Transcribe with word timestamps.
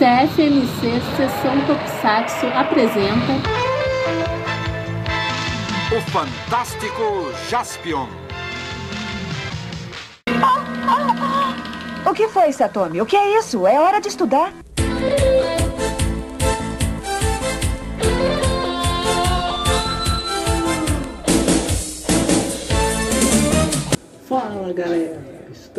CFMC 0.00 0.98
Sessão 1.14 1.60
Tokusatsu 1.66 2.46
apresenta 2.54 3.34
O 5.94 6.00
Fantástico 6.10 7.30
Jaspion. 7.50 8.08
O 12.06 12.14
que 12.14 12.28
foi, 12.28 12.50
Satomi? 12.50 13.02
O 13.02 13.04
que 13.04 13.14
é 13.14 13.38
isso? 13.38 13.66
É 13.66 13.78
hora 13.78 14.00
de 14.00 14.08
estudar. 14.08 14.54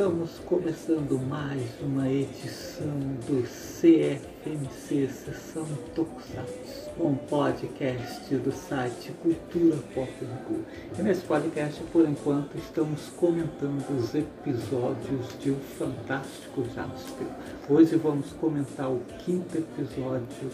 Estamos 0.02 0.40
começando 0.48 1.20
mais 1.30 1.62
uma 1.80 2.10
edição 2.10 2.88
do 3.28 3.44
CFMC 3.44 5.08
Sessão 5.08 5.68
Tokusatsu, 5.94 6.90
um 7.00 7.14
podcast 7.14 8.36
do 8.38 8.52
site 8.52 9.12
Cultura 9.22 9.78
Pop 9.94 10.12
Go. 10.48 10.62
E 10.98 11.04
nesse 11.04 11.22
podcast, 11.22 11.84
por 11.94 12.10
enquanto, 12.10 12.58
estamos 12.58 13.10
comentando 13.16 13.86
os 13.96 14.16
episódios 14.16 15.38
de 15.40 15.52
O 15.52 15.58
Fantástico 15.78 16.64
Jasper. 16.74 17.28
Hoje 17.70 17.96
vamos 17.98 18.32
comentar 18.34 18.90
o 18.90 19.02
quinto 19.24 19.56
episódio, 19.56 20.50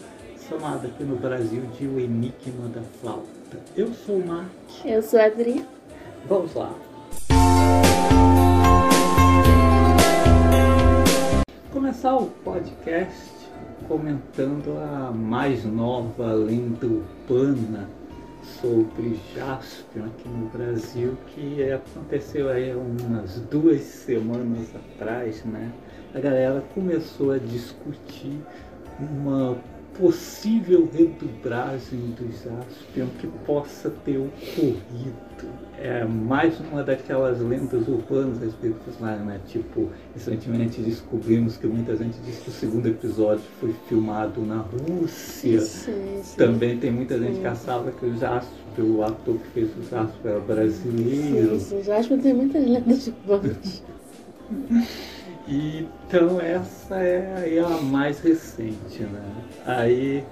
chamado 0.46 0.88
aqui 0.88 1.04
no 1.04 1.16
Brasil 1.16 1.62
de 1.78 1.86
O 1.86 1.98
Enigma 1.98 2.68
da 2.68 2.82
Flauta. 3.00 3.58
Eu 3.74 3.94
sou 3.94 4.18
o 4.18 4.26
Mark, 4.26 4.50
Eu 4.84 5.02
sou 5.02 5.18
a 5.18 5.24
Adri. 5.24 5.64
vamos 6.28 6.52
lá. 6.52 6.74
Começar 11.88 12.16
o 12.16 12.26
podcast 12.44 13.30
comentando 13.88 14.76
a 14.78 15.10
mais 15.10 15.64
nova 15.64 16.34
lenda 16.34 16.86
urbana 16.86 17.88
sobre 18.60 19.18
Jaspion 19.34 20.04
aqui 20.04 20.28
no 20.28 20.50
Brasil, 20.50 21.16
que 21.28 21.62
aconteceu 21.72 22.50
aí 22.50 22.74
umas 22.74 23.40
duas 23.50 23.80
semanas 23.80 24.68
atrás, 24.76 25.42
né? 25.46 25.72
A 26.14 26.20
galera 26.20 26.62
começou 26.74 27.32
a 27.32 27.38
discutir 27.38 28.38
uma 29.00 29.56
possível 29.98 30.86
redublagem 30.92 32.14
do 32.18 32.30
Jaspion 32.30 33.06
que 33.18 33.26
possa 33.46 33.88
ter 34.04 34.18
ocorrido. 34.18 35.67
É 35.80 36.04
mais 36.04 36.58
uma 36.58 36.82
daquelas 36.82 37.40
lendas 37.40 37.86
urbanas 37.86 38.42
a 38.42 38.46
respeito 38.46 38.74
do 38.74 38.84
personagem, 38.84 39.24
né? 39.24 39.40
Tipo, 39.46 39.88
recentemente 40.12 40.80
descobrimos 40.80 41.56
que 41.56 41.68
muita 41.68 41.96
gente 41.96 42.18
disse 42.26 42.42
que 42.42 42.48
o 42.50 42.52
segundo 42.52 42.88
episódio 42.88 43.44
foi 43.60 43.72
filmado 43.88 44.40
na 44.40 44.56
Rússia. 44.56 45.60
Sim, 45.60 46.20
sim. 46.22 46.36
Também 46.36 46.78
tem 46.78 46.90
muita 46.90 47.16
gente 47.16 47.36
Sim. 47.36 47.40
que 47.42 47.46
achava 47.46 47.92
que 47.92 48.06
o 48.06 48.16
Jasper, 48.16 48.84
o 48.84 49.04
ator 49.04 49.36
que 49.38 49.48
fez 49.50 49.70
o 49.78 49.82
Jasper 49.88 50.32
era 50.32 50.40
brasileiro. 50.40 51.60
Sim, 51.60 51.82
sim. 51.82 51.92
Acho 51.92 52.08
que 52.08 52.18
tem 52.18 52.34
muitas 52.34 52.66
lendas 52.66 53.04
de 53.04 53.14
bandas. 53.24 53.82
Então 55.50 56.38
essa 56.38 56.96
é 56.96 57.34
aí 57.38 57.58
a 57.58 57.68
mais 57.80 58.20
recente, 58.20 59.02
né? 59.02 59.22
Aí 59.64 60.22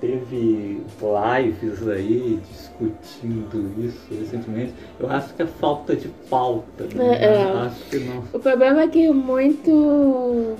teve 0.00 0.82
lives 1.00 1.88
aí 1.88 2.40
discutindo 2.50 3.84
isso 3.84 4.00
recentemente. 4.10 4.74
Eu 4.98 5.10
acho 5.10 5.34
que 5.34 5.42
é 5.42 5.46
falta 5.46 5.94
de 5.94 6.08
pauta, 6.28 6.84
né? 6.94 7.18
É, 7.20 7.24
é. 7.24 7.52
Acho 7.52 7.84
que 7.90 7.98
não. 8.00 8.24
O 8.32 8.38
problema 8.38 8.82
é 8.82 8.88
que 8.88 9.10
muito, 9.10 10.56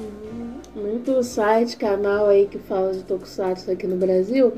muito 0.74 1.22
site, 1.22 1.76
canal 1.76 2.28
aí 2.28 2.46
que 2.46 2.58
fala 2.58 2.92
de 2.92 3.02
Tokusatsu 3.02 3.70
aqui 3.70 3.86
no 3.86 3.96
Brasil, 3.96 4.52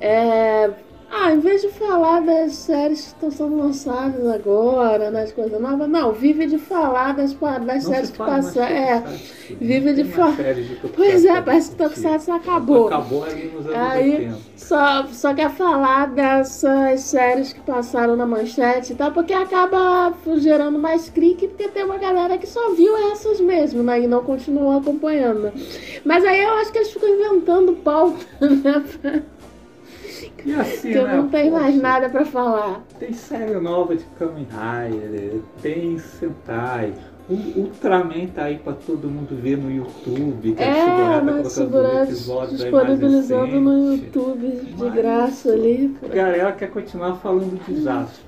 é... 0.00 0.70
Ah, 1.16 1.32
em 1.32 1.38
vez 1.38 1.62
de 1.62 1.68
falar 1.68 2.20
das 2.22 2.54
séries 2.54 3.02
que 3.02 3.06
estão 3.08 3.30
sendo 3.30 3.56
lançadas 3.56 4.26
agora, 4.26 5.12
nas 5.12 5.32
coisas 5.32 5.60
novas, 5.60 5.88
não, 5.88 6.12
vive 6.12 6.44
de 6.46 6.58
falar 6.58 7.14
das, 7.14 7.32
das 7.64 7.84
séries 7.84 8.10
que 8.10 8.18
passaram. 8.18 8.74
É, 8.74 9.02
vive 9.60 9.92
de 9.94 10.02
tem 10.02 10.12
fa- 10.12 10.24
mais 10.24 10.36
série 10.36 10.62
de 10.64 10.74
Tokusatsu 10.74 10.94
pois 10.96 11.24
é, 11.24 11.40
parece 11.40 11.70
que. 11.70 11.76
Tokusatsu 11.76 12.32
acabou. 12.32 12.86
Acabou 12.88 13.22
ali 13.24 13.44
nos 13.46 13.64
anos 13.66 13.76
Aí, 13.76 14.12
80. 14.16 14.38
Só, 14.56 15.06
só 15.12 15.34
quer 15.34 15.50
falar 15.50 16.08
dessas 16.08 17.00
séries 17.02 17.52
que 17.52 17.60
passaram 17.60 18.16
na 18.16 18.26
manchete 18.26 18.92
e 18.92 18.96
tal, 18.96 19.12
porque 19.12 19.32
acaba 19.32 20.12
gerando 20.38 20.78
mais 20.80 21.08
clique, 21.08 21.46
porque 21.46 21.68
tem 21.68 21.84
uma 21.84 21.98
galera 21.98 22.36
que 22.38 22.46
só 22.46 22.70
viu 22.74 22.96
essas 23.12 23.40
mesmo, 23.40 23.82
né? 23.84 24.00
E 24.00 24.06
não 24.08 24.24
continuou 24.24 24.78
acompanhando. 24.78 25.52
Mas 26.04 26.24
aí 26.24 26.40
eu 26.42 26.54
acho 26.54 26.72
que 26.72 26.78
eles 26.78 26.90
ficam 26.92 27.08
inventando 27.08 27.72
pauta, 27.74 28.24
né? 28.40 29.22
E 30.44 30.52
assim, 30.54 30.92
Porque 30.92 31.02
né? 31.02 31.16
não 31.16 31.28
tem 31.28 31.50
mais 31.50 31.74
poxa, 31.74 31.82
nada 31.82 32.08
pra 32.10 32.24
falar. 32.24 32.82
Tem 32.98 33.12
série 33.12 33.54
nova 33.60 33.96
de 33.96 34.04
Kamen 34.18 34.46
Rider, 34.50 35.40
tem 35.62 35.98
Sentai. 35.98 36.92
O 37.28 37.32
Ultraman 37.60 38.26
tá 38.34 38.44
aí 38.44 38.58
pra 38.58 38.74
todo 38.74 39.08
mundo 39.08 39.34
ver 39.40 39.56
no 39.56 39.70
YouTube. 39.70 40.52
Que 40.52 40.62
É, 40.62 40.74
tá 40.74 41.22
episódios 42.02 42.60
aí 42.62 42.70
mais 42.70 42.88
disponibilizando 42.90 43.60
no. 43.60 43.94
YouTube 43.94 44.46
de 44.50 44.74
Mas- 44.84 44.94
graça 44.94 45.50
ali. 45.52 45.96
A 46.02 46.14
galera 46.14 46.52
quer 46.52 46.70
continuar 46.70 47.14
falando 47.16 47.58
de 47.64 47.82
Jasper. 47.82 48.24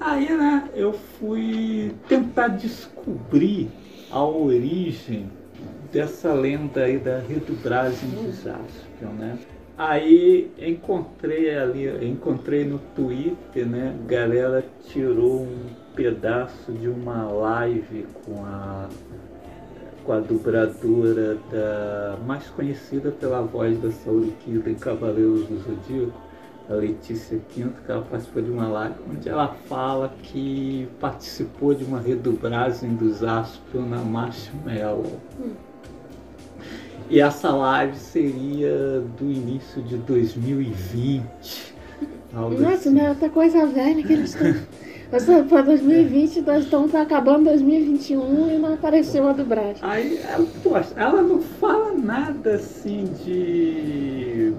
Aí, 0.00 0.32
né, 0.32 0.64
eu 0.74 0.92
fui 0.92 1.92
tentar 2.08 2.48
descobrir 2.48 3.68
a 4.12 4.24
origem 4.24 5.28
dessa 5.92 6.32
lenda 6.32 6.82
aí 6.84 6.98
da 6.98 7.18
redublagem 7.18 8.08
de 8.10 8.30
Jaspion, 8.30 9.12
né? 9.18 9.36
Aí 9.82 10.52
encontrei 10.58 11.56
ali, 11.56 12.06
encontrei 12.06 12.66
no 12.66 12.78
Twitter, 12.94 13.66
né, 13.66 13.96
galera 14.06 14.62
tirou 14.88 15.44
um 15.44 15.70
pedaço 15.94 16.70
de 16.70 16.86
uma 16.86 17.22
live 17.22 18.06
com 18.22 18.44
a 18.44 18.90
com 20.04 20.12
a 20.12 20.20
dubladora 20.20 21.38
da 21.50 22.18
mais 22.26 22.46
conhecida 22.48 23.10
pela 23.10 23.40
voz 23.40 23.80
da 23.80 23.90
Saori 23.90 24.34
Kida 24.44 24.68
em 24.68 24.74
Cavaleiros 24.74 25.46
do 25.46 25.56
Zodíaco, 25.60 26.20
a 26.68 26.74
Letícia 26.74 27.40
Quinto, 27.48 27.80
que 27.80 27.90
ela 27.90 28.02
participou 28.02 28.42
de 28.42 28.50
uma 28.50 28.68
live 28.68 28.96
onde 29.10 29.30
ela 29.30 29.48
fala 29.66 30.12
que 30.22 30.90
participou 31.00 31.74
de 31.74 31.84
uma 31.84 32.00
redublagem 32.00 32.96
dos 32.96 33.24
Aspion 33.24 33.86
na 33.86 34.02
Marshmallow. 34.02 35.18
E 37.10 37.20
essa 37.20 37.50
live 37.50 37.96
seria 37.96 39.02
do 39.18 39.24
início 39.24 39.82
de 39.82 39.96
2020. 39.96 41.74
algo 42.34 42.60
Nossa, 42.60 42.74
assim. 42.74 42.90
né? 42.90 43.08
Outra 43.08 43.28
coisa 43.28 43.66
velha 43.66 44.02
que 44.02 44.12
eles 44.12 44.34
estão. 44.34 45.44
Para 45.48 45.62
2020, 45.62 46.42
nós 46.42 46.62
estamos 46.64 46.94
acabando 46.94 47.46
2021 47.46 48.48
e 48.52 48.58
não 48.58 48.74
apareceu 48.74 49.26
a 49.28 49.32
dublagem. 49.32 49.78
Aí, 49.82 50.18
ela, 50.18 50.46
poxa, 50.62 50.90
ela 50.94 51.20
não 51.20 51.40
fala 51.40 51.92
nada 51.94 52.54
assim 52.54 53.08
de 53.24 54.52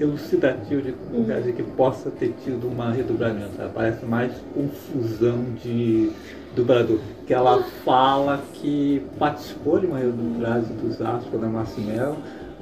elucidativo 0.00 0.80
de, 0.80 0.94
Uhum. 1.12 1.42
de 1.42 1.52
que 1.52 1.62
possa 1.62 2.10
ter 2.10 2.34
tido 2.42 2.68
uma 2.68 2.90
redublagem, 2.90 3.42
sabe? 3.54 3.70
Parece 3.74 4.06
mais 4.06 4.32
confusão 4.54 5.44
de 5.62 6.10
dublador. 6.54 6.98
Que 7.26 7.34
ela 7.34 7.62
fala 7.84 8.40
que 8.54 9.02
participou 9.18 9.78
de 9.78 9.86
uma 9.86 9.98
redublagem 9.98 10.74
dos 10.76 11.00
Astros 11.00 11.40
da 11.40 11.46
Massimel, 11.46 12.16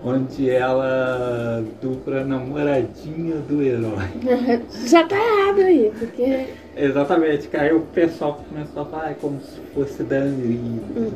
onde 0.05 0.49
ela 0.49 1.63
dubla 1.83 2.21
a 2.21 2.25
namoradinha 2.25 3.37
do 3.49 3.63
herói. 3.63 4.09
Já 4.87 5.07
tá 5.07 5.17
errado 5.17 5.61
aí, 5.61 5.93
porque. 5.99 6.47
Exatamente, 6.77 7.49
que 7.49 7.57
aí 7.57 7.75
o 7.75 7.81
pessoal 7.81 8.41
começou 8.49 8.83
a 8.83 8.87
falar 8.87 9.05
"Ah, 9.07 9.11
é 9.11 9.15
como 9.15 9.41
se 9.41 9.59
fosse 9.75 10.03
da. 10.05 10.21
Hum. 10.21 11.11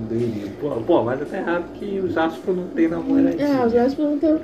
Pô, 0.61 0.71
pô, 0.87 1.03
mas 1.05 1.23
até 1.23 1.39
errado 1.39 1.65
que 1.75 2.01
o 2.01 2.11
Jasper 2.11 2.55
não 2.55 2.67
tem 2.69 2.89
namoradinha. 2.89 3.47
É, 3.47 3.67
os 3.67 3.73
Jasper 3.73 4.05
não 4.05 4.19
tem. 4.19 4.37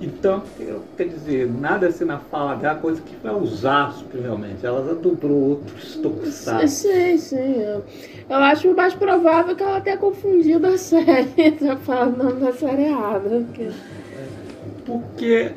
Então, 0.00 0.42
eu- 0.60 0.82
quer 0.96 1.08
dizer, 1.08 1.50
nada 1.50 1.86
assim 1.86 2.04
na 2.04 2.18
fala 2.18 2.54
dela, 2.56 2.74
coisa 2.78 3.00
que 3.00 3.16
foi 3.16 3.30
o 3.30 3.46
Jasper 3.46 4.20
realmente. 4.22 4.64
Ela 4.64 4.84
já 4.86 4.92
dublou 4.94 5.50
outros 5.50 5.96
tokusatsu. 5.96 6.68
Sim, 6.68 7.16
sim. 7.16 7.60
Eu, 7.62 7.82
eu 8.28 8.36
acho 8.36 8.74
mais 8.74 8.94
provável 8.94 9.56
que 9.56 9.62
ela 9.62 9.80
tenha 9.80 9.96
confundido 9.96 10.66
a 10.66 10.76
série. 10.76 11.52
Tá 11.58 11.76
falando 11.76 12.20
o 12.20 12.24
nome 12.24 12.40
da 12.40 12.52
série 12.52 12.82
errada. 12.84 13.28
Porque... 13.28 13.70
Porque 14.84 15.52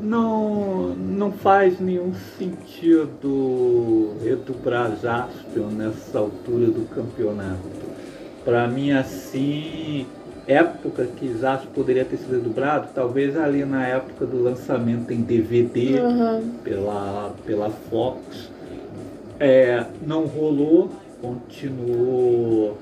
não, 0.00 0.94
não 0.94 1.32
faz 1.32 1.78
nenhum 1.80 2.12
sentido 2.38 4.14
redublar 4.22 4.96
Jaspion 5.00 5.68
nessa 5.70 6.18
altura 6.18 6.66
do 6.66 6.88
campeonato. 6.88 7.60
Para 8.44 8.66
mim, 8.66 8.90
assim, 8.92 10.06
época 10.46 11.06
que 11.16 11.38
Jaspion 11.38 11.70
poderia 11.72 12.04
ter 12.04 12.16
sido 12.16 12.42
dublado, 12.42 12.88
talvez 12.94 13.36
ali 13.36 13.64
na 13.64 13.86
época 13.86 14.26
do 14.26 14.42
lançamento 14.42 15.12
em 15.12 15.22
DVD 15.22 15.98
Aham. 15.98 16.42
pela, 16.64 17.34
pela 17.46 17.70
Fox, 17.70 18.50
é, 19.38 19.84
não 20.06 20.24
rolou 20.26 20.90
continuou 21.22 22.76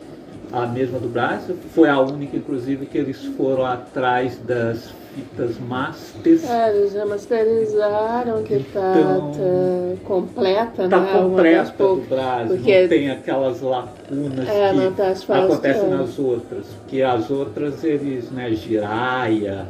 a 0.51 0.67
mesma 0.67 0.99
Brasil. 0.99 1.57
Foi 1.75 1.89
a 1.89 2.01
única, 2.01 2.37
inclusive, 2.37 2.87
que 2.87 2.97
eles 2.97 3.23
foram 3.37 3.67
atrás 3.67 4.39
das 4.39 4.93
fitas 5.21 5.59
masters. 5.59 6.49
É, 6.49 6.77
eles 6.77 6.93
já 6.93 7.05
masterizaram 7.07 8.43
que 8.43 8.59
tá, 8.73 8.95
Então, 8.99 9.31
tá 9.33 10.05
completa, 10.07 10.89
Tá 10.89 11.01
né? 11.01 11.13
Das 11.13 11.23
completa 11.23 11.73
do 11.85 11.97
Brasil, 12.09 12.57
porque- 12.57 12.81
não 12.83 12.89
tem 12.89 13.11
aquelas 13.11 13.61
lacunas 13.61 14.49
É, 14.49 14.73
que 14.73 15.27
tá 15.27 15.45
acontecem 15.45 15.85
que- 15.85 15.91
nas 15.91 16.19
outras. 16.19 16.67
Porque 16.67 17.03
as 17.03 17.31
outras, 17.31 17.85
eles, 17.85 18.31
né, 18.31 18.51
Jiraya, 18.53 19.67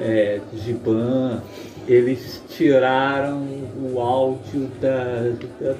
é, 0.00 0.40
Giban, 0.54 1.40
eles 1.86 2.42
tiraram 2.50 3.46
o 3.82 3.98
áudio 3.98 4.68
da- 4.80 5.32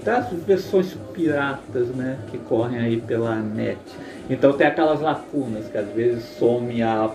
das 0.02 0.32
versões 0.46 0.96
piratas, 1.12 1.88
né, 1.88 2.16
que 2.30 2.38
correm 2.38 2.78
aí 2.78 3.00
pela 3.00 3.36
net. 3.36 3.78
Então 4.30 4.52
tem 4.54 4.66
aquelas 4.66 5.00
lacunas 5.00 5.66
que 5.68 5.76
às 5.76 5.88
vezes 5.88 6.24
some 6.38 6.82
a, 6.82 7.10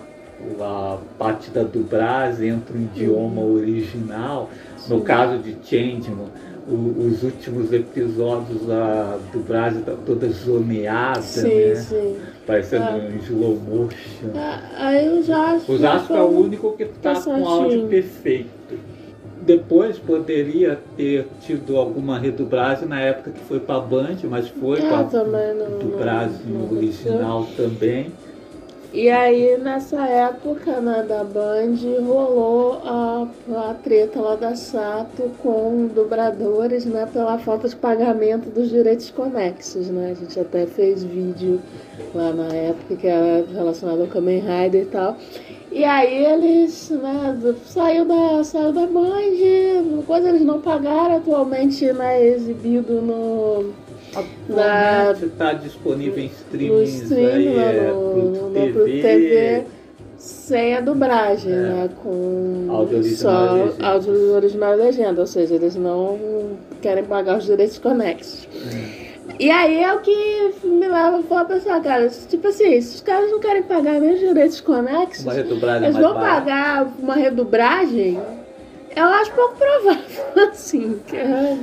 a 0.60 0.98
parte 1.18 1.50
da 1.50 1.62
dublagem, 1.62 2.48
entra 2.48 2.76
o 2.76 2.80
idioma 2.80 3.42
original. 3.42 4.50
No 4.88 5.00
caso 5.00 5.38
de 5.38 5.56
Changeman, 5.64 6.28
o- 6.68 7.06
os 7.08 7.22
últimos 7.22 7.72
episódios 7.72 8.66
da 8.66 9.18
dublagem 9.32 9.82
tá 9.82 9.92
toda 10.04 10.28
zoneada, 10.28 11.20
Sim, 11.22 11.48
né? 11.68 11.74
sim. 11.76 12.16
Parecendo 12.46 12.84
É. 12.84 13.10
um 13.12 13.16
slow 13.18 13.56
motion. 13.56 14.30
Ah, 14.34 14.60
Aí 14.76 15.06
eu 15.06 15.22
já 15.22 15.52
acho. 15.54 15.72
O 15.72 15.78
Zasco 15.78 16.12
é 16.14 16.22
o 16.22 16.28
único 16.28 16.72
que 16.76 16.82
está 16.84 17.14
tá 17.14 17.20
com 17.22 17.46
áudio 17.48 17.86
perfeito. 17.88 18.48
Depois 19.42 19.98
poderia 19.98 20.78
ter 20.96 21.26
tido 21.42 21.76
alguma 21.76 22.18
redublagem 22.18 22.88
na 22.88 22.98
época 23.00 23.30
que 23.30 23.40
foi 23.44 23.60
para 23.60 23.78
Band, 23.80 24.16
mas 24.24 24.48
foi 24.48 24.80
É, 24.80 24.88
a 24.88 25.02
dublagem 25.02 26.68
original 26.70 27.46
também. 27.56 28.10
E 28.94 29.10
aí, 29.10 29.58
nessa 29.58 30.06
época 30.06 30.80
né, 30.80 31.02
da 31.02 31.24
Band, 31.24 31.74
rolou 32.00 32.80
a, 32.84 33.26
a 33.70 33.74
treta 33.74 34.20
lá 34.20 34.36
da 34.36 34.54
Sato 34.54 35.32
com 35.42 35.88
dubladores, 35.88 36.86
né, 36.86 37.04
pela 37.12 37.36
falta 37.36 37.68
de 37.68 37.74
pagamento 37.74 38.48
dos 38.50 38.70
direitos 38.70 39.10
conexos, 39.10 39.88
né? 39.88 40.12
A 40.12 40.14
gente 40.14 40.38
até 40.38 40.64
fez 40.66 41.02
vídeo 41.02 41.60
lá 42.14 42.32
na 42.32 42.54
época 42.54 42.94
que 42.94 43.08
era 43.08 43.44
relacionado 43.52 44.02
ao 44.02 44.06
Kamen 44.06 44.38
Rider 44.38 44.82
e 44.82 44.86
tal. 44.86 45.16
E 45.72 45.82
aí 45.82 46.26
eles, 46.26 46.90
né, 46.90 47.36
saiu 47.64 48.04
da, 48.04 48.44
saiu 48.44 48.72
da 48.72 48.86
Band, 48.86 50.04
coisa 50.06 50.28
eles 50.28 50.42
não 50.42 50.60
pagaram, 50.60 51.16
atualmente 51.16 51.92
né, 51.92 52.24
exibido 52.24 53.02
no, 53.02 53.74
Atualmente 54.16 55.24
está 55.26 55.52
disponível 55.54 56.18
em 56.24 56.26
no 56.26 56.32
streamings 56.32 57.02
stream, 57.02 57.26
aí, 57.26 57.58
é, 57.58 57.90
no, 57.92 58.50
TV, 58.52 59.00
TV, 59.02 59.62
sem 60.16 60.74
a 60.76 60.80
dublagem, 60.80 61.52
É. 61.52 61.56
né? 61.56 61.90
Com 62.02 62.66
Áudio 62.70 62.98
original 62.98 63.46
só 63.48 63.52
legenda. 63.52 63.86
áudio 63.86 64.32
original 64.34 64.72
e 64.74 64.76
legenda, 64.76 65.20
ou 65.20 65.26
seja, 65.26 65.54
eles 65.54 65.74
não 65.76 66.18
querem 66.80 67.04
pagar 67.04 67.38
os 67.38 67.44
direitos 67.44 67.78
conexos. 67.78 68.48
E 69.40 69.50
aí 69.50 69.82
é 69.82 69.92
o 69.92 69.98
que 69.98 70.54
me 70.64 70.86
leva 70.86 71.20
a 71.40 71.44
pensar, 71.44 71.80
cara, 71.82 72.08
tipo 72.08 72.46
assim, 72.46 72.80
se 72.80 72.96
os 72.96 73.00
caras 73.00 73.30
não 73.30 73.40
querem 73.40 73.62
pagar 73.64 73.98
nem 74.00 74.14
os 74.14 74.20
direitos 74.20 74.60
conexos, 74.60 75.26
eles 75.26 75.96
vão 75.96 76.14
pagar 76.14 76.86
uma 77.00 77.14
redublagem, 77.14 78.20
eu 78.94 79.04
acho 79.04 79.32
pouco 79.32 79.56
provável, 79.56 80.04
assim. 80.52 81.00
que 81.08 81.16
é- 81.16 81.58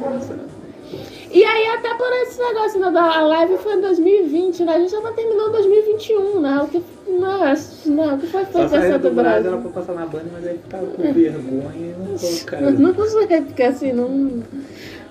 E 1.34 1.44
aí 1.46 1.68
até 1.68 1.94
por 1.94 2.12
esse 2.24 2.40
negócio, 2.40 2.80
né, 2.80 2.92
da 2.92 3.22
live 3.22 3.58
foi 3.60 3.76
em 3.76 3.82
2020, 3.82 4.64
né? 4.64 4.76
A 4.76 4.80
gente 4.80 4.92
já 4.92 5.02
tá 5.02 5.12
terminando 5.14 5.52
2021, 5.54 6.42
né? 6.42 6.62
O 6.62 6.68
que, 6.68 6.78
né, 7.08 7.56
né, 7.86 8.14
o 8.14 8.18
que 8.18 8.28
foi 8.28 8.44
feito 8.46 8.66
essa 8.66 8.80
redublagem 8.80 9.00
dublagem? 9.00 9.48
era 9.48 9.58
pra 9.58 9.72
passar 9.72 9.94
na 9.94 10.06
Band, 10.06 10.24
mas 10.34 10.46
aí 10.46 10.58
ficava 10.58 10.86
com 10.88 11.14
vergonha 11.14 11.72
e 11.76 11.96
não 11.98 12.18
colocaram. 12.18 12.72
Não 12.72 13.10
sei, 13.10 13.42
porque 13.42 13.64
assim, 13.64 13.94
não. 13.94 14.44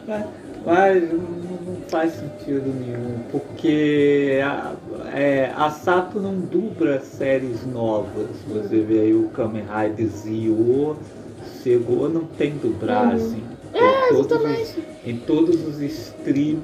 Mas, 0.07 0.27
mas 0.67 1.03
não, 1.11 1.19
não 1.19 1.77
faz 1.89 2.13
sentido 2.13 2.67
nenhum, 2.67 3.21
porque 3.33 4.41
a, 4.45 4.75
é, 5.15 5.51
a 5.57 5.71
Sato 5.71 6.21
não 6.21 6.35
dubla 6.35 7.01
séries 7.01 7.65
novas. 7.67 8.29
Você 8.47 8.81
vê 8.81 9.01
aí 9.01 9.15
o 9.15 9.29
Kamen 9.29 9.65
Rider 9.65 10.09
Zio, 10.09 10.99
chegou, 11.63 12.11
não 12.11 12.25
tem 12.25 12.53
dublagem. 12.59 13.43
É, 13.73 14.11
exatamente. 14.11 14.83
em 15.07 15.17
todos 15.17 15.67
os 15.67 15.81
stream 15.81 16.63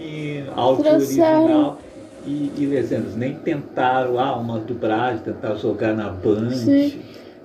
áudio 0.54 0.84
Trouxeram. 0.84 1.42
original 1.42 1.78
e, 2.26 2.52
e 2.58 2.66
legendas. 2.66 3.14
Nem 3.14 3.34
tentaram 3.34 4.18
ah, 4.18 4.36
uma 4.36 4.58
dublagem, 4.58 5.20
tentar 5.22 5.54
jogar 5.54 5.94
na 5.94 6.10
Band. 6.10 6.50
Sim. 6.50 7.00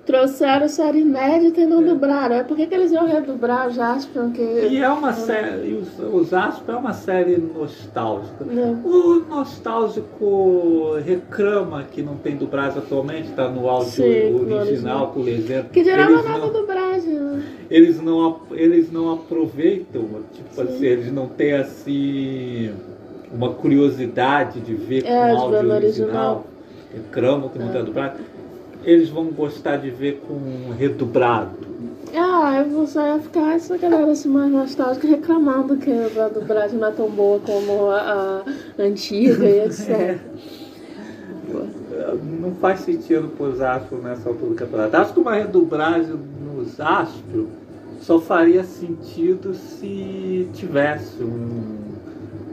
Trouxeram 0.06 0.68
série 0.68 1.02
inédita 1.02 1.62
e 1.62 1.66
não 1.68 1.84
dubraram. 1.84 2.36
É 2.36 2.44
por 2.44 2.58
que, 2.58 2.66
que 2.66 2.74
eles 2.74 2.92
iam 2.92 3.06
redubrar 3.06 3.68
o 3.68 3.72
Jaspion? 3.72 4.32
Que... 4.32 4.42
E 4.42 4.78
é 4.78 4.90
uma 4.90 5.14
série, 5.14 5.74
os, 5.74 6.00
os 6.00 6.34
é 6.34 6.76
uma 6.76 6.92
série 6.94 7.38
nostálgica. 7.38 8.44
Não. 8.44 8.74
O 8.84 9.20
nostálgico 9.30 10.96
reclama 11.06 11.84
que 11.84 12.02
não 12.02 12.16
tem 12.16 12.36
dublagem 12.36 12.80
atualmente, 12.80 13.30
está 13.30 13.48
no 13.48 13.70
áudio 13.70 13.92
Sim, 13.92 14.52
original 14.52 15.12
com 15.12 15.22
legenda. 15.22 15.68
Que 15.72 15.84
geral 15.84 16.10
é 16.10 16.14
eles, 16.14 16.26
nova 16.26 16.40
não, 16.40 16.54
dublagem, 16.54 17.14
né? 17.14 17.44
eles, 17.70 18.02
não, 18.02 18.40
eles 18.52 18.92
não 18.92 19.14
aproveitam, 19.14 20.04
tipo 20.34 20.56
Sim. 20.56 20.62
assim, 20.64 20.86
eles 20.86 21.12
não 21.14 21.28
têm 21.28 21.54
assim 21.54 22.74
uma 23.32 23.54
curiosidade 23.54 24.60
de 24.62 24.74
ver 24.74 25.04
com 25.04 25.10
É, 25.10 25.30
de 25.32 25.38
áudio 25.38 25.58
original. 25.58 25.76
original. 25.76 26.46
Reclamam 26.94 27.50
que 27.50 27.60
não 27.60 27.70
É. 27.70 27.72
tem 27.72 27.84
dublagem. 27.86 28.18
Eles 28.84 29.10
vão 29.10 29.26
gostar 29.26 29.78
de 29.78 29.90
ver 29.90 30.22
com 30.28 30.72
redublado. 30.78 31.72
Ah, 32.14 32.66
só 32.88 33.06
ia 33.08 33.20
ficar 33.20 33.56
essa 33.56 33.78
galera 33.78 34.12
assim 34.12 34.28
mais 34.28 34.52
nostálgica 34.52 35.08
reclamando 35.08 35.78
que 35.78 35.92
a 35.92 36.28
dublagem 36.28 36.78
não 36.78 36.90
é 36.90 36.92
tão 36.92 37.10
boa 37.10 37.40
como 37.40 37.90
a, 37.90 38.44
a 38.78 38.82
antiga 38.82 39.46
e 39.46 39.64
etc. 39.66 40.20
Não 42.42 42.54
faz 42.56 42.82
sentido 42.82 43.30
pôr 43.38 43.62
Astro 43.64 44.02
nessa 44.02 44.28
altura 44.28 44.50
do 44.50 44.56
campeonato. 44.56 44.98
Acho 44.98 45.14
que 45.14 45.20
uma 45.20 45.36
redublagem 45.36 46.20
nos 46.44 46.80
Astro 46.82 47.48
só 48.02 48.20
faria 48.20 48.64
sentido 48.64 49.54
se 49.54 50.50
tivesse 50.54 51.24
um, 51.24 51.78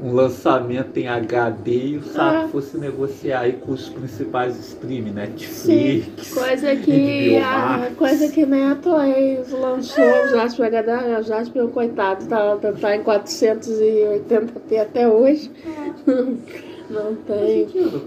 um 0.02 0.12
lançamento 0.12 0.96
em 0.96 1.08
HD 1.08 1.70
e 1.72 1.96
o 1.98 2.02
Sato 2.02 2.46
Ah. 2.46 2.48
fosse 2.48 2.76
negociar 2.78 3.40
aí 3.40 3.52
com 3.54 3.72
os 3.72 3.88
principais 3.88 4.56
streaming, 4.58 5.08
Sim, 5.08 5.14
Netflix. 5.14 6.34
coisa 6.34 6.76
que, 6.76 7.36
a, 7.38 7.90
coisa 7.96 8.28
que 8.28 8.46
nem 8.46 8.64
a 8.64 8.74
Toei 8.76 9.40
lançou 9.50 10.04
o 10.04 10.28
Jasper 10.28 10.66
HD, 10.66 10.92
o 11.18 11.22
Jasper, 11.22 11.66
coitado, 11.68 12.26
tá, 12.26 12.56
tá, 12.56 12.72
tá 12.72 12.96
em 12.96 13.02
480p 13.02 14.78
até 14.80 15.08
hoje. 15.08 15.50
Não 16.90 17.14
tem. 17.16 17.66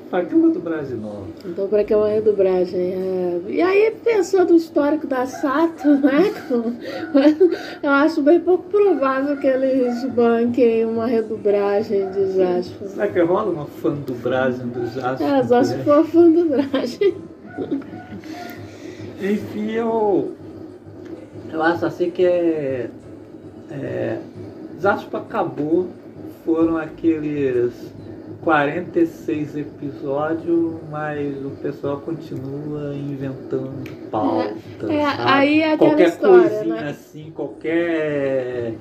Para 0.10 0.26
que 0.26 0.34
uma 0.34 0.50
dublagem 0.50 0.98
nova? 0.98 1.28
Então, 1.46 1.68
para 1.68 1.84
que 1.84 1.94
é 1.94 1.98
uma 1.98 2.08
redublagem? 2.08 2.94
É... 2.94 3.42
E 3.48 3.62
aí, 3.62 3.96
pensando 4.04 4.50
no 4.50 4.58
histórico 4.58 5.06
da 5.06 5.28
Sato, 5.28 5.88
né? 6.02 6.34
Eu 7.84 7.90
acho 7.92 8.24
bem 8.24 8.40
pouco 8.40 8.64
provável 8.70 9.38
que 9.38 9.46
eles 9.46 10.04
banquem 10.14 10.86
uma 10.86 11.06
redublagem 11.06 12.10
de 12.12 12.32
Jasper. 12.34 12.88
Será 12.88 13.08
que 13.08 13.20
rola 13.22 13.52
uma 13.52 13.66
fã 13.66 13.94
dublagem 13.94 14.68
dos 14.70 14.98
Astro? 14.98 15.28
É, 15.28 15.44
só 15.44 15.64
se 15.64 15.78
for 15.84 16.04
fã 16.06 16.32
dublagem. 16.32 17.16
Enfim, 19.22 19.72
eu, 19.74 20.32
eu 21.54 21.62
acho 21.62 21.86
assim 21.86 22.10
que 22.10 22.26
é, 22.26 22.90
é 23.70 24.18
Zaspa 24.80 25.20
acabou, 25.20 25.90
foram 26.44 26.78
aqueles 26.78 27.94
46 28.42 29.56
episódios, 29.56 30.76
mas 30.90 31.46
o 31.46 31.52
pessoal 31.62 31.98
continua 31.98 32.94
inventando 32.96 33.84
pauta. 34.10 34.92
é, 34.92 35.06
sabe? 35.06 35.32
aí 35.32 35.62
é 35.62 35.78
qualquer 35.78 36.10
história, 36.10 36.50
coisinha 36.50 36.82
né? 36.82 36.90
assim, 36.90 37.32
qualquer 37.36 38.74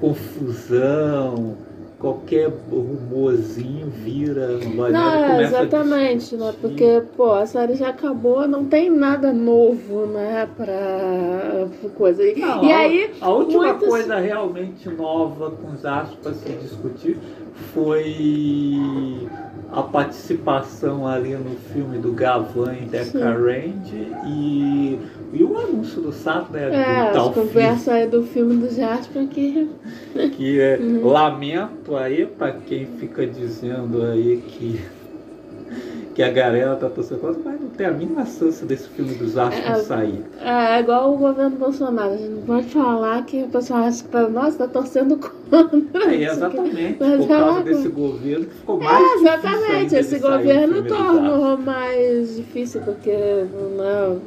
confusão, 0.00 1.56
qualquer 2.04 2.50
rumorzinho 2.70 3.86
vira 3.88 4.58
Não, 4.58 5.14
é, 5.14 5.30
começa 5.30 5.56
a 5.56 5.62
exatamente, 5.62 6.36
né? 6.36 6.52
Porque, 6.60 7.02
pô, 7.16 7.32
a 7.32 7.46
série 7.46 7.76
já 7.76 7.88
acabou, 7.88 8.46
não 8.46 8.66
tem 8.66 8.90
nada 8.90 9.32
novo, 9.32 10.04
né? 10.06 10.46
Pra 10.54 11.66
coisa. 11.96 12.22
Não, 12.36 12.62
e 12.62 12.72
a- 12.72 12.78
aí, 12.78 13.10
a 13.22 13.30
última 13.30 13.68
muitos- 13.68 13.88
coisa 13.88 14.16
realmente 14.18 14.86
nova 14.90 15.50
com 15.52 15.72
os 15.72 15.86
aspas 15.86 16.36
se 16.36 16.50
discutir 16.52 17.16
foi 17.72 19.26
a 19.72 19.82
participação 19.82 21.06
ali 21.06 21.34
no 21.34 21.56
filme 21.72 21.98
do 21.98 22.12
Gavan 22.12 22.74
e 22.74 22.84
Deca 22.84 23.30
Range 23.32 24.12
e, 24.26 24.98
e 25.34 25.42
o 25.44 25.58
anúncio 25.58 26.00
do 26.00 26.12
Sato, 26.12 26.52
né? 26.52 26.68
É, 26.68 27.08
do 27.08 27.12
tal 27.12 27.28
as 27.28 27.34
conversas 27.34 27.88
aí 27.88 28.06
do 28.06 28.22
filme 28.22 28.56
do 28.56 28.68
Jasper 28.74 29.26
que. 29.28 29.68
que 30.36 30.60
é, 30.60 30.78
Uhum. 30.78 31.06
lamento 31.08 31.96
aí 31.96 32.26
para 32.26 32.52
quem 32.52 32.86
fica 32.86 33.26
dizendo 33.26 34.02
aí 34.02 34.40
que 34.48 34.80
que 36.14 36.22
a 36.22 36.30
galera 36.30 36.76
tá 36.76 36.88
torcendo 36.88 37.18
contra, 37.20 37.40
mas 37.44 37.60
não 37.60 37.68
tem 37.70 37.86
a 37.86 37.90
mínima 37.90 38.24
chance 38.24 38.64
desse 38.64 38.88
filme 38.90 39.14
do 39.14 39.26
Jasper 39.26 39.72
É, 39.72 39.74
sair. 39.76 40.24
É, 40.40 40.76
é 40.76 40.80
igual 40.80 41.12
o 41.12 41.18
governo 41.18 41.56
Bolsonaro. 41.56 42.12
A 42.12 42.16
gente 42.16 42.30
não 42.30 42.42
pode 42.42 42.66
falar 42.68 43.24
que 43.24 43.42
o 43.42 43.48
pessoal 43.48 43.80
acha 43.80 44.04
que 44.04 44.08
tá, 44.10 44.28
nossa, 44.28 44.58
tá 44.58 44.68
torcendo 44.68 45.18
contra. 45.18 46.14
É, 46.14 46.22
exatamente, 46.24 46.96
Mas 47.00 47.16
por 47.16 47.28
causa 47.28 47.62
desse 47.62 47.88
governo 47.88 48.46
que 48.46 48.54
ficou 48.54 48.78
mais 48.80 48.96
É, 48.96 49.08
difícil 49.08 49.26
exatamente. 49.26 49.94
Esse 49.96 50.18
governo 50.20 50.82
tornou 50.84 51.58
mais 51.58 52.36
difícil, 52.36 52.80
porque 52.82 53.10
né, 53.10 54.18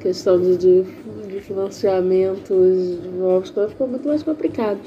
questão 0.00 0.40
de, 0.40 0.56
de, 0.56 0.82
de 1.28 1.40
financiamentos 1.40 3.00
de 3.02 3.08
novos 3.08 3.50
coisas 3.50 3.72
ficou 3.72 3.86
muito 3.86 4.08
mais 4.08 4.22
complicado. 4.22 4.80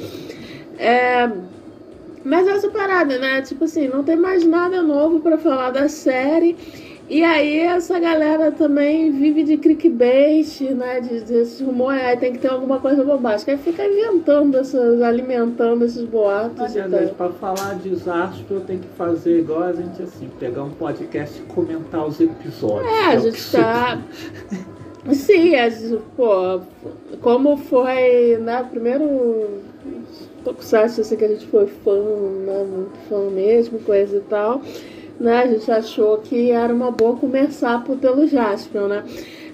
É, 0.77 1.29
mas 2.24 2.48
essa 2.48 2.70
parada, 2.70 3.20
né? 3.20 3.41
Tipo 3.41 3.65
assim, 3.65 3.88
não 3.88 4.03
tem 4.03 4.15
mais 4.15 4.46
nada 4.46 4.82
novo 4.82 5.20
pra 5.20 5.38
falar 5.38 5.72
da 5.72 5.89
série. 5.89 6.55
E 7.10 7.22
aí 7.22 7.60
essa 7.60 8.00
galera 8.00 8.50
também 8.51 9.12
vive 9.12 9.43
de 9.43 9.58
clickbait, 9.58 10.62
né? 10.62 11.01
De, 11.01 11.20
desses 11.20 11.60
rumores, 11.60 12.01
aí 12.01 12.17
tem 12.17 12.32
que 12.32 12.39
ter 12.39 12.48
alguma 12.48 12.79
coisa 12.79 13.03
bombástica. 13.03 13.51
Aí 13.51 13.58
fica 13.58 13.86
inventando 13.86 14.58
essas, 14.58 15.01
alimentando 15.01 15.84
esses 15.84 16.05
boatos 16.05 16.74
vezes, 16.74 17.10
tal. 17.10 17.29
para 17.29 17.29
falar 17.34 17.75
de 17.75 17.89
desastre, 17.89 18.46
eu 18.50 18.62
tenho 18.62 18.79
que 18.79 18.88
fazer 18.98 19.39
igual 19.39 19.63
a 19.63 19.74
gente, 19.74 20.01
assim, 20.01 20.29
pegar 20.39 20.63
um 20.63 20.72
podcast 20.72 21.41
e 21.41 21.46
comentar 21.53 22.05
os 22.08 22.22
episódios. 22.22 22.91
É, 22.91 23.05
a 23.13 23.15
o 23.17 23.20
gente 23.20 23.51
tá. 23.51 24.01
Sim, 25.12 25.55
a 25.55 25.69
gente, 25.69 26.01
pô, 26.15 26.62
como 27.22 27.57
foi, 27.57 28.38
né, 28.38 28.62
o 28.62 28.69
primeiro 28.69 29.62
Tokusatsu 30.45 31.01
assim, 31.01 31.17
que 31.17 31.25
a 31.25 31.27
gente 31.27 31.45
foi 31.48 31.67
fã, 31.67 31.93
né, 31.93 32.63
muito 32.63 32.98
fã 33.10 33.29
mesmo, 33.29 33.79
coisa 33.79 34.17
e 34.17 34.22
tal, 34.22 34.62
né, 35.19 35.41
a 35.41 35.48
gente 35.48 35.69
achou 35.69 36.17
que 36.19 36.51
era 36.51 36.74
uma 36.74 36.89
boa 36.89 37.17
começar 37.17 37.83
por, 37.83 37.98
pelo 37.98 38.25
Jaspion, 38.27 38.88
né. 38.88 39.03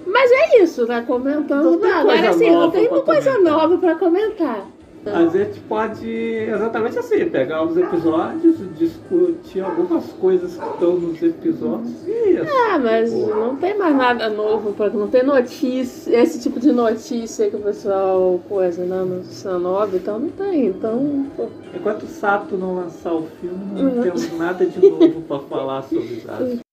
Mas 0.06 0.30
é 0.30 0.62
isso, 0.62 0.86
né, 0.86 1.04
comentando, 1.06 1.72
Não 1.72 1.78
né, 1.80 1.92
agora 1.92 2.30
assim, 2.30 2.50
não 2.50 2.70
tem 2.70 2.88
uma 2.88 3.02
coisa 3.02 3.38
nova 3.38 3.76
pra 3.76 3.96
comentar. 3.96 4.66
A 5.06 5.26
gente 5.28 5.58
pode 5.60 6.06
exatamente 6.10 6.98
assim, 6.98 7.24
pegar 7.30 7.64
os 7.64 7.74
episódios, 7.74 8.56
discutir 8.76 9.60
algumas 9.62 10.04
coisas 10.12 10.56
que 10.58 10.66
estão 10.66 10.96
nos 10.98 11.22
episódios 11.22 12.06
e 12.06 12.10
é 12.12 12.30
isso. 12.42 12.52
Ah, 12.70 12.78
mas 12.78 13.10
Pô. 13.10 13.26
não 13.34 13.56
tem 13.56 13.78
mais 13.78 13.96
nada 13.96 14.28
novo, 14.28 14.74
pra, 14.74 14.90
não 14.90 15.08
tem 15.08 15.22
notícia, 15.22 16.14
esse 16.20 16.38
tipo 16.40 16.60
de 16.60 16.70
notícia 16.70 17.48
que 17.48 17.56
o 17.56 17.60
pessoal 17.60 18.40
coisa, 18.46 18.84
né, 18.84 19.02
notícia 19.02 19.58
nova 19.58 19.96
e 19.96 20.00
tal, 20.00 20.18
não 20.20 20.28
tem. 20.28 20.66
Então, 20.66 21.26
pô, 21.34 21.46
Enquanto 21.74 22.02
o 22.02 22.06
Sato 22.08 22.56
não 22.58 22.74
lançar 22.76 23.14
o 23.14 23.26
filme, 23.40 23.58
não 23.80 23.90
Uhum. 23.92 24.02
temos 24.02 24.36
nada 24.38 24.66
de 24.66 24.80
novo 24.86 25.22
para 25.22 25.38
falar 25.40 25.82
sobre 25.84 26.04
desastre. 26.06 26.60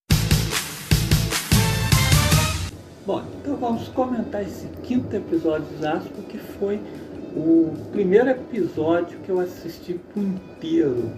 Bom, 3.05 3.21
então 3.41 3.55
vamos 3.55 3.87
comentar 3.87 4.41
esse 4.41 4.67
quinto 4.83 5.15
episódio 5.15 5.65
de 5.73 5.77
Zasco, 5.81 6.21
que 6.27 6.37
foi 6.37 6.77
o 7.37 7.73
primeiro 7.91 8.29
episódio 8.29 9.19
que 9.19 9.29
eu 9.29 9.39
assisti 9.39 9.93
por 10.13 10.21
inteiro 10.21 11.11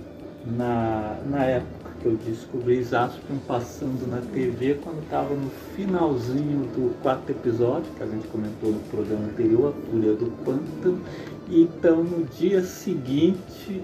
na, 0.45 1.17
na 1.25 1.45
época 1.45 1.79
que 2.01 2.05
eu 2.05 2.17
descobri 2.25 2.81
Zaspin 2.81 3.37
passando 3.47 4.09
na 4.09 4.21
TV, 4.33 4.79
quando 4.81 5.01
estava 5.03 5.33
no 5.33 5.49
finalzinho 5.75 6.65
do 6.73 6.95
quarto 7.01 7.29
episódio, 7.29 7.91
que 7.97 8.03
a 8.03 8.05
gente 8.05 8.27
comentou 8.27 8.71
no 8.71 8.79
programa 8.89 9.25
anterior, 9.25 9.73
A 9.73 9.91
Fúria 9.91 10.13
do 10.13 10.31
Pântano. 10.43 11.01
E 11.49 11.63
Então, 11.63 12.03
no 12.03 12.25
dia 12.25 12.63
seguinte, 12.63 13.81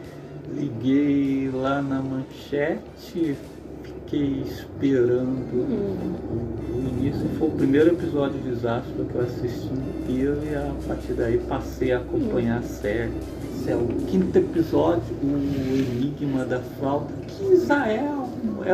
liguei 0.54 1.50
lá 1.54 1.82
na 1.82 2.01
manchete, 2.01 3.36
fiquei 3.84 4.44
esperando 4.46 5.65
o, 7.06 7.12
o 7.12 7.12
início. 7.12 7.30
Foi 7.38 7.48
o 7.48 7.52
primeiro 7.52 7.90
episódio 7.90 8.40
de 8.40 8.50
Desastre 8.50 8.94
que 8.94 9.16
eu 9.16 9.22
assisti 9.22 9.70
inteiro 9.74 10.40
e 10.44 10.56
a 10.56 10.72
partir 10.88 11.14
daí 11.14 11.38
passei 11.38 11.92
a 11.92 11.98
acompanhar 11.98 12.60
a 12.60 12.64
série. 12.64 13.12
Esse 13.56 13.72
é 13.72 13.76
o 13.76 13.88
quinto 14.08 14.38
episódio, 14.38 15.16
o 15.24 15.38
Enigma 15.38 16.46
da 16.46 16.60
Flauta, 16.60 17.14
que 17.28 17.66
já 17.66 17.88
é, 17.88 18.04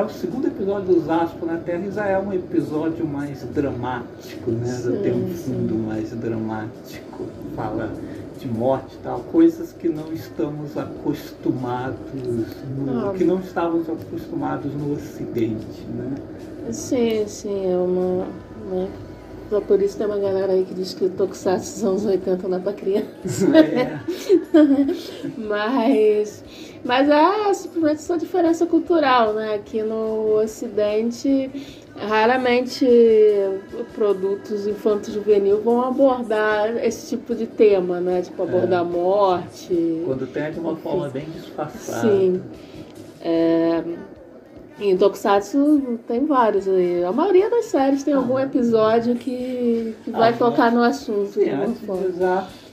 o 0.01 0.09
segundo 0.09 0.47
episódio 0.47 0.95
do 0.95 1.01
Zaspo 1.01 1.45
na 1.45 1.57
Terra 1.57 1.89
já 1.91 2.07
é 2.07 2.19
um 2.19 2.33
episódio 2.33 3.05
mais 3.05 3.41
dramático, 3.53 4.51
né? 4.51 4.81
Já 4.83 4.91
tem 4.91 5.13
um 5.13 5.27
Sim, 5.29 5.53
fundo 5.53 5.75
mais 5.75 6.11
dramático. 6.11 7.25
Fala 7.55 7.91
de 8.41 8.47
morte 8.47 8.95
e 8.95 9.03
tal, 9.03 9.19
coisas 9.31 9.71
que 9.73 9.87
não 9.87 10.11
estamos 10.11 10.75
acostumados, 10.77 11.97
no- 12.77 13.09
Ah. 13.09 13.13
que 13.15 13.23
não 13.23 13.39
estávamos 13.39 13.87
acostumados 13.89 14.73
no 14.73 14.93
Ocidente, 14.93 15.81
né? 15.95 16.15
sim, 16.71 17.23
sim, 17.27 17.71
é 17.71 17.77
uma. 17.77 18.25
Né, 18.69 18.87
só 19.49 19.59
por 19.59 19.81
isso 19.81 19.97
tem 19.97 20.07
uma 20.07 20.17
galera 20.17 20.53
aí 20.53 20.63
que 20.63 20.73
diz 20.73 20.93
que 20.93 21.09
Tokusatsu 21.09 21.73
dos 21.73 21.83
anos 21.83 22.05
80 22.05 22.47
não 22.47 22.57
é 22.57 22.61
pra 22.61 22.71
criança. 22.73 23.45
É, 23.57 23.99
Mas, 25.37 26.43
mas 26.83 27.09
é 27.09 27.53
simplesmente 27.53 27.95
essa 27.97 28.17
diferença 28.17 28.65
cultural, 28.65 29.33
né? 29.33 29.55
Aqui 29.55 29.81
no 29.83 30.39
Ocidente, 30.41 31.49
raramente 31.97 32.85
produtos 33.93 34.65
infanto-juvenil 34.67 35.61
vão 35.61 35.81
abordar 35.81 36.77
esse 36.83 37.15
tipo 37.15 37.35
de 37.35 37.45
tema, 37.47 37.99
né? 37.99 38.21
Tipo, 38.21 38.43
abordar 38.43 38.83
morte. 38.83 40.01
quando 40.05 40.25
tem 40.27 40.43
é 40.43 40.51
de 40.51 40.59
uma 40.59 40.75
forma 40.75 41.09
bem 41.09 41.25
disfarçada. 41.29 42.07
Sim. 42.07 42.41
É, 43.23 43.83
em 44.79 44.97
Tokusatsu 44.97 45.99
tem 46.07 46.25
vários 46.25 46.67
aí. 46.67 47.03
A 47.03 47.11
maioria 47.11 47.49
das 47.49 47.65
séries 47.65 48.03
tem 48.03 48.13
algum 48.15 48.39
episódio 48.39 49.15
que, 49.15 49.95
que 50.03 50.09
vai 50.09 50.31
Ah, 50.31 50.37
tocar 50.37 50.71
no 50.71 50.81
assunto 50.81 51.33
Sim, 51.33 51.43
de 51.43 51.49
de 51.49 51.85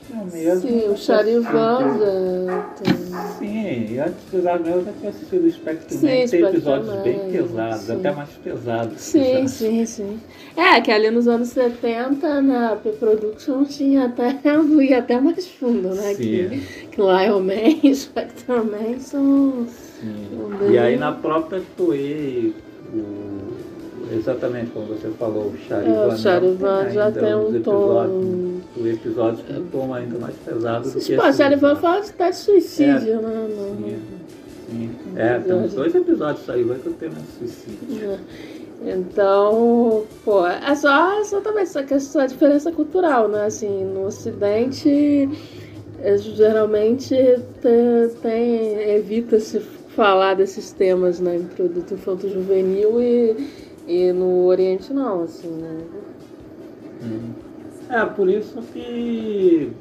Desastre 0.08 0.38
mesmo. 0.38 0.68
Sim, 0.68 0.88
o 0.88 0.96
Charivan 0.96 1.78
assisti- 1.98 1.98
já 2.46 2.62
tem. 2.82 3.08
Sim, 3.38 3.86
e 3.94 3.98
antes 4.00 4.24
mesmo 4.32 4.66
eu 4.78 4.84
já 4.84 4.92
tinha 4.92 5.10
assistido 5.10 5.44
o 5.46 5.50
Spectre 5.50 5.94
Sim, 5.96 6.06
Man, 6.06 6.26
tem 6.28 6.44
episódios 6.44 6.86
Man, 6.88 7.02
bem 7.02 7.30
pesados, 7.30 7.80
sim. 7.82 7.92
até 7.92 8.10
mais 8.12 8.28
pesados. 8.30 9.00
Sim, 9.00 9.48
sim, 9.48 9.86
sim. 9.86 10.20
É, 10.56 10.80
que 10.80 10.90
ali 10.90 11.10
nos 11.10 11.28
anos 11.28 11.48
70, 11.48 12.40
na 12.42 12.76
P-Production 12.76 13.64
tinha 13.64 14.06
até, 14.06 14.38
ia 14.82 14.98
até 14.98 15.20
mais 15.20 15.46
fundo, 15.46 15.88
né? 15.94 16.14
Sim. 16.14 16.16
Que, 16.16 16.86
que 16.92 17.00
Lion 17.00 17.40
Man, 17.40 17.94
Spectre 17.94 18.54
Man 18.54 18.98
são... 18.98 19.66
Sim. 20.00 20.28
Um 20.32 20.70
E 20.70 20.78
aí 20.78 20.96
na 20.96 21.12
própria 21.12 21.62
Toei, 21.76 22.54
o- 22.94 23.67
exatamente 24.12 24.70
como 24.70 24.86
você 24.86 25.08
falou, 25.10 25.48
o 25.48 25.56
Charivan, 25.68 25.92
É, 26.02 26.06
o 26.06 26.16
Charivan 26.16 26.84
tem 26.84 26.94
já 26.94 27.10
tem 27.12 27.34
um 27.34 27.56
episódios, 27.56 28.62
o 28.76 28.86
episódio 28.86 29.44
com 29.44 29.52
um 29.54 29.66
tom 29.66 29.94
ainda 29.94 30.18
mais 30.18 30.34
pesado 30.36 30.90
do 30.90 31.00
que 31.00 31.14
a 31.14 31.28
esse 31.28 31.38
Charivan 31.38 31.76
fala 31.76 31.98
até 32.04 32.30
de 32.30 32.36
suicídio, 32.36 33.20
né? 33.22 33.48
no- 33.48 33.86
Sim, 33.86 33.98
sim. 34.70 34.90
É, 35.16 35.38
tem 35.38 35.54
uns 35.54 35.72
dois 35.74 35.94
episódios 35.94 36.46
vai 36.46 36.78
que 36.78 36.86
eu 36.86 36.92
tenho 36.92 37.12
um 37.12 37.38
suicídio. 37.38 38.08
né? 38.08 38.18
Então, 38.84 40.04
pô, 40.24 40.46
é 40.46 40.74
só 40.74 41.18
exatamente 41.20 41.62
essa 41.62 41.82
questão, 41.82 42.22
a 42.22 42.26
diferença 42.26 42.70
cultural, 42.70 43.28
né? 43.28 43.46
Assim, 43.46 43.84
no 43.84 44.06
Ocidente, 44.06 45.28
é, 46.00 46.16
geralmente 46.18 47.08
te- 47.60 48.14
tem, 48.22 48.80
evita-se 48.94 49.58
falar 49.96 50.34
desses 50.34 50.70
temas, 50.70 51.18
né? 51.18 51.36
Em 51.36 51.44
produto 51.44 51.94
infanto-juvenil 51.94 53.00
e, 53.02 53.36
e 53.88 54.12
no 54.12 54.44
Oriente 54.44 54.92
não, 54.92 55.22
assim, 55.22 55.48
né? 55.48 55.80
Hum. 57.02 57.30
É, 57.90 58.04
por 58.04 58.28
isso 58.28 58.60
que 58.72 59.72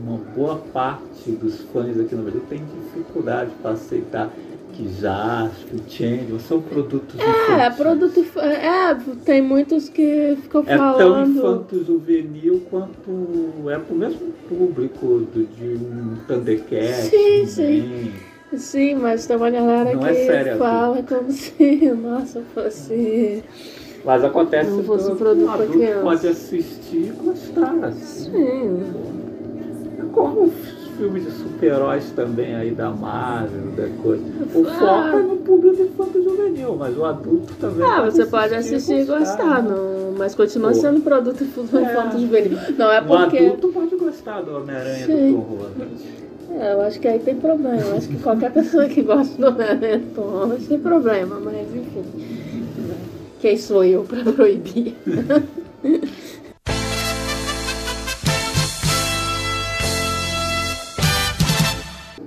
uma 0.00 0.18
boa 0.36 0.56
parte 0.72 1.30
dos 1.30 1.60
fãs 1.72 1.98
aqui 1.98 2.14
no 2.14 2.22
Brasil 2.24 2.42
tem 2.48 2.60
dificuldade 2.64 3.50
para 3.62 3.70
aceitar 3.72 4.30
que 4.74 4.88
Jasper, 4.88 5.80
Change 5.88 6.38
são 6.40 6.60
produtos 6.60 7.18
É, 7.20 7.66
infantis. 7.66 7.76
produto. 7.76 8.40
É, 8.40 8.94
tem 9.24 9.42
muitos 9.42 9.88
que 9.90 10.36
ficam 10.42 10.62
É 10.66 10.76
tão 10.76 10.92
falando. 10.94 11.36
infanto-juvenil 11.38 12.62
quanto 12.70 13.70
é 13.70 13.78
pro 13.78 13.94
mesmo 13.94 14.32
público 14.48 15.06
do, 15.32 15.46
de 15.46 15.74
um 15.84 16.16
Thundercat. 16.26 17.02
Sim, 17.10 17.46
sim. 17.46 18.12
Sim, 18.56 18.94
mas 18.96 19.26
tem 19.26 19.36
uma 19.36 19.50
galera 19.50 19.92
Não 19.94 20.00
que 20.00 20.08
é 20.10 20.14
sério, 20.14 20.58
fala 20.58 21.02
como 21.02 21.30
se, 21.32 21.90
nossa, 22.00 22.42
fosse. 22.54 23.42
Mas 24.04 24.24
acontece 24.24 24.70
Não 24.70 24.78
que 24.80 24.84
fosse 24.84 25.06
todo 25.08 25.16
produto 25.16 25.48
adulto 25.50 25.72
criança. 25.72 26.00
pode 26.02 26.28
assistir 26.28 26.96
e 26.96 27.12
gostar. 27.24 27.92
Sim. 27.92 28.82
É 29.98 30.02
como 30.12 30.50
filmes 30.98 31.24
de 31.24 31.30
super-heróis 31.30 32.10
também 32.10 32.54
aí 32.54 32.70
da 32.72 32.90
Marvel, 32.90 33.70
da 33.76 33.88
coisa. 34.02 34.24
O 34.54 34.66
Ah. 34.66 34.72
foco 34.78 35.16
é 35.18 35.22
no 35.22 35.36
público 35.36 35.82
infanto 35.82 36.22
juvenil, 36.22 36.76
mas 36.76 36.96
o 36.98 37.04
adulto 37.04 37.54
também. 37.54 37.86
Ah, 37.86 38.02
você 38.02 38.26
pode 38.26 38.54
assistir 38.54 39.00
e 39.00 39.04
gostar, 39.04 39.62
né? 39.62 39.70
não, 39.70 40.12
mas 40.18 40.34
continua 40.34 40.72
Pô. 40.72 40.74
sendo 40.78 41.00
produto 41.00 41.42
infanto 41.42 41.76
É. 41.78 42.18
juvenil. 42.20 42.58
Não 42.76 42.92
é 42.92 43.00
Um 43.00 43.06
porque. 43.06 43.38
adulto 43.38 43.68
pode 43.68 43.96
gostar 43.96 44.42
do 44.42 44.56
Homem-Aranha 44.56 45.06
do. 45.06 45.12
Tom 45.32 45.38
Holland. 45.40 46.21
É, 46.58 46.74
eu 46.74 46.82
acho 46.82 47.00
que 47.00 47.08
aí 47.08 47.18
tem 47.18 47.34
problema. 47.36 47.80
Eu 47.80 47.96
acho 47.96 48.08
que 48.08 48.16
qualquer 48.16 48.52
pessoa 48.52 48.88
que 48.88 49.02
gosta 49.02 49.34
do 49.36 50.20
Holland 50.20 50.66
tem 50.66 50.78
problema, 50.78 51.40
mas 51.40 51.74
enfim. 51.74 52.04
Quem 53.40 53.56
sou 53.56 53.84
eu 53.84 54.04
pra 54.04 54.22
proibir? 54.32 54.96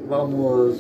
Vamos 0.08 0.78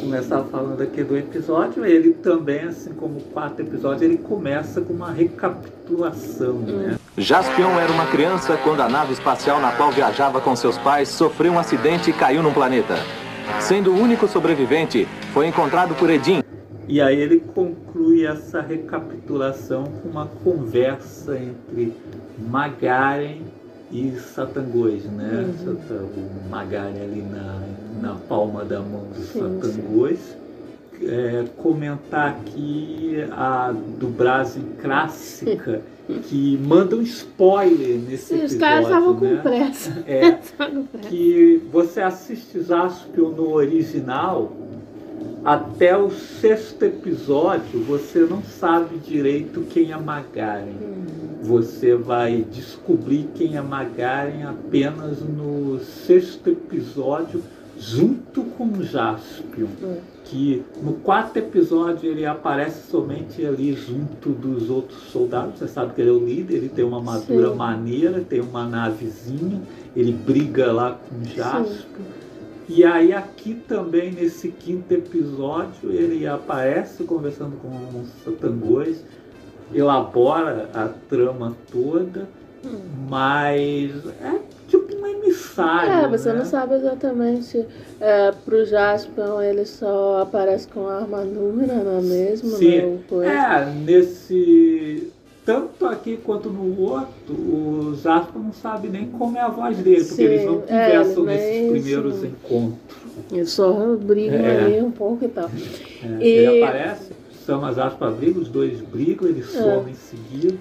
começar 0.00 0.42
falando 0.44 0.80
aqui 0.82 1.04
do 1.04 1.16
episódio. 1.16 1.84
Ele 1.84 2.12
também, 2.14 2.64
assim 2.64 2.92
como 2.94 3.18
o 3.18 3.22
quarto 3.22 3.60
episódio, 3.60 4.04
ele 4.04 4.18
começa 4.18 4.80
com 4.80 4.92
uma 4.92 5.10
recapitulação, 5.12 6.54
né? 6.54 6.96
Jaspion 7.16 7.78
era 7.78 7.92
uma 7.92 8.06
criança 8.06 8.56
quando 8.56 8.80
a 8.80 8.88
nave 8.88 9.12
espacial 9.12 9.60
na 9.60 9.70
qual 9.72 9.92
viajava 9.92 10.40
com 10.40 10.56
seus 10.56 10.76
pais 10.78 11.08
sofreu 11.08 11.52
um 11.52 11.58
acidente 11.58 12.10
e 12.10 12.12
caiu 12.12 12.42
num 12.42 12.52
planeta. 12.52 12.96
Sendo 13.60 13.92
o 13.92 14.00
único 14.00 14.26
sobrevivente, 14.26 15.06
foi 15.32 15.46
encontrado 15.46 15.94
por 15.94 16.10
Edin, 16.10 16.42
E 16.88 17.00
aí 17.00 17.18
ele 17.18 17.40
conclui 17.54 18.26
essa 18.26 18.60
recapitulação 18.60 19.84
com 19.84 20.08
uma 20.08 20.26
conversa 20.26 21.38
entre 21.38 21.94
Magaren 22.38 23.42
e 23.92 24.10
Satangos, 24.18 25.04
né? 25.04 25.54
Satan- 25.64 26.04
O 26.16 26.50
Magaren 26.50 27.00
ali 27.00 27.22
na, 27.22 27.60
na 28.02 28.14
palma 28.28 28.64
da 28.64 28.80
mão 28.80 29.04
do 29.14 29.20
Sim, 29.20 29.40
Satangos. 29.40 30.18
É, 31.02 31.44
comentar 31.56 32.28
aqui 32.30 33.24
a 33.32 33.72
dublagem 33.98 34.64
clássica 34.80 35.80
que 36.06 36.58
manda 36.58 36.96
um 36.96 37.02
spoiler 37.02 37.98
nesse 37.98 38.26
Sim, 38.26 38.34
os 38.44 38.52
episódio, 38.52 38.58
caras 38.58 38.84
estavam 38.86 39.16
com 39.16 39.24
né? 39.24 39.40
pressa. 39.42 40.04
É, 40.06 40.32
com 40.70 40.84
pressa. 40.84 41.08
que 41.08 41.62
você 41.72 42.00
assiste 42.00 42.62
Jaspion 42.62 43.30
no 43.30 43.52
original, 43.52 44.52
até 45.44 45.96
o 45.96 46.10
sexto 46.10 46.82
episódio 46.84 47.82
você 47.82 48.20
não 48.20 48.42
sabe 48.42 48.98
direito 48.98 49.62
quem 49.70 49.92
é 49.92 49.96
Magaren. 49.96 50.72
Você 51.42 51.94
vai 51.94 52.44
descobrir 52.50 53.28
quem 53.34 53.56
é 53.56 53.60
Magaren 53.60 54.44
apenas 54.44 55.20
no 55.20 55.78
sexto 55.80 56.48
episódio, 56.48 57.42
junto 57.78 58.42
com 58.42 58.82
Jaspion. 58.82 59.66
Hum. 59.82 59.96
Que 60.24 60.62
no 60.82 60.94
quarto 60.94 61.36
episódio 61.36 62.10
ele 62.10 62.24
aparece 62.24 62.90
somente 62.90 63.44
ali 63.44 63.74
junto 63.74 64.30
dos 64.30 64.70
outros 64.70 65.02
soldados. 65.10 65.58
Você 65.58 65.68
sabe 65.68 65.92
que 65.94 66.00
ele 66.00 66.10
é 66.10 66.12
o 66.12 66.18
líder, 66.18 66.54
ele 66.54 66.68
tem 66.70 66.84
uma 66.84 66.96
armadura 66.96 67.50
Sim. 67.50 67.56
maneira, 67.56 68.20
tem 68.20 68.40
uma 68.40 68.66
navezinha, 68.66 69.60
ele 69.94 70.12
briga 70.12 70.72
lá 70.72 70.92
com 70.92 71.22
Jaspion. 71.24 72.04
E 72.66 72.82
aí 72.82 73.12
aqui 73.12 73.54
também 73.68 74.10
nesse 74.12 74.48
quinto 74.48 74.90
episódio 74.92 75.92
ele 75.92 76.26
aparece 76.26 77.04
conversando 77.04 77.56
com 77.60 77.68
o 77.68 78.06
Satangos, 78.24 79.04
elabora 79.72 80.70
a 80.72 80.88
trama 80.88 81.54
toda, 81.70 82.26
mas 83.08 83.92
é 84.22 84.40
É, 85.58 86.08
você 86.08 86.32
né? 86.32 86.38
não 86.38 86.44
sabe 86.44 86.74
exatamente. 86.74 87.64
É, 88.00 88.32
pro 88.44 88.64
Jaspion 88.64 89.40
ele 89.40 89.64
só 89.66 90.22
aparece 90.22 90.68
com 90.68 90.86
a 90.88 90.96
armadura, 91.00 91.66
não 91.84 91.98
é 91.98 92.02
mesmo? 92.02 92.50
Sim. 92.50 93.00
Não. 93.10 93.22
É, 93.22 93.66
nesse. 93.84 95.12
Tanto 95.44 95.84
aqui 95.84 96.16
quanto 96.24 96.48
no 96.48 96.80
outro, 96.80 97.34
o 97.34 97.94
Jasper 98.02 98.40
não 98.40 98.50
sabe 98.54 98.88
nem 98.88 99.08
como 99.08 99.36
é 99.36 99.42
a 99.42 99.48
voz 99.48 99.76
dele, 99.76 99.96
porque 100.02 100.14
Sim, 100.14 100.22
eles 100.22 100.46
não 100.46 100.62
é, 100.66 100.90
conversam 100.96 101.22
ele 101.28 101.36
nesses 101.36 101.70
primeiros 101.70 102.14
sim. 102.14 102.26
encontros. 102.28 102.78
Eles 103.30 103.50
só 103.50 103.94
brigam 103.96 104.38
É. 104.40 104.60
ali 104.64 104.80
um 104.80 104.90
pouco 104.90 105.22
e 105.22 105.28
tal. 105.28 105.50
É, 106.02 106.24
E- 106.24 106.28
Ele 106.28 106.62
aparece, 106.62 107.10
chama 107.44 107.74
Jasper 107.74 108.10
briga, 108.12 108.40
os 108.40 108.48
dois 108.48 108.80
brigam, 108.80 109.28
ele 109.28 109.42
some 109.42 109.90
em 109.90 109.94
seguida. 109.94 110.56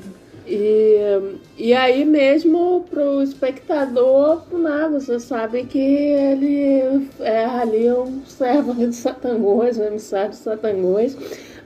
E, 0.46 1.38
e 1.58 1.74
aí 1.74 2.04
mesmo 2.04 2.86
pro 2.90 3.22
espectador, 3.22 4.44
né, 4.52 4.90
você 4.92 5.20
sabe 5.20 5.64
que 5.64 5.80
ele 5.80 7.10
é 7.20 7.46
ali 7.46 7.90
um 7.92 8.26
servo 8.26 8.72
ali 8.72 8.88
do 8.88 8.94
Satangos, 8.94 9.78
um 9.78 9.84
emissário 9.84 10.32
do 10.32 10.36
Satangos, 10.36 11.16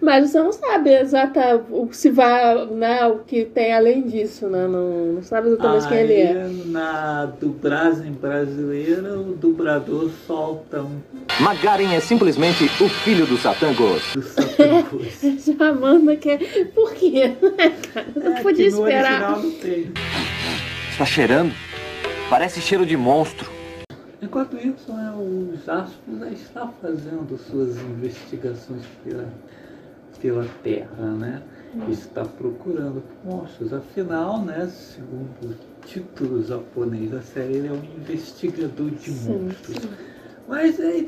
mas 0.01 0.29
você 0.29 0.39
não 0.39 0.51
sabe 0.51 0.91
exata 0.93 1.61
o 1.69 1.89
se 1.91 2.09
vai, 2.09 2.65
né, 2.67 3.05
o 3.07 3.19
que 3.19 3.45
tem 3.45 3.73
além 3.73 4.03
disso, 4.03 4.47
né? 4.47 4.67
Não, 4.67 5.13
não 5.13 5.23
sabe 5.23 5.47
exatamente 5.49 5.87
quem 5.87 5.97
ele 5.97 6.13
é. 6.13 6.43
Aí, 6.43 6.63
na 6.67 7.25
dublagem 7.25 8.11
brasileira, 8.11 9.17
o 9.19 9.33
dublador 9.35 10.09
solta 10.25 10.81
um 10.81 10.99
Magaren 11.39 11.93
é 11.95 11.99
simplesmente 11.99 12.63
o 12.65 12.89
filho 12.89 13.25
do 13.25 13.37
Satangos. 13.37 14.01
do 14.13 14.21
Satangos. 14.23 15.21
Já 15.45 15.73
manda 15.73 16.15
que 16.15 16.29
é. 16.31 16.37
Por 16.73 16.93
quê? 16.93 17.33
né, 17.57 17.73
cara? 17.93 18.07
Eu 18.15 18.23
não 18.23 18.37
É, 18.37 18.41
podia 18.41 18.65
que 18.69 18.75
no 18.75 18.79
esperar. 18.87 19.11
original 19.31 19.39
não 19.43 19.51
tem. 19.51 19.91
Está 20.91 21.05
cheirando? 21.05 21.53
Parece 22.29 22.59
cheiro 22.59 22.85
de 22.85 22.97
monstro. 22.97 23.49
Enquanto 24.21 24.57
isso, 24.57 24.91
né, 24.91 25.13
o 25.15 25.53
Jasper 25.63 26.15
já 26.19 26.27
está 26.29 26.67
fazendo 26.81 27.37
suas 27.37 27.77
investigações 27.77 28.81
pela, 29.03 29.25
pela 30.21 30.45
Terra, 30.63 31.11
né? 31.15 31.41
Está 31.89 32.25
procurando 32.25 33.03
monstros. 33.23 33.71
Afinal, 33.73 34.43
né, 34.43 34.67
segundo 34.67 35.51
o 35.51 35.85
título 35.85 36.43
japonês 36.43 37.11
da 37.11 37.21
série, 37.21 37.57
ele 37.57 37.67
é 37.67 37.71
um 37.71 37.83
investigador 38.01 38.89
de 38.91 39.11
monstros. 39.11 39.77
Mas 40.47 40.79
é 40.79 41.05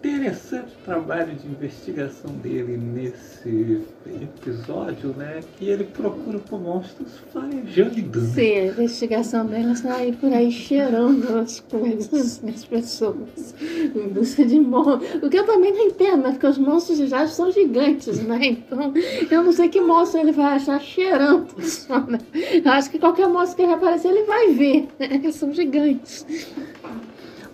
interessante 0.00 0.72
trabalho 0.82 1.34
de 1.34 1.46
investigação 1.46 2.32
dele 2.36 2.76
nesse 2.78 3.82
episódio, 4.06 5.14
né? 5.14 5.40
Que 5.58 5.68
ele 5.68 5.84
procura 5.84 6.38
por 6.38 6.58
monstros 6.58 7.18
farejando. 7.30 8.20
Sim, 8.34 8.58
a 8.58 8.66
investigação 8.66 9.46
dela 9.46 9.74
sai 9.76 10.12
por 10.12 10.32
aí 10.32 10.50
cheirando 10.50 11.38
as 11.38 11.60
coisas, 11.60 12.42
as 12.48 12.64
pessoas, 12.64 13.54
em 13.94 14.08
busca 14.08 14.44
de 14.44 14.58
monstros. 14.58 15.22
O 15.22 15.28
que 15.28 15.38
eu 15.38 15.44
também 15.44 15.72
não 15.72 15.86
entendo, 15.86 16.22
né? 16.22 16.30
Porque 16.32 16.46
os 16.46 16.58
monstros 16.58 16.98
Jade 16.98 17.30
são 17.30 17.52
gigantes, 17.52 18.22
né? 18.22 18.40
Então, 18.70 18.92
eu 19.30 19.42
não 19.42 19.52
sei 19.52 19.68
que 19.68 19.80
monstro 19.80 20.20
ele 20.20 20.32
vai 20.32 20.54
achar 20.54 20.80
cheirando 20.80 21.48
só, 21.62 22.00
né? 22.00 22.18
Eu 22.32 22.70
acho 22.72 22.90
que 22.90 22.98
qualquer 22.98 23.28
monstro 23.28 23.56
que 23.56 23.62
ele 23.62 23.72
aparecer, 23.72 24.08
ele 24.08 24.24
vai 24.24 24.52
ver, 24.52 24.88
né? 24.98 25.08
Eles 25.22 25.34
são 25.34 25.52
gigantes. 25.52 26.26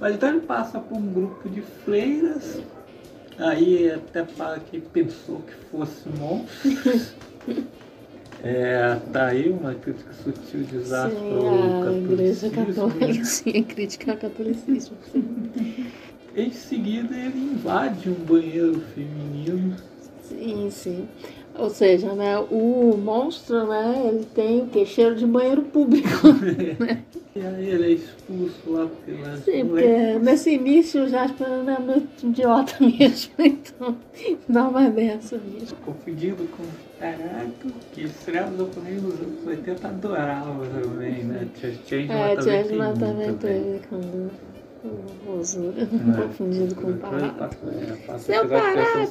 Mas 0.01 0.15
então 0.15 0.29
ele 0.29 0.41
passa 0.41 0.79
por 0.79 0.97
um 0.97 1.13
grupo 1.13 1.49
de 1.49 1.63
freiras, 1.63 2.61
aí 3.39 3.91
até 3.91 4.25
fala 4.25 4.59
que 4.59 4.81
pensou 4.81 5.41
que 5.41 5.55
fosse 5.71 6.09
monstros. 6.09 7.15
É, 8.43 9.01
tá 9.13 9.29
aí 9.29 9.49
uma 9.49 9.75
crítica 9.75 10.13
sutil 10.13 10.61
de 10.63 10.67
desastre 10.67 11.19
Sim, 11.19 11.83
a 11.83 11.93
igreja 11.93 12.51
catolicismo. 12.51 12.91
católica, 12.91 13.25
sim, 13.25 13.59
a 13.59 13.65
crítica 13.65 14.13
ao 14.13 14.19
catolicismo. 14.19 14.97
Em 16.37 16.53
seguida 16.53 17.17
ele 17.17 17.39
invade 17.39 18.11
um 18.11 18.15
banheiro 18.25 18.81
feminino. 18.95 19.77
sim. 20.23 20.71
sim. 20.71 21.09
Ou 21.59 21.71
seja, 21.71 22.13
né, 22.15 22.39
o 22.39 22.97
monstro, 22.97 23.67
né, 23.67 24.03
ele 24.13 24.25
tem 24.35 24.63
o 24.63 24.67
que? 24.67 24.85
Cheiro 24.87 25.15
de 25.17 25.27
banheiro 25.27 25.63
público. 25.63 26.09
E 27.37 27.41
aí 27.41 27.69
ele 27.69 27.85
é 27.85 27.91
expulso 27.91 28.55
lá 28.67 28.89
pelas 29.05 29.41
Sim, 29.45 29.67
porque 29.67 29.85
mulheres. 29.85 30.23
nesse 30.23 30.55
início 30.55 31.05
o 31.05 31.07
Jasper 31.09 31.47
não 31.47 31.75
é 31.75 31.79
muito 31.79 32.27
idiota 32.27 32.73
mesmo, 32.81 33.31
então 33.39 33.95
dá 34.49 34.67
uma 34.67 34.89
dessa 34.89 35.37
mesmo. 35.37 35.77
Confundido 35.85 36.45
com 36.57 36.63
Caraca, 36.99 37.47
que 37.93 38.05
dos 38.05 38.25
japoneses 38.25 39.03
nos 39.03 39.21
anos 39.21 39.47
80 39.47 39.87
adorava 39.89 40.67
também, 40.67 41.25
né? 41.25 41.47
Changeman 41.61 42.17
É, 42.17 42.37
também 42.95 43.35
teve 43.35 43.81
quando 43.91 44.31
o 44.83 45.31
Rosura, 45.37 45.83
É. 45.83 46.23
confundido 46.23 46.75
com 46.75 46.91
o 46.91 46.97
Pará. 46.97 47.51
é, 48.15 48.19
Seu 48.19 48.49
Pará! 48.49 49.07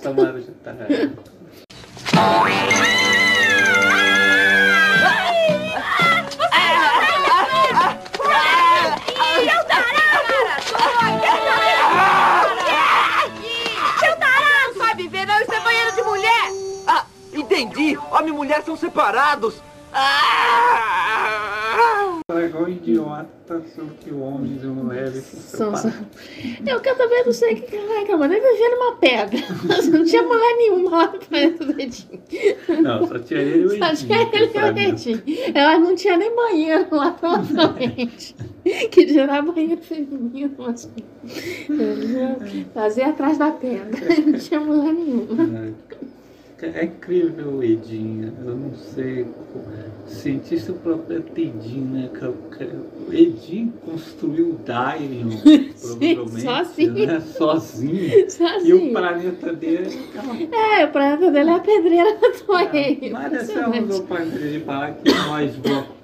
Entendi! 17.55 17.97
Homem 18.11 18.29
e 18.29 18.31
mulher 18.31 18.63
são 18.63 18.75
separados! 18.75 19.61
Ah! 19.93 21.64
É 22.27 22.45
igual 22.45 22.67
idiota, 22.67 23.61
só 23.75 23.83
que 23.99 24.11
homens 24.11 24.63
e 24.63 24.65
mulheres 24.65 25.23
são. 25.25 25.75
são... 25.75 25.93
Eu 26.65 26.81
que 26.81 26.89
eu 26.89 26.97
também 26.97 27.23
não 27.23 27.31
sei 27.31 27.53
o 27.53 27.61
que 27.61 27.75
ela 27.75 27.99
reclamando. 27.99 28.33
Ele 28.33 28.51
vivia 28.51 28.69
numa 28.71 28.95
pedra. 28.95 29.39
Não 29.95 30.03
tinha 30.03 30.23
mulher 30.23 30.55
nenhuma 30.57 30.89
lá 30.89 31.07
planeta 31.09 31.63
do 31.63 31.79
Edinho. 31.79 32.23
Não, 32.81 33.07
só 33.07 33.19
tinha 33.19 33.41
ele 33.41 33.59
e 33.59 33.65
o 33.67 33.73
Edinho. 33.73 33.85
Só 33.85 33.95
tinha 33.95 34.21
ele 34.23 34.51
e 34.51 34.57
o 34.57 34.89
Edinho. 34.89 35.23
Ela 35.53 35.77
não 35.77 35.95
tinha 35.95 36.17
nem 36.17 36.35
banheiro 36.35 36.87
lá 36.89 37.11
provavelmente. 37.11 38.35
que 38.89 39.07
gerar 39.07 39.43
banheiro 39.43 39.83
feminino, 39.83 40.55
mas. 40.57 40.91
Fazia 42.73 43.09
atrás 43.09 43.37
da 43.37 43.51
pedra. 43.51 44.01
Não 44.25 44.39
tinha 44.39 44.59
mulher 44.59 44.93
nenhuma. 44.93 45.75
É 46.61 46.85
incrível, 46.85 47.61
Edinho. 47.61 48.33
Eu 48.45 48.55
não 48.55 48.73
sei. 48.73 49.27
Cientista 50.07 50.71
próprio 50.71 51.23
Edinho, 51.35 51.85
né? 51.85 52.09
O 53.07 53.13
Edinho 53.13 53.73
construiu 53.85 54.51
o 54.51 54.59
Dylion, 54.63 55.29
provavelmente. 55.81 56.41
Sozinho. 56.41 57.07
Né? 57.07 57.19
Sozinho. 57.19 58.31
Sozinho. 58.31 58.65
E 58.65 58.73
o 58.73 58.91
planeta 58.93 59.53
dele. 59.53 59.99
É, 60.51 60.85
o 60.85 60.91
planeta 60.91 61.31
dele 61.31 61.49
é 61.49 61.53
a 61.53 61.59
pedreira 61.59 62.15
do 62.15 62.31
Torreio. 62.45 63.11
Mas 63.11 63.31
deixamos 63.31 63.99
o 63.99 64.03
planeta 64.03 64.47
de 64.47 64.59
falar 64.61 64.93
que 64.93 65.11
nós 65.11 65.55
vamos. 65.57 65.95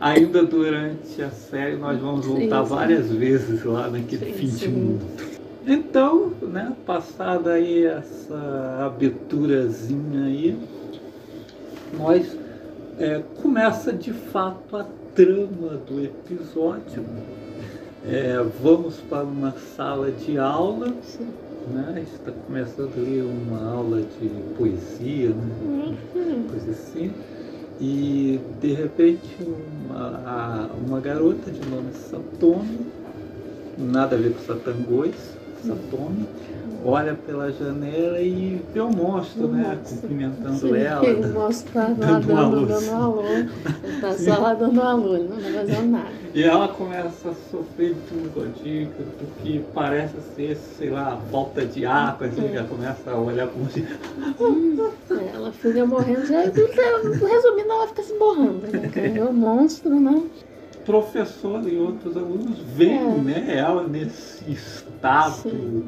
Ainda 0.00 0.44
durante 0.44 1.20
a 1.20 1.30
série, 1.30 1.74
nós 1.74 1.98
vamos 1.98 2.24
voltar 2.24 2.62
sim, 2.62 2.68
sim. 2.68 2.74
várias 2.76 3.10
vezes 3.10 3.64
lá 3.64 3.90
naquele 3.90 4.26
sim, 4.26 4.32
fim 4.32 4.46
de 4.46 4.68
mundo. 4.68 5.27
Então, 5.70 6.32
né, 6.40 6.74
passada 6.86 7.52
aí 7.52 7.84
essa 7.84 8.86
aberturazinha 8.86 10.24
aí, 10.24 10.58
nós 11.92 12.34
é, 12.98 13.22
começa 13.42 13.92
de 13.92 14.14
fato 14.14 14.74
a 14.74 14.86
trama 15.14 15.76
do 15.86 16.02
episódio. 16.02 17.04
É, 18.02 18.42
vamos 18.62 18.96
para 19.10 19.24
uma 19.24 19.52
sala 19.76 20.10
de 20.10 20.38
aula, 20.38 20.86
né? 21.70 22.02
Está 22.14 22.32
começando 22.46 22.94
ali 22.96 23.20
uma 23.20 23.70
aula 23.70 24.00
de 24.00 24.30
poesia, 24.56 25.28
né? 25.28 25.96
Uhum. 26.14 26.46
coisa 26.48 26.70
assim. 26.70 27.12
E 27.78 28.40
de 28.58 28.72
repente 28.72 29.36
uma, 29.44 30.70
uma 30.86 30.98
garota 30.98 31.50
de 31.50 31.60
nome 31.68 31.92
Satomi, 31.92 32.86
nada 33.76 34.16
a 34.16 34.18
ver 34.18 34.32
com 34.32 34.40
Satangões, 34.40 35.37
Satomi, 35.64 36.28
olha 36.84 37.14
pela 37.14 37.50
janela 37.50 38.20
e 38.20 38.62
vê 38.72 38.80
o 38.80 38.90
monstro, 38.90 39.48
né? 39.48 39.78
Cumprimentando 39.88 40.58
Sim, 40.58 40.76
ela. 40.76 41.02
O 41.02 41.32
monstro 41.32 41.68
está 41.68 41.80
lá 41.80 41.94
dando, 41.94 42.26
dando, 42.26 42.66
dando 42.66 42.90
alô. 42.92 43.22
Ele 43.22 43.94
está 43.94 44.12
só 44.14 44.40
lá 44.40 44.54
dando 44.54 44.80
alô, 44.80 45.16
ele 45.16 45.28
não 45.28 45.38
está 45.38 45.50
fazendo 45.52 45.90
nada. 45.90 46.18
E 46.34 46.42
ela 46.42 46.68
começa 46.68 47.30
a 47.30 47.34
sofrer 47.50 47.94
de 47.94 48.14
um 48.18 48.28
godinho 48.28 48.90
do 48.90 49.42
que 49.42 49.64
parece 49.74 50.14
ser, 50.36 50.56
sei 50.56 50.90
lá, 50.90 51.18
falta 51.30 51.64
de 51.64 51.86
ar, 51.86 52.16
assim, 52.20 52.46
é. 52.52 52.56
ela 52.56 52.68
começa 52.68 53.10
a 53.10 53.18
olhar 53.18 53.48
como 53.48 53.68
se. 53.70 53.80
É, 53.80 55.34
ela 55.34 55.50
fica 55.50 55.86
morrendo, 55.86 56.26
já, 56.26 56.42
resumindo, 56.42 57.72
ela 57.72 57.88
fica 57.88 58.02
se 58.02 58.14
borrando, 58.18 58.60
né? 58.70 59.10
Vê 59.10 59.20
o 59.20 59.32
monstro, 59.32 59.98
né? 59.98 60.22
Professor 60.88 61.70
e 61.70 61.76
outros 61.76 62.16
alunos 62.16 62.58
veem 62.74 62.98
é. 62.98 63.18
né, 63.18 63.56
ela 63.58 63.86
nesse 63.86 64.50
estado 64.50 65.50
Sim. 65.50 65.84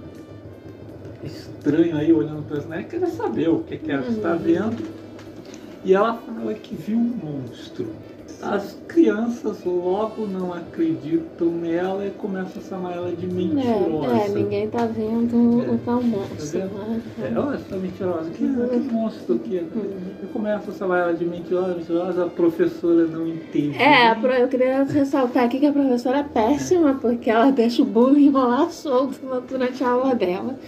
estranho 1.25 1.97
aí, 1.97 2.13
olhando 2.13 2.43
para 2.43 2.59
as 2.59 2.87
quer 2.87 3.07
saber 3.07 3.49
o 3.49 3.61
que, 3.61 3.79
que 3.79 3.91
ela 3.91 4.03
uhum. 4.03 4.11
está 4.11 4.35
vendo. 4.35 4.87
E 5.83 5.95
ela 5.95 6.13
fala 6.19 6.53
que 6.53 6.75
viu 6.75 6.99
um 6.99 7.19
monstro. 7.25 7.89
As 8.43 8.77
crianças 8.89 9.65
logo 9.65 10.27
não 10.27 10.53
acreditam 10.53 11.49
nela 11.49 12.07
e 12.07 12.11
começam 12.11 12.63
a 12.63 12.65
chamar 12.65 12.95
ela 12.95 13.13
de 13.13 13.27
mentirosa. 13.27 14.17
É, 14.17 14.27
é 14.27 14.29
ninguém 14.31 14.69
tá 14.69 14.87
vendo 14.87 15.63
é. 15.63 15.71
o 15.71 15.79
tal 15.79 16.03
monstro. 16.03 16.61
Tá 16.61 16.67
né? 16.67 17.03
É, 17.23 17.39
olha 17.39 17.57
essa 17.57 17.77
mentirosa, 17.77 18.31
que, 18.31 18.39
que 18.39 18.93
monstro 18.93 19.39
que 19.39 19.59
é. 19.59 19.65
E 20.23 20.27
começam 20.33 20.75
a 20.75 20.77
chamar 20.77 20.99
ela 21.01 21.15
de 21.15 21.25
mentirosa, 21.25 21.75
mentirosa, 21.75 22.25
a 22.25 22.29
professora 22.29 23.07
não 23.07 23.27
entende. 23.27 23.77
É, 23.79 24.13
eu 24.43 24.49
queria 24.49 24.85
ressaltar 24.85 25.45
aqui 25.45 25.59
que 25.59 25.67
a 25.67 25.73
professora 25.73 26.19
é 26.19 26.23
péssima, 26.23 26.95
porque 26.95 27.31
ela 27.31 27.53
deixa 27.53 27.83
o 27.83 27.85
bullying 27.85 28.31
rolar 28.31 28.71
solto 28.71 29.21
durante 29.49 29.85
a 29.85 29.91
aula 29.91 30.15
dela. 30.15 30.59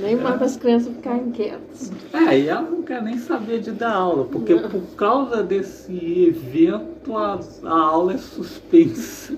Nem 0.00 0.16
manda 0.16 0.44
as 0.44 0.56
crianças 0.56 0.92
ficarem 0.94 1.30
quietas. 1.30 1.92
É, 2.12 2.38
e 2.38 2.48
ela 2.48 2.62
não 2.62 2.82
quer 2.82 3.02
nem 3.02 3.18
saber 3.18 3.60
de 3.60 3.72
dar 3.72 3.94
aula, 3.94 4.24
porque 4.24 4.54
não. 4.54 4.68
por 4.68 4.82
causa 4.96 5.42
desse 5.42 5.92
evento 6.28 6.99
a, 7.08 7.40
a 7.64 7.78
aula 7.78 8.14
é 8.14 8.18
suspensa. 8.18 9.36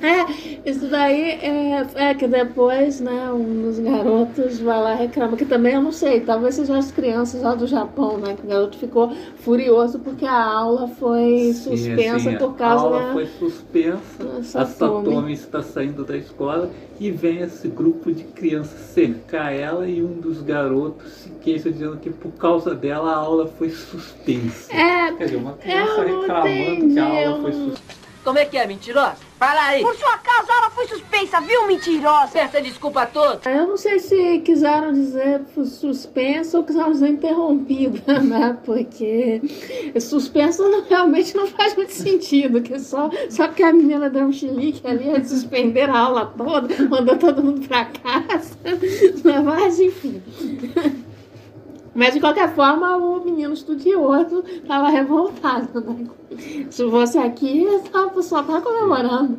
É, 0.00 0.68
isso 0.68 0.88
daí 0.88 1.30
é, 1.30 1.86
é 1.94 2.14
que 2.14 2.26
depois, 2.26 3.00
né, 3.00 3.32
um 3.32 3.62
dos 3.62 3.78
garotos 3.78 4.60
vai 4.60 4.82
lá 4.82 4.94
reclama, 4.94 5.36
que 5.36 5.46
também 5.46 5.74
eu 5.74 5.82
não 5.82 5.92
sei, 5.92 6.20
talvez 6.20 6.54
sejam 6.54 6.76
as 6.76 6.90
crianças 6.90 7.42
lá 7.42 7.54
do 7.54 7.66
Japão, 7.66 8.18
né, 8.18 8.34
que 8.34 8.44
o 8.44 8.48
garoto 8.48 8.76
ficou 8.76 9.10
furioso 9.36 9.98
porque 9.98 10.26
a 10.26 10.44
aula 10.44 10.88
foi 10.88 11.52
suspensa 11.54 12.30
sim, 12.30 12.36
por 12.36 12.54
causa 12.56 12.90
da... 12.90 12.96
A 12.96 12.98
aula 12.98 13.06
da... 13.06 13.12
foi 13.14 13.26
suspensa, 13.26 14.60
a 14.60 14.66
Satomi 14.66 15.32
está 15.32 15.62
saindo 15.62 16.04
da 16.04 16.16
escola 16.16 16.70
e 17.00 17.10
vem 17.10 17.38
esse 17.38 17.68
grupo 17.68 18.12
de 18.12 18.24
crianças 18.24 18.78
cercar 18.90 19.52
ela 19.52 19.88
e 19.88 20.02
um 20.02 20.20
dos 20.20 20.42
garotos 20.42 21.12
se 21.12 21.30
queixa 21.42 21.70
dizendo 21.70 21.96
que 21.96 22.10
por 22.10 22.32
causa 22.32 22.74
dela 22.74 23.12
a 23.12 23.16
aula 23.16 23.46
foi 23.46 23.70
suspensa. 23.70 24.72
É, 24.72 25.12
Quer 25.12 25.24
dizer, 25.24 25.36
uma 25.36 25.52
criança 25.52 26.02
reclamando 26.02 26.48
entendi, 26.48 26.94
que 26.94 26.98
a 26.98 27.28
aula 27.28 27.42
foi 27.42 27.52
suspensa. 27.52 28.05
Como 28.26 28.40
é 28.40 28.44
que 28.44 28.58
é, 28.58 28.66
mentirosa? 28.66 29.18
Fala 29.38 29.68
aí. 29.68 29.82
Por 29.82 29.94
sua 29.94 30.18
causa, 30.18 30.52
ela 30.52 30.68
foi 30.70 30.88
suspensa, 30.88 31.40
viu, 31.42 31.64
mentirosa? 31.68 32.32
Peça 32.32 32.60
desculpa 32.60 33.06
toda. 33.06 33.48
Eu 33.48 33.68
não 33.68 33.76
sei 33.76 34.00
se 34.00 34.40
quiseram 34.40 34.92
dizer 34.92 35.42
suspensa 35.64 36.58
ou 36.58 36.64
quiseram 36.64 36.90
dizer 36.90 37.06
interrompida, 37.06 38.18
né? 38.18 38.58
Porque 38.64 39.40
suspensa 40.00 40.68
não, 40.68 40.82
realmente 40.82 41.36
não 41.36 41.46
faz 41.46 41.76
muito 41.76 41.92
sentido. 41.92 42.60
Que 42.60 42.80
só, 42.80 43.08
só 43.30 43.46
porque 43.46 43.62
a 43.62 43.72
menina 43.72 44.10
deu 44.10 44.26
um 44.26 44.32
chilique 44.32 44.84
ali, 44.84 45.08
a 45.08 45.22
suspender 45.22 45.88
a 45.88 45.96
aula 45.96 46.26
toda, 46.36 46.82
mandou 46.88 47.16
todo 47.16 47.44
mundo 47.44 47.68
pra 47.68 47.84
casa. 47.84 48.58
Mas, 49.44 49.78
enfim. 49.78 50.20
Mas 51.96 52.14
de 52.14 52.20
qualquer 52.20 52.54
forma, 52.54 52.96
o 52.96 53.24
menino 53.24 53.54
estudioso 53.54 54.44
estava 54.46 54.90
revoltado. 54.90 55.80
Né? 55.80 56.06
Se 56.70 56.88
fosse 56.88 57.16
aqui, 57.16 57.66
pessoal 58.16 58.42
estava 58.42 58.60
comemorando. 58.60 59.38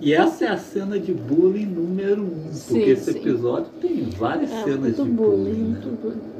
E 0.00 0.12
essa 0.12 0.44
é 0.44 0.48
a 0.48 0.56
cena 0.56 0.98
de 0.98 1.12
bullying 1.12 1.66
número 1.66 2.22
um, 2.22 2.52
sim, 2.52 2.74
porque 2.74 2.90
esse 2.90 3.12
sim. 3.12 3.18
episódio 3.20 3.70
tem 3.80 4.04
várias 4.10 4.52
é, 4.52 4.64
cenas 4.64 4.96
de 4.96 5.02
bullying. 5.02 5.14
bullying 5.14 5.52
né? 5.52 5.68
muito 5.68 6.02
bullying. 6.02 6.34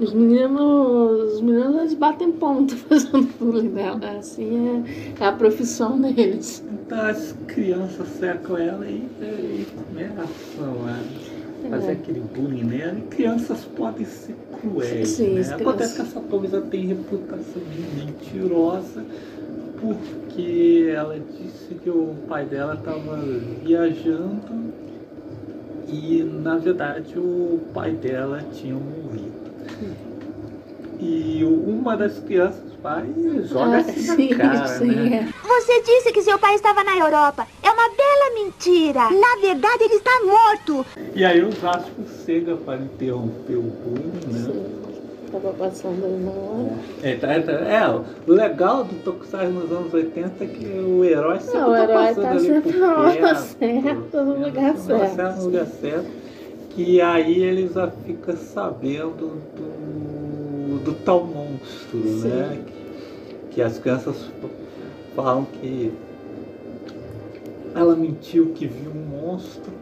Os 0.00 0.14
meninos, 0.14 1.34
os 1.34 1.40
meninos 1.42 1.76
eles 1.76 1.94
batem 1.94 2.32
ponto 2.32 2.74
fazendo 2.88 3.28
bullying 3.38 3.68
dela. 3.68 4.18
Assim 4.18 4.84
é, 5.20 5.24
é 5.24 5.26
a 5.26 5.32
profissão 5.32 6.00
deles. 6.00 6.64
Então 6.86 7.00
as 7.00 7.34
crianças 7.46 8.08
secam 8.18 8.56
ela 8.56 8.86
e, 8.86 9.06
e 9.20 9.66
começam 9.88 10.24
a 10.24 11.33
fazer 11.68 11.88
é. 11.88 11.92
aquele 11.92 12.20
bullying. 12.20 12.70
E 12.98 13.00
crianças 13.08 13.64
podem 13.76 14.04
ser 14.06 14.36
cruéis. 14.60 15.08
Sim, 15.08 15.34
né? 15.34 15.54
Acontece 15.54 15.96
que 15.96 16.02
essa 16.02 16.20
Tomisa 16.20 16.60
tem 16.62 16.86
reputação 16.86 17.62
de 17.62 18.04
mentirosa 18.04 19.04
porque 19.80 20.92
ela 20.94 21.18
disse 21.18 21.74
que 21.74 21.90
o 21.90 22.14
pai 22.26 22.46
dela 22.46 22.74
estava 22.74 23.18
viajando 23.62 24.72
e 25.88 26.22
na 26.22 26.56
verdade 26.56 27.18
o 27.18 27.60
pai 27.74 27.92
dela 27.92 28.42
tinha 28.52 28.74
morrido. 28.74 29.44
E 30.98 31.44
uma 31.44 31.96
das 31.96 32.18
crianças 32.20 32.72
vai 32.84 33.02
joga 33.46 33.76
ah, 33.76 33.78
assim 33.78 34.00
sim, 34.00 34.28
cara, 34.28 34.68
sim, 34.68 34.84
né? 34.84 35.16
É. 35.16 35.48
Você 35.48 35.80
disse 35.80 36.12
que 36.12 36.20
seu 36.20 36.38
pai 36.38 36.54
estava 36.54 36.84
na 36.84 36.94
Europa. 36.98 37.46
É 37.62 37.70
uma 37.70 37.88
bela 37.88 38.34
mentira. 38.34 39.08
Na 39.10 39.40
verdade, 39.40 39.84
ele 39.84 39.94
está 39.94 40.10
morto. 40.22 40.86
E 41.14 41.24
aí 41.24 41.42
os 41.42 41.64
astros 41.64 42.24
chegam 42.26 42.58
para 42.58 42.76
interromper 42.76 43.56
o 43.56 43.62
bullying, 43.62 44.12
né? 44.26 44.38
Sim. 44.38 44.84
Tava 45.32 45.52
passando 45.54 46.24
na 46.24 46.30
hora. 46.30 46.78
É, 47.02 47.16
tá, 47.16 47.40
tá, 47.40 47.52
é, 47.52 47.88
o 47.88 48.32
legal 48.32 48.84
do 48.84 49.02
Tokusatsu 49.02 49.50
nos 49.50 49.72
anos 49.72 49.92
80 49.92 50.44
é 50.44 50.46
que 50.46 50.66
o 50.66 51.02
herói 51.04 51.40
sempre 51.40 51.60
Não, 51.60 51.70
o 51.70 51.72
tá 51.72 51.82
herói 51.82 52.14
tá, 52.14 52.22
tá 52.22 52.38
sempre 52.38 52.78
na 52.78 52.98
hora 52.98 53.34
certa, 53.34 54.22
no 54.22 54.44
lugar 54.44 54.76
certo. 54.76 55.36
No 55.38 55.44
lugar 55.44 55.66
certo. 55.66 56.10
Que 56.70 57.00
aí 57.00 57.42
eles 57.42 57.72
já 57.72 57.90
ficam 57.90 58.36
sabendo 58.36 59.40
do, 59.56 60.23
do 60.78 60.92
tal 61.04 61.24
monstro, 61.24 62.02
Sim. 62.02 62.28
né? 62.28 62.64
Que, 62.66 63.54
que 63.54 63.62
as 63.62 63.78
crianças 63.78 64.30
falam 65.14 65.44
que 65.44 65.92
ela 67.74 67.96
mentiu 67.96 68.52
que 68.54 68.66
viu 68.66 68.90
um 68.90 69.04
monstro. 69.16 69.72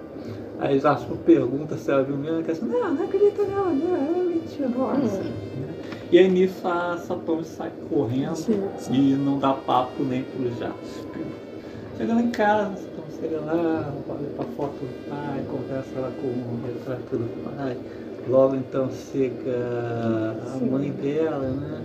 Aí 0.59 0.79
Jasper 0.79 1.17
pergunta 1.19 1.77
se 1.77 1.91
ela 1.91 2.03
viu 2.03 2.17
mesmo, 2.17 2.39
ela 2.41 2.53
assim, 2.53 2.67
não, 2.67 2.95
não 2.95 3.05
acredito 3.05 3.43
nela, 3.43 3.71
não, 3.71 3.97
ela 3.97 4.25
mentiu, 4.25 4.69
nossa. 4.69 5.21
Hum. 5.21 5.53
E 6.13 6.19
aí 6.19 6.31
nisso 6.31 6.69
a 6.69 6.99
Satomi 6.99 7.43
sai 7.43 7.73
correndo 7.89 8.37
Sim, 8.37 8.69
sim. 8.79 8.95
e 8.95 9.15
não 9.15 9.39
dá 9.39 9.55
papo 9.55 10.03
nem 10.05 10.23
pro 10.23 10.49
Jaspion. 10.51 11.25
Chegando 11.97 12.21
em 12.21 12.31
casa, 12.31 12.77
Satomi 12.77 13.21
chega 13.21 13.41
lá, 13.41 13.93
olha 14.09 14.29
pra 14.37 14.45
foto 14.57 14.75
do 14.75 15.09
pai, 15.09 15.43
conversa 15.51 16.01
lá 16.01 16.13
com 16.21 16.29
o 16.29 16.61
retrato 16.67 17.17
do 17.17 17.57
pai. 17.57 17.77
Logo 18.29 18.55
então 18.57 18.89
chega 19.13 20.37
a 20.55 20.65
mãe 20.65 20.91
dela, 20.91 21.49
né? 21.49 21.81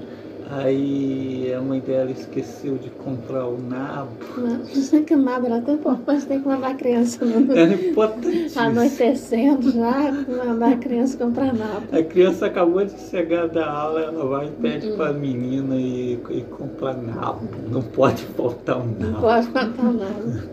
Aí 0.49 1.53
a 1.53 1.59
mãe 1.59 1.81
dela 1.81 2.09
esqueceu 2.09 2.77
de 2.77 2.89
comprar 2.91 3.45
o 3.47 3.57
nabo. 3.61 4.11
Não 4.37 4.63
sei 4.65 5.03
que 5.03 5.13
nada, 5.13 5.45
era 5.45 5.59
tão 5.61 5.73
importante, 5.75 6.25
tem 6.25 6.39
que 6.39 6.47
mandar 6.47 6.69
a 6.69 6.73
criança 6.73 7.25
no... 7.25 7.51
Era 7.51 7.73
importantíssimo. 7.73 8.61
anoitecendo 8.61 9.71
já, 9.71 10.09
mandar 10.45 10.71
a 10.71 10.77
criança 10.77 11.17
comprar 11.17 11.53
nada. 11.53 11.83
A 11.91 12.01
criança 12.01 12.45
acabou 12.45 12.85
de 12.85 12.97
chegar 13.09 13.49
da 13.49 13.69
aula, 13.69 13.99
ela 14.03 14.25
vai 14.25 14.47
e 14.47 14.51
pede 14.51 14.87
Uhum. 14.87 14.95
pra 14.95 15.11
menina 15.11 15.75
e, 15.75 16.13
e 16.29 16.41
comprar 16.43 16.95
nabo. 16.95 17.41
Não 17.69 17.81
pode 17.81 18.23
faltar 18.27 18.77
um 18.77 18.85
Não 18.97 19.09
nabo. 19.11 19.21
pode 19.21 19.47
contar 19.47 19.83
nada. 19.83 20.43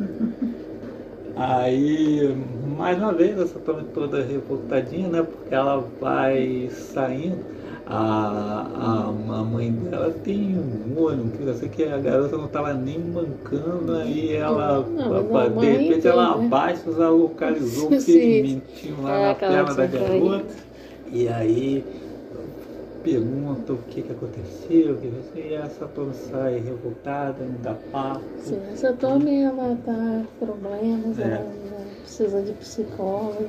Aí, 1.36 2.34
mais 2.76 2.98
uma 2.98 3.12
vez, 3.12 3.38
essa 3.38 3.58
turma 3.58 3.82
toda 3.94 4.22
revoltadinha, 4.22 5.08
né? 5.08 5.22
Porque 5.22 5.54
ela 5.54 5.84
vai 6.00 6.68
saindo. 6.70 7.38
A, 7.86 8.66
a, 8.74 9.08
a 9.08 9.44
mãe 9.44 9.70
dela 9.70 10.10
tem 10.10 10.56
um 10.56 10.98
olho, 10.98 11.30
que 11.36 11.42
eu 11.46 11.54
sei 11.54 11.68
que 11.68 11.84
a 11.84 11.98
garota 11.98 12.34
não 12.38 12.46
estava 12.46 12.72
nem 12.72 12.98
mancando, 12.98 13.96
aí 13.96 14.34
ela, 14.34 14.80
Não, 14.80 15.60
de 15.60 15.66
repente, 15.66 16.08
ela 16.08 16.38
né? 16.38 16.46
abaixa, 16.46 16.90
já 16.92 17.10
localizou 17.10 17.88
o 17.92 18.00
ferimentinho 18.00 19.02
lá 19.02 19.12
É, 19.12 19.28
na 19.28 19.34
perna 19.34 19.74
da 19.74 19.86
garota. 19.86 20.44
E 21.12 21.28
aí 21.28 21.84
pergunta 23.02 23.74
o 23.74 23.78
que, 23.90 24.00
que 24.02 24.12
aconteceu, 24.12 24.96
que 24.96 25.08
aconteceu, 25.08 25.44
e 25.44 25.54
essa 25.54 25.86
turma 25.86 26.14
sai 26.14 26.58
revoltada, 26.58 27.44
não 27.44 27.60
dá 27.60 27.74
papo. 27.92 28.24
Sim, 28.38 28.58
essa 28.72 28.94
Tommy, 28.94 29.42
ela 29.42 29.76
tá 29.84 30.22
com 30.40 30.46
problemas, 30.46 31.18
É. 31.18 31.22
ela, 31.22 31.34
ela 31.34 31.73
precisa 32.14 32.42
de 32.42 32.52
psicólogo. 32.52 33.48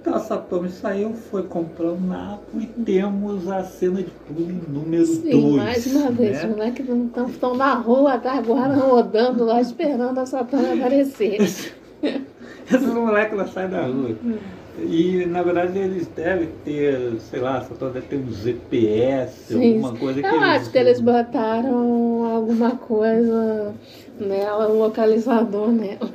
Então 0.00 0.14
a 0.16 0.18
Satomi 0.18 0.68
saiu, 0.68 1.14
foi 1.14 1.44
comprar 1.44 1.92
o 1.92 2.00
nabo 2.00 2.42
e 2.60 2.66
temos 2.66 3.48
a 3.50 3.64
cena 3.64 4.02
de 4.02 4.12
bullying 4.28 4.60
número 4.68 5.06
2. 5.06 5.18
Sim, 5.22 5.56
mais 5.56 5.86
uma 5.86 6.10
vez, 6.10 6.36
os 6.36 6.42
né? 6.42 6.48
moleques 6.50 6.86
não 6.86 7.26
estão 7.26 7.56
na 7.56 7.72
rua 7.72 8.12
até 8.14 8.28
agora 8.28 8.74
rodando 8.74 9.44
lá 9.44 9.62
esperando 9.62 10.18
a 10.18 10.26
Satana 10.26 10.74
aparecer. 10.74 11.40
Esses 11.40 12.86
moleques 12.86 13.36
lá 13.36 13.46
saem 13.46 13.70
da 13.70 13.86
rua. 13.86 14.14
E 14.78 15.24
na 15.24 15.42
verdade 15.42 15.78
eles 15.78 16.06
devem 16.08 16.50
ter, 16.66 17.18
sei 17.30 17.40
lá, 17.40 17.58
a 17.58 17.60
Satomi 17.62 17.92
deve 17.92 18.06
ter 18.06 18.16
um 18.16 18.30
GPS, 18.30 19.54
Sim, 19.54 19.76
alguma 19.76 19.96
coisa 19.96 20.20
que 20.20 20.26
Eu 20.26 20.34
eles 20.34 20.42
acho 20.42 20.70
que 20.70 20.78
eles 20.78 21.00
botaram 21.00 22.26
alguma 22.26 22.72
coisa 22.72 23.74
nela, 24.20 24.70
um 24.70 24.80
localizador 24.80 25.68
nela. 25.68 26.10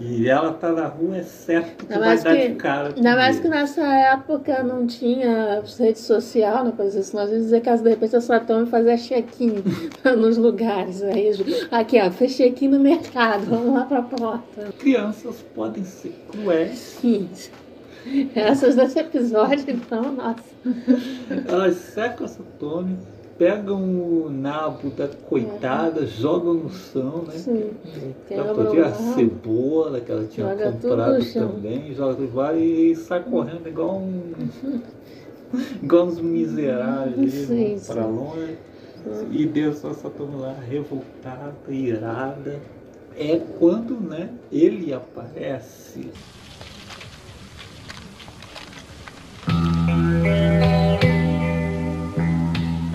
E 0.00 0.26
ela 0.30 0.54
tá 0.54 0.72
na 0.72 0.86
rua, 0.86 1.18
é 1.18 1.22
certo 1.22 1.84
que 1.84 1.92
Ainda 1.92 2.04
vai 2.06 2.18
dar 2.18 2.34
que- 2.34 2.48
de 2.48 2.54
cara. 2.54 2.92
Ainda 2.96 3.16
mais 3.16 3.38
que 3.38 3.48
nessa 3.48 3.82
época 3.86 4.62
não 4.62 4.86
tinha 4.86 5.62
rede 5.78 5.98
social, 5.98 6.64
não 6.64 6.72
coisa 6.72 7.00
assim. 7.00 7.14
Nós 7.16 7.28
íamos 7.28 7.44
dizer 7.44 7.60
que 7.60 7.76
de 7.76 7.88
repente 7.90 8.16
a 8.16 8.20
Satome 8.22 8.66
fazia 8.66 8.96
check-in 8.96 9.56
nos 10.18 10.38
lugares. 10.38 11.02
Aí, 11.02 11.30
aqui, 11.70 12.00
ó, 12.00 12.10
fez 12.10 12.34
check-in 12.34 12.68
no 12.68 12.80
mercado, 12.80 13.44
vamos 13.44 13.74
lá 13.74 13.84
pra 13.84 14.00
porta. 14.02 14.72
Crianças 14.78 15.36
podem 15.54 15.84
ser 15.84 16.14
cruéis, 16.32 16.78
Sim. 17.00 17.28
Essas 18.34 18.76
desse 18.76 18.98
episódio, 18.98 19.66
então, 19.68 20.12
nossa. 20.12 20.42
elas 21.46 21.76
secam 21.76 22.24
a 22.24 22.28
Satomi, 22.28 22.96
pegam 23.40 23.80
o 23.82 24.30
nabo 24.30 24.90
da 24.90 25.08
coitada, 25.08 26.06
jogam 26.06 26.52
no 26.52 26.68
chão, 26.68 27.24
né? 27.26 27.32
Sim. 27.32 27.70
Ela 28.30 28.54
podia 28.54 28.84
a 28.84 28.92
cebola 28.92 29.98
que 29.98 30.12
ela 30.12 30.26
tinha 30.26 30.50
Joga 30.50 30.72
comprado 30.72 31.32
também, 31.32 31.94
joga 31.94 32.14
tudo 32.16 32.28
vai 32.28 32.58
e 32.60 32.94
sai 32.94 33.22
correndo 33.22 33.66
igual 33.66 33.96
um. 33.96 34.34
igual 35.82 36.08
uns 36.08 36.20
miseráveis 36.20 37.32
Sim, 37.32 37.52
ali, 37.54 37.80
pra 37.80 38.02
sim. 38.02 38.12
longe. 38.12 38.58
E 39.30 39.46
Deus 39.46 39.78
só 39.78 39.88
essa 39.92 40.10
turma 40.10 40.38
lá 40.38 40.56
revoltada, 40.68 41.54
irada. 41.70 42.60
É 43.16 43.40
quando 43.58 43.98
né, 43.98 44.28
ele 44.52 44.92
aparece. 44.92 46.10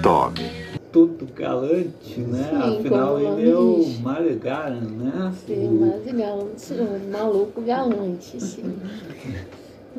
Tome. 0.05 0.51
Todo 0.91 1.25
galante, 1.33 2.19
né? 2.19 2.43
Sim, 2.51 2.77
Afinal, 2.79 3.17
ele 3.19 3.49
é 3.49 3.55
o 3.55 3.79
nome 3.79 3.97
Malegaran, 4.03 4.81
né? 4.81 5.33
Sim, 5.47 5.79
mas 5.79 6.05
galante, 6.13 6.73
um 6.73 7.11
maluco 7.11 7.59
galante, 7.63 8.39
sim. 8.39 8.77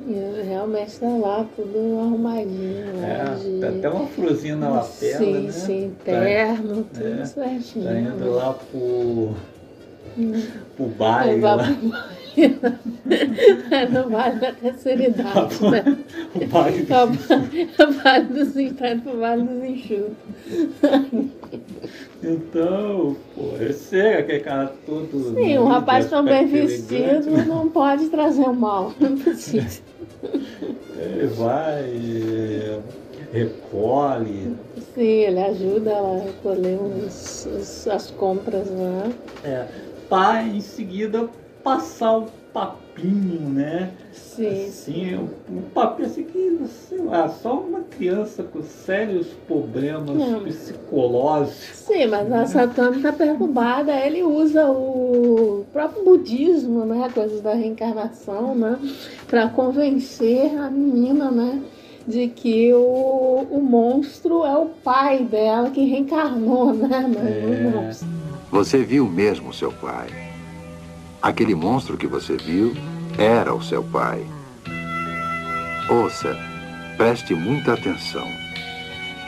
E 0.06 0.42
realmente 0.46 1.00
tá 1.00 1.08
lá 1.08 1.44
tudo 1.56 1.98
arrumadinho. 1.98 2.84
lá 3.00 3.34
de- 3.34 3.56
É, 3.56 3.60
tá 3.60 3.68
até 3.78 3.88
uma 3.88 4.06
florzinha 4.06 4.54
na 4.54 4.68
lapela, 4.68 5.18
Sim, 5.18 5.40
né? 5.46 5.50
sim, 5.50 5.92
Tá- 6.04 6.12
terno, 6.12 6.84
tudo 6.84 7.04
é, 7.04 7.24
certinho. 7.24 7.84
Tá 7.86 7.98
indo 7.98 8.30
lá 8.30 8.52
pro, 8.52 9.34
Hum. 10.18 10.32
pro 10.76 10.86
baile 10.86 11.40
lá. 11.40 11.56
pro 11.56 11.88
baile. 11.88 12.25
Não 13.92 14.08
vale 14.10 14.38
da 14.40 14.52
terceira 14.52 15.04
idade, 15.08 15.62
né? 15.70 15.96
O 16.34 16.46
baile 16.46 16.82
do- 16.82 16.94
É 16.94 17.84
o 17.86 17.92
vale 17.92 18.24
dos 18.26 18.52
pro 19.02 19.18
vale 19.18 19.42
dos 19.42 19.64
enxutos. 19.64 20.16
Então, 22.22 23.16
pô, 23.34 23.42
eu 23.60 23.72
sei, 23.72 24.14
aquele 24.14 24.40
cara 24.40 24.72
todo. 24.84 25.34
Sim, 25.34 25.58
um 25.58 25.66
rapaz 25.66 26.08
tão 26.10 26.24
bem 26.24 26.46
vestido 26.46 26.94
elegante, 26.94 27.46
não 27.48 27.68
pode 27.68 28.08
trazer 28.08 28.42
o 28.42 28.54
mal, 28.54 28.92
não 29.00 29.16
precisa. 29.16 29.80
Ele 30.98 31.26
vai, 31.28 31.84
é, 31.84 32.78
recolhe. 33.32 34.56
Sim, 34.94 35.02
ele 35.02 35.40
ajuda 35.40 35.90
ela 35.90 36.16
a 36.16 36.24
recolher 36.24 36.78
os, 37.06 37.46
os- 37.46 37.86
as 37.88 38.10
compras 38.10 38.66
lá. 38.70 39.10
É, 39.44 39.66
para 40.08 40.42
em 40.42 40.60
seguida 40.60 41.28
passar 41.66 42.18
o 42.18 42.28
papinho, 42.52 43.40
né? 43.50 43.90
Sim, 44.12 44.66
Assim, 44.68 45.14
o, 45.16 45.58
o 45.58 45.62
papinho 45.74 46.06
assim 46.08 46.22
que, 46.22 46.60
sei 46.68 46.98
lá, 46.98 47.28
só 47.28 47.58
uma 47.58 47.80
criança 47.80 48.44
com 48.44 48.62
sérios 48.62 49.26
problemas 49.48 50.16
Não. 50.16 50.44
psicológicos. 50.44 51.56
Sim, 51.74 52.06
mas 52.06 52.30
a 52.32 52.46
Satana 52.46 52.96
está 52.96 53.12
perturbada, 53.12 53.92
ele 53.96 54.22
usa 54.22 54.64
o 54.70 55.66
próprio 55.72 56.04
budismo, 56.04 56.84
né, 56.84 57.10
coisas 57.12 57.40
da 57.40 57.52
reencarnação, 57.52 58.54
né, 58.54 58.78
para 59.26 59.48
convencer 59.48 60.56
a 60.56 60.70
menina, 60.70 61.32
né, 61.32 61.60
de 62.06 62.28
que 62.28 62.72
o, 62.72 63.44
o 63.50 63.60
monstro 63.60 64.44
é 64.44 64.56
o 64.56 64.66
pai 64.66 65.24
dela 65.24 65.68
que 65.70 65.84
reencarnou, 65.84 66.72
né, 66.72 67.00
no 67.00 67.28
É. 67.28 67.70
monstro. 67.70 68.06
Você 68.52 68.78
viu 68.84 69.08
mesmo 69.08 69.52
seu 69.52 69.72
pai. 69.72 70.25
Aquele 71.22 71.54
monstro 71.54 71.96
que 71.96 72.06
você 72.06 72.36
viu 72.36 72.74
era 73.18 73.54
o 73.54 73.62
seu 73.62 73.82
pai. 73.82 74.24
Ouça, 75.88 76.36
preste 76.96 77.34
muita 77.34 77.74
atenção. 77.74 78.26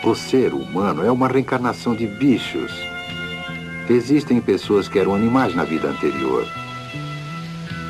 O 0.05 0.15
ser 0.15 0.53
humano 0.55 1.05
é 1.05 1.11
uma 1.11 1.29
reencarnação 1.29 1.95
de 1.95 2.07
bichos. 2.07 2.73
Existem 3.89 4.41
pessoas 4.41 4.89
que 4.89 4.99
eram 4.99 5.15
animais 5.15 5.55
na 5.55 5.65
vida 5.65 5.89
anterior. 5.89 6.47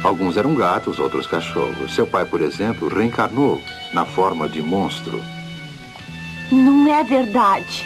Alguns 0.02 0.36
eram 0.36 0.54
gatos, 0.54 0.98
outros 0.98 1.26
cachorros. 1.26 1.94
Seu 1.94 2.06
pai, 2.06 2.24
por 2.24 2.40
exemplo, 2.40 2.88
reencarnou 2.88 3.60
na 3.92 4.06
forma 4.06 4.48
de 4.48 4.62
monstro. 4.62 5.20
Não 6.52 6.92
é 6.92 7.02
verdade. 7.02 7.84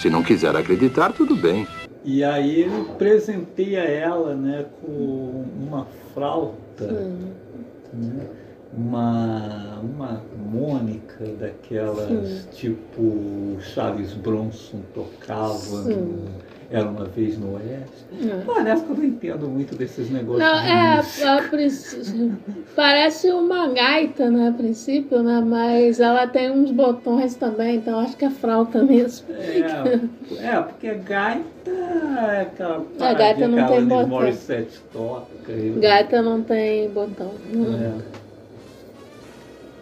Se 0.00 0.10
não 0.10 0.22
quiser 0.22 0.54
acreditar, 0.54 1.12
tudo 1.12 1.34
bem. 1.36 1.66
E 2.10 2.24
aí 2.24 2.62
ele 2.62 2.84
presenteia 2.96 3.80
ela, 3.80 4.34
né, 4.34 4.64
com 4.80 5.44
uma 5.60 5.86
flauta, 6.14 6.88
Sim, 6.88 7.32
né, 7.92 8.26
uma, 8.72 9.78
uma 9.80 10.22
mônica 10.34 11.26
daquelas 11.38 12.48
tipo 12.54 13.02
o 13.02 13.58
Charles 13.60 14.14
Bronson 14.14 14.80
tocava, 14.94 15.82
Sim. 15.84 16.24
Era 16.70 16.86
uma 16.88 17.04
vez 17.06 17.38
no 17.38 17.54
Oeste. 17.54 18.04
é. 18.30 18.42
Parece 18.44 18.84
que 18.84 18.90
eu 18.90 18.96
não 18.96 19.04
entendo 19.04 19.48
muito 19.48 19.74
desses 19.74 20.10
negócios. 20.10 20.38
Não, 20.44 20.58
é, 20.60 20.98
a 20.98 21.42
princ- 21.48 22.38
parece 22.76 23.30
uma 23.30 23.68
gaita, 23.68 24.30
né, 24.30 24.48
a 24.48 24.52
princípio, 24.52 25.22
né, 25.22 25.42
mas 25.44 25.98
ela 26.00 26.26
tem 26.26 26.50
uns 26.50 26.70
botões 26.70 27.34
também, 27.34 27.76
então 27.76 27.98
acho 28.00 28.16
que 28.16 28.24
é 28.24 28.30
fralta 28.30 28.82
mesmo. 28.82 29.26
É, 29.34 30.46
é, 30.46 30.60
porque 30.62 30.94
gaita 30.94 31.70
é 31.70 32.40
aquela 32.42 32.84
A 33.00 33.12
gaita 33.14 33.48
não 33.48 33.64
a 33.64 33.68
tem 33.68 33.84
botão. 33.84 34.06
Morissette 34.08 34.78
toca. 34.92 35.26
Gaita 35.80 36.20
não 36.22 36.42
tem 36.42 36.88
botão. 36.90 37.32
É. 37.54 38.17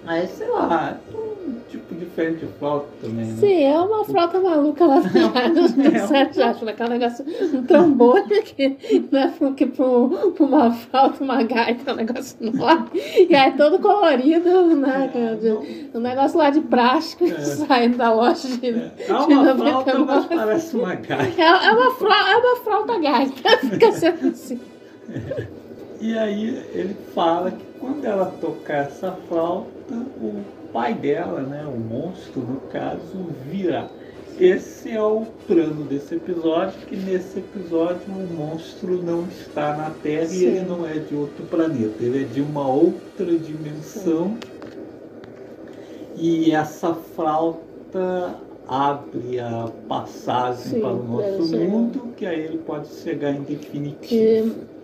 Aí, 0.06 0.26
sei 0.28 0.48
lá, 0.48 0.96
é 1.12 1.16
um 1.16 1.54
tipo 1.68 1.94
diferente 1.96 2.46
de 2.46 2.52
flauta 2.58 2.86
também, 3.00 3.26
né? 3.26 3.36
Sim, 3.40 3.64
é 3.64 3.78
uma 3.80 4.04
flauta 4.04 4.38
maluca 4.38 4.86
lá 4.86 5.00
do 5.00 6.06
Sete 6.06 6.36
Jasper, 6.36 6.68
aquele 6.68 6.88
negócio, 6.90 7.24
um 7.52 7.62
trambolho 7.64 8.24
que 8.42 8.68
né, 9.10 9.34
que 9.56 9.66
para 9.66 9.84
uma 9.84 10.70
flauta, 10.70 11.24
uma 11.24 11.42
gaita, 11.42 11.92
um 11.92 11.96
negócio 11.96 12.36
enorme. 12.46 12.88
E 13.28 13.34
aí 13.34 13.52
todo 13.56 13.80
colorido, 13.80 14.76
né? 14.76 15.10
Um 15.92 16.00
negócio 16.00 16.38
lá 16.38 16.50
de 16.50 16.60
plástico 16.60 17.26
é. 17.26 17.34
saindo 17.40 17.96
da 17.96 18.12
loja 18.12 18.48
de. 18.48 18.68
É, 18.68 18.92
é 19.08 19.12
uma 19.12 19.56
flauta, 19.56 19.98
mas 19.98 20.26
parece 20.26 20.76
uma 20.76 20.94
gaita. 20.94 21.42
É, 21.42 21.44
é, 21.44 21.72
uma, 21.72 21.90
flauta, 21.92 22.30
é 22.30 22.36
uma 22.36 22.56
flauta 22.56 22.98
gaita, 23.00 23.58
fica 23.58 23.92
sendo 23.92 24.28
assim. 24.28 24.60
É. 25.12 25.46
E 26.00 26.16
aí 26.16 26.62
ele 26.72 26.96
fala 27.14 27.50
que 27.50 27.64
quando 27.80 28.04
ela 28.04 28.26
tocar 28.40 28.84
essa 28.84 29.12
flauta, 29.28 29.75
o 29.94 30.42
pai 30.72 30.94
dela, 30.94 31.40
né, 31.42 31.64
o 31.66 31.78
monstro 31.78 32.40
no 32.42 32.60
caso, 32.72 33.26
virá. 33.50 33.88
Esse 34.38 34.90
é 34.90 35.02
o 35.02 35.24
plano 35.46 35.84
desse 35.84 36.14
episódio, 36.14 36.78
que 36.86 36.94
nesse 36.94 37.38
episódio 37.38 38.02
o 38.08 38.34
monstro 38.34 39.02
não 39.02 39.26
está 39.28 39.74
na 39.74 39.90
Terra 40.02 40.26
Sim. 40.26 40.40
e 40.40 40.44
ele 40.44 40.60
não 40.60 40.86
é 40.86 40.98
de 40.98 41.14
outro 41.14 41.44
planeta, 41.46 42.02
ele 42.02 42.24
é 42.24 42.26
de 42.26 42.42
uma 42.42 42.68
outra 42.68 43.38
dimensão. 43.38 44.36
Sim. 44.36 44.56
E 46.18 46.50
essa 46.50 46.94
flauta 46.94 48.36
abre 48.68 49.40
a 49.40 49.70
passagem 49.88 50.72
Sim, 50.72 50.80
para 50.80 50.92
o 50.92 51.02
nosso 51.02 51.56
mundo, 51.56 52.12
que 52.16 52.26
aí 52.26 52.40
ele 52.40 52.58
pode 52.58 52.88
chegar 52.88 53.32
em 53.32 53.42
definitivo. 53.42 54.54
Que, 54.54 54.75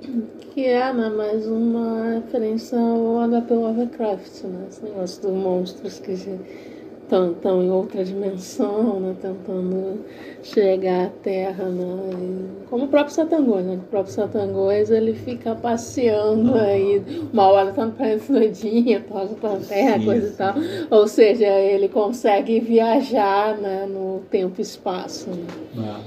que 0.52 0.66
é 0.66 0.92
né, 0.92 1.08
mais 1.08 1.46
uma 1.46 2.14
referência 2.14 2.78
ao 2.78 3.20
H.P. 3.20 3.54
Lovecraft, 3.54 4.44
né? 4.44 4.66
Esse 4.68 4.84
negócio 4.84 5.22
dos 5.22 5.32
monstros 5.32 5.98
que 5.98 6.12
estão 6.12 7.62
em 7.62 7.70
outra 7.70 8.04
dimensão, 8.04 9.00
né? 9.00 9.14
Tentando 9.20 10.00
chegar 10.42 11.06
à 11.06 11.08
Terra, 11.08 11.64
né? 11.64 12.10
E, 12.12 12.66
como 12.68 12.84
o 12.84 12.88
próprio 12.88 13.14
Satangôs, 13.14 13.64
né? 13.64 13.76
O 13.76 13.88
próprio 13.88 14.12
Satangôs, 14.12 14.90
ele 14.90 15.14
fica 15.14 15.54
passeando 15.54 16.54
aí, 16.54 17.02
uma 17.32 17.44
hora 17.48 17.72
tá 17.72 17.86
no 17.86 17.92
planeta 17.92 18.32
doidinho, 18.32 19.02
toca 19.04 19.34
pra 19.34 19.56
Terra, 19.56 19.98
Sim. 19.98 20.04
coisa 20.04 20.28
e 20.28 20.32
tal. 20.32 20.54
Ou 20.90 21.06
seja, 21.06 21.46
ele 21.46 21.88
consegue 21.88 22.60
viajar 22.60 23.56
né, 23.58 23.86
no 23.86 24.22
tempo 24.30 24.56
e 24.58 24.62
espaço. 24.62 25.30
Né? 25.30 25.46
Ah. 25.78 26.00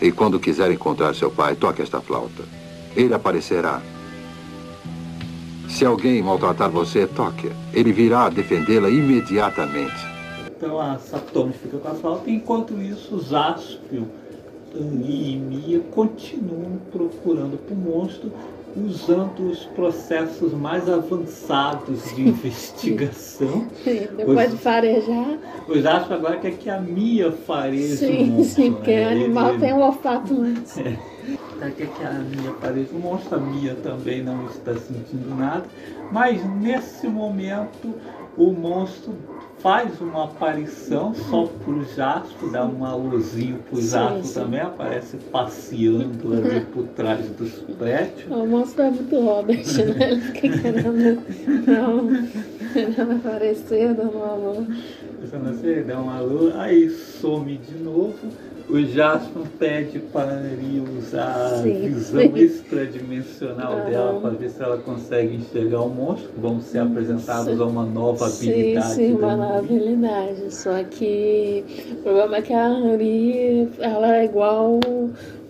E 0.00 0.10
quando 0.10 0.40
quiser 0.40 0.70
encontrar 0.70 1.14
seu 1.14 1.30
pai, 1.30 1.54
toque 1.54 1.82
esta 1.82 2.00
flauta. 2.00 2.59
Ele 2.96 3.14
aparecerá. 3.14 3.80
Se 5.68 5.84
alguém 5.84 6.22
maltratar 6.22 6.70
você, 6.70 7.06
toque. 7.06 7.50
Ele 7.72 7.92
virá 7.92 8.28
defendê-la 8.28 8.90
imediatamente. 8.90 10.10
Então 10.56 10.78
a 10.78 10.98
Satomi 10.98 11.52
fica 11.52 11.78
com 11.78 11.88
a 11.88 11.94
flauta, 11.94 12.30
enquanto 12.30 12.74
isso 12.80 13.18
Zaspio, 13.18 14.06
Ani 14.74 15.34
e 15.34 15.36
Mia 15.38 15.80
continuam 15.90 16.78
procurando 16.92 17.56
por 17.56 17.76
monstro 17.76 18.30
usando 18.76 19.50
os 19.50 19.64
processos 19.66 20.52
mais 20.52 20.88
avançados 20.88 22.14
de 22.14 22.22
investigação. 22.28 23.66
Depois 23.84 24.48
os, 24.48 24.58
de 24.58 24.62
farejar. 24.62 25.38
Os 25.66 25.82
Zaspio 25.82 26.14
agora 26.14 26.36
quer 26.36 26.52
que 26.52 26.70
a 26.70 26.80
Mia 26.80 27.32
fareje 27.32 27.96
sim, 27.96 28.22
o 28.22 28.26
monstro. 28.26 28.62
Sim, 28.62 28.72
porque 28.72 28.94
né? 28.94 29.06
o 29.06 29.10
animal 29.10 29.50
ele, 29.50 29.60
tem 29.60 29.72
um 29.72 29.80
olfato 29.80 30.40
antes. 30.40 30.78
É, 30.78 30.98
quer 31.68 31.86
que 31.86 32.04
a 32.04 32.12
Mia 32.12 32.52
fareje 32.60 32.90
o 32.92 32.98
monstro, 32.98 33.36
a 33.36 33.40
Mia 33.40 33.74
também 33.82 34.22
não 34.22 34.46
está 34.46 34.74
sentindo 34.74 35.34
nada, 35.36 35.64
mas 36.10 36.42
nesse 36.56 37.06
momento 37.06 37.94
o 38.36 38.52
monstro 38.52 39.14
faz 39.58 40.00
uma 40.00 40.24
aparição 40.24 41.14
só 41.14 41.46
pro 41.62 41.84
Jaspo, 41.84 42.48
dá 42.50 42.64
um 42.64 42.84
alôzinho 42.84 43.58
pro 43.68 43.80
Jaspo 43.80 44.32
também, 44.32 44.60
aparece 44.60 45.18
passeando 45.30 46.32
ali 46.32 46.60
por 46.72 46.84
trás 46.88 47.28
dos 47.30 47.52
prédios. 47.78 48.30
O 48.30 48.46
monstro 48.46 48.84
é 48.84 48.90
muito 48.90 49.20
Robert, 49.20 49.58
né? 49.58 50.10
Ele 50.12 50.20
fica 50.20 50.48
querendo 50.48 51.22
não, 51.66 53.16
aparecer, 53.16 53.94
dando 53.94 54.16
um 54.16 54.24
alô. 54.24 54.66
Assim, 55.22 55.82
dá 55.86 56.00
um 56.00 56.08
alô, 56.08 56.52
aí 56.54 56.88
some 56.88 57.58
de 57.58 57.74
novo 57.74 58.16
o 58.70 58.86
Jasper 58.86 59.42
pede 59.58 59.98
para 59.98 60.32
Ari 60.32 60.82
usar 60.96 61.58
a 61.58 61.62
visão 61.62 62.22
extradimensional 62.36 63.72
uhum. 63.72 63.90
dela 63.90 64.20
para 64.20 64.30
ver 64.30 64.50
se 64.50 64.62
ela 64.62 64.78
consegue 64.78 65.36
enxergar 65.36 65.82
o 65.82 65.88
monstro. 65.88 66.30
Vamos 66.38 66.64
ser 66.64 66.78
apresentados 66.78 67.56
sim. 67.56 67.60
a 67.60 67.64
uma 67.64 67.84
nova 67.84 68.26
habilidade. 68.26 68.86
Sim, 68.86 68.94
sim, 68.94 69.14
uma 69.14 69.36
nova 69.36 69.58
habilidade. 69.58 70.54
Só 70.54 70.82
que 70.84 71.64
o 71.92 72.02
problema 72.02 72.36
é 72.36 72.42
que 72.42 72.52
a 72.52 72.66
Ari 72.66 73.68
ela 73.80 74.16
é 74.16 74.24
igual 74.24 74.78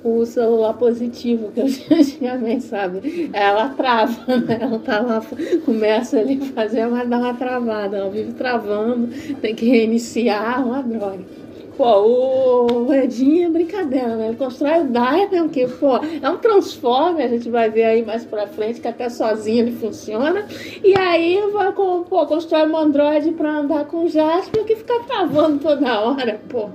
o 0.02 0.24
celular 0.24 0.74
positivo 0.74 1.50
que 1.52 1.60
eu 1.60 1.66
tinha 1.68 2.00
antigamente, 2.00 2.64
sabe? 2.64 3.30
Ela 3.32 3.68
trava, 3.70 4.36
né? 4.38 4.58
Ela 4.60 4.78
tá 4.78 5.00
lá, 5.00 5.22
começa 5.64 6.18
ali 6.18 6.40
a 6.42 6.46
fazer, 6.46 6.86
mas 6.86 7.08
dá 7.08 7.18
uma 7.18 7.34
travada. 7.34 7.98
Ela 7.98 8.10
vive 8.10 8.32
travando, 8.32 9.08
tem 9.40 9.54
que 9.54 9.66
reiniciar, 9.66 10.66
uma 10.66 10.82
droga. 10.82 11.39
Pô, 11.76 12.86
o 12.86 12.92
Edinho 12.92 13.46
é 13.46 13.50
brincadeira, 13.50 14.16
né? 14.16 14.28
Ele 14.28 14.36
constrói 14.36 14.80
o 14.80 14.84
Dyna, 14.84 15.48
que, 15.48 15.66
pô, 15.66 15.96
é 15.96 16.28
um 16.28 16.36
Transformer, 16.36 17.24
a 17.24 17.28
gente 17.28 17.48
vai 17.48 17.70
ver 17.70 17.84
aí 17.84 18.04
mais 18.04 18.24
pra 18.24 18.46
frente, 18.46 18.80
que 18.80 18.88
até 18.88 19.08
sozinho 19.08 19.60
ele 19.60 19.72
funciona. 19.72 20.44
E 20.82 20.96
aí 20.98 21.40
vai 21.52 21.72
com, 21.72 22.02
pô, 22.02 22.26
constrói 22.26 22.68
um 22.68 22.76
Android 22.76 23.32
pra 23.32 23.58
andar 23.58 23.86
com 23.86 24.04
o 24.04 24.08
Jasper, 24.08 24.64
que 24.64 24.76
fica 24.76 25.00
travando 25.06 25.58
toda 25.58 26.00
hora, 26.00 26.40
pô. 26.48 26.68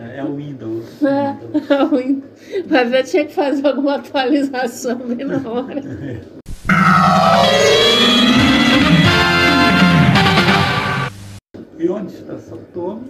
É, 0.00 0.18
é 0.18 0.24
o 0.24 0.34
Windows. 0.36 1.02
É, 1.02 1.36
é 1.74 1.82
o 1.82 1.96
Windows. 1.96 2.24
Mas 2.70 2.92
eu 2.92 3.04
tinha 3.04 3.24
que 3.26 3.34
fazer 3.34 3.66
alguma 3.66 3.96
atualização 3.96 4.96
bem 4.96 5.26
na 5.26 5.36
hora. 5.48 5.82
E 11.84 11.88
onde 11.90 12.14
está 12.14 12.32
uhum. 12.76 13.04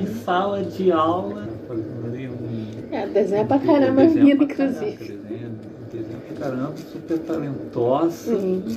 em 0.00 0.06
sala 0.24 0.64
de 0.64 0.90
aula, 0.90 1.48
fazendo 1.68 2.06
ali 2.06 2.28
um. 2.28 2.92
É, 2.92 3.06
desenha 3.06 3.44
pra 3.44 3.60
caramba 3.60 4.02
a 4.02 4.06
vida, 4.06 4.42
inclusive. 4.42 4.96
Desenha, 4.96 5.50
desenha 5.92 6.18
pra 6.26 6.48
caramba, 6.48 6.74
super 6.78 7.18
talentosa. 7.20 8.34
Uhum. 8.34 8.76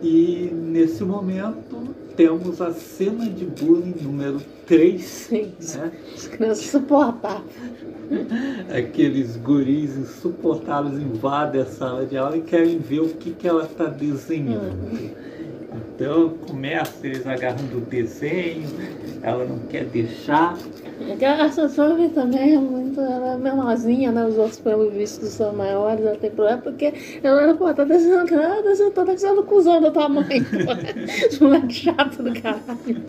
E 0.00 0.48
nesse 0.52 1.02
momento 1.02 1.92
temos 2.14 2.60
a 2.60 2.72
cena 2.72 3.28
de 3.28 3.46
bullying 3.46 3.96
número 4.00 4.40
3. 4.68 5.02
Sim, 5.02 5.52
né? 5.74 5.90
as 6.14 6.28
crianças 6.28 6.66
suportáveis. 6.66 7.42
Aqueles 8.78 9.36
guris 9.38 9.96
insuportáveis 9.96 11.02
invadem 11.02 11.62
a 11.62 11.66
sala 11.66 12.06
de 12.06 12.16
aula 12.16 12.36
e 12.36 12.42
querem 12.42 12.78
ver 12.78 13.00
o 13.00 13.08
que, 13.08 13.32
que 13.32 13.48
ela 13.48 13.64
está 13.64 13.86
desenhando. 13.86 14.92
Uhum. 14.92 15.31
Então 15.74 16.30
começa 16.46 17.06
eles 17.06 17.26
agarrando 17.26 17.78
o 17.78 17.80
desenho, 17.80 18.68
ela 19.22 19.44
não 19.44 19.58
quer 19.60 19.84
deixar. 19.84 20.56
A 21.40 21.48
Sassone 21.50 22.10
também 22.10 22.54
é 22.54 22.58
muito 22.58 23.00
ela 23.00 23.34
é 23.34 23.36
menorzinha, 23.36 24.12
né? 24.12 24.24
Os 24.24 24.36
outros, 24.36 24.58
pelo 24.60 24.90
visto, 24.90 25.24
são 25.26 25.52
maiores, 25.52 26.04
ela 26.04 26.16
tem 26.16 26.30
problema, 26.30 26.58
porque 26.62 26.92
ela, 27.22 27.54
pô, 27.54 27.72
tá 27.72 27.84
desenhando, 27.84 28.34
ela 28.34 28.62
tá 28.62 29.04
tá 29.04 29.12
desenhando 29.12 29.42
cuzão 29.44 29.80
da 29.80 29.90
tua 29.90 30.08
mãe, 30.08 30.42
pô. 30.44 31.28
Os 31.28 31.38
moleques 31.38 31.76
chatos 31.76 32.18
do 32.18 32.32
caralho, 32.40 33.02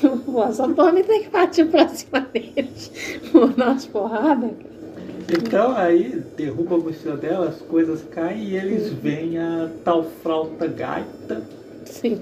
pô. 0.00 0.32
Pô, 0.32 0.44
essa 0.44 0.68
tem 0.68 1.22
que 1.22 1.28
partir 1.28 1.66
pra 1.66 1.88
cima 1.88 2.20
deles. 2.32 2.90
Pô, 3.32 3.46
nas 3.56 3.84
porradas, 3.86 4.50
cara. 4.50 4.77
Então 5.30 5.76
aí 5.76 6.22
derruba 6.36 6.76
a 6.76 6.78
mochila 6.78 7.16
dela, 7.16 7.48
as 7.48 7.60
coisas 7.60 8.02
caem 8.10 8.44
e 8.44 8.56
eles 8.56 8.92
veem 8.92 9.38
a 9.38 9.68
tal 9.84 10.04
frauta 10.04 10.66
gaita. 10.66 11.42
Sim. 11.84 12.20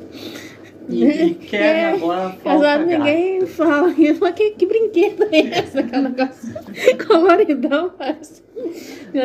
E, 0.88 1.04
e 1.04 1.34
querem 1.34 1.82
é, 1.82 1.92
agora 1.92 2.26
a 2.26 2.32
flauta 2.32 2.78
ninguém 2.78 3.46
fala 3.46 3.90
isso, 3.90 4.20
mas 4.20 4.34
que, 4.34 4.50
que 4.50 4.66
brinquedo 4.66 5.22
é 5.30 5.38
esse? 5.38 5.78
Aquele 5.78 6.08
negócio 6.08 6.54
coloridão, 7.06 7.90
parece 7.96 8.42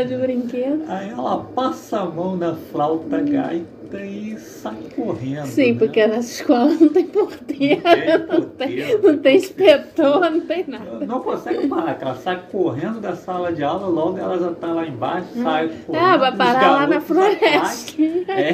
de 0.07 0.15
brinquedo. 0.15 0.83
Aí 0.87 1.09
ela 1.09 1.43
passa 1.55 2.01
a 2.01 2.05
mão 2.05 2.37
na 2.37 2.55
flauta 2.55 3.19
gaita 3.19 3.80
e 3.99 4.37
sai 4.37 4.77
correndo. 4.95 5.45
Sim, 5.47 5.73
né? 5.73 5.79
porque 5.79 6.07
nessa 6.07 6.31
escola 6.41 6.73
não 6.73 6.89
tem 6.89 7.07
porteira, 7.07 8.17
não 8.29 8.41
tem, 8.41 9.01
não 9.01 9.17
tem, 9.17 9.35
inspetor, 9.37 10.19
não 10.19 10.41
tem 10.41 10.65
nada. 10.67 11.05
Não 11.05 11.19
consegue 11.21 11.67
parar, 11.67 11.97
ela 11.99 12.15
sai 12.15 12.41
correndo 12.51 12.99
da 13.01 13.15
sala 13.15 13.51
de 13.51 13.63
aula, 13.63 13.87
logo 13.87 14.17
ela 14.17 14.39
já 14.39 14.51
está 14.51 14.67
lá 14.67 14.87
embaixo, 14.87 15.27
hum. 15.35 15.43
sai 15.43 15.69
correndo. 15.85 16.03
Ah, 16.05 16.17
vai 16.17 16.35
parar 16.35 16.71
lá 16.71 16.87
na 16.87 17.01
floresta. 17.01 18.01
É. 18.31 18.53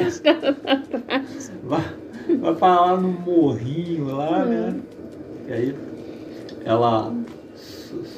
Vai, 1.62 1.84
vai 2.38 2.54
parar 2.54 2.80
lá 2.80 2.96
no 2.96 3.08
morrinho 3.08 4.16
lá, 4.16 4.42
hum. 4.42 4.46
né? 4.46 4.74
E 5.48 5.52
aí 5.52 5.74
ela 6.64 7.12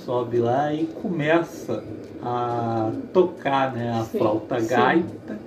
sobe 0.04 0.38
lá 0.38 0.72
e 0.72 0.86
começa 0.86 1.84
a 2.22 2.90
tocar 3.12 3.72
né, 3.72 3.92
a 3.92 4.04
Sim. 4.04 4.18
flauta 4.18 4.60
gaita 4.60 5.38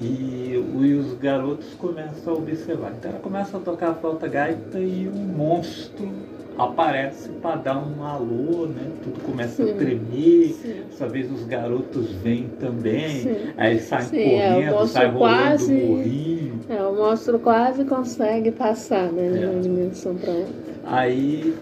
E, 0.00 0.52
e 0.54 0.94
os 0.94 1.14
garotos 1.18 1.74
começam 1.74 2.34
a 2.34 2.36
observar. 2.36 2.92
Então 2.98 3.10
ela 3.10 3.20
começa 3.20 3.56
a 3.56 3.60
tocar 3.60 3.90
a 3.90 3.94
flauta 3.94 4.28
gaita 4.28 4.78
e 4.78 5.08
um 5.08 5.24
monstro 5.26 6.08
aparece 6.56 7.28
para 7.30 7.56
dar 7.56 7.78
um 7.78 8.02
alô, 8.04 8.66
né? 8.66 8.90
Tudo 9.02 9.20
começa 9.22 9.64
Sim, 9.64 9.70
a 9.72 9.74
tremer. 9.74 10.48
sim. 10.52 10.74
Dessa 10.88 11.08
vez 11.08 11.30
os 11.30 11.44
garotos 11.44 12.12
vêm 12.12 12.48
também. 12.60 13.08
Sim. 13.08 13.36
Aí 13.56 13.72
eles 13.72 13.84
saem 13.84 14.06
Sim, 14.08 14.16
é, 14.18 14.48
correndo, 14.52 14.70
monstro 14.72 14.88
saem 14.88 15.10
rolando 15.12 15.38
quase- 15.38 15.72
o 15.74 15.86
morrinho. 15.86 16.60
É, 16.68 16.82
o 16.82 16.94
monstro 16.94 17.38
quase 17.38 17.84
consegue 17.84 18.50
passar, 18.52 19.10
né? 19.12 19.30
De 19.30 19.44
É. 19.44 19.48
uma 19.48 19.60
dimensão 19.60 20.16
para 20.16 20.30
outra. 20.32 20.52
Aí 20.84 21.54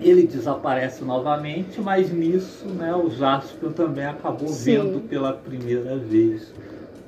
ele 0.00 0.26
desaparece 0.26 1.04
novamente, 1.04 1.80
mas 1.80 2.12
nisso 2.12 2.66
né, 2.68 2.94
o 2.94 3.10
Jaspion 3.10 3.72
também 3.72 4.04
acabou 4.06 4.48
Sim. 4.48 4.76
vendo 4.76 5.00
pela 5.08 5.32
primeira 5.32 5.96
vez 5.96 6.52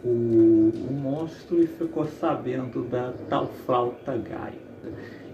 o, 0.04 0.08
o 0.08 0.92
monstro 0.92 1.62
e 1.62 1.66
ficou 1.66 2.06
sabendo 2.06 2.82
da 2.84 3.12
tal 3.28 3.48
flauta 3.66 4.16
gaita. 4.16 4.70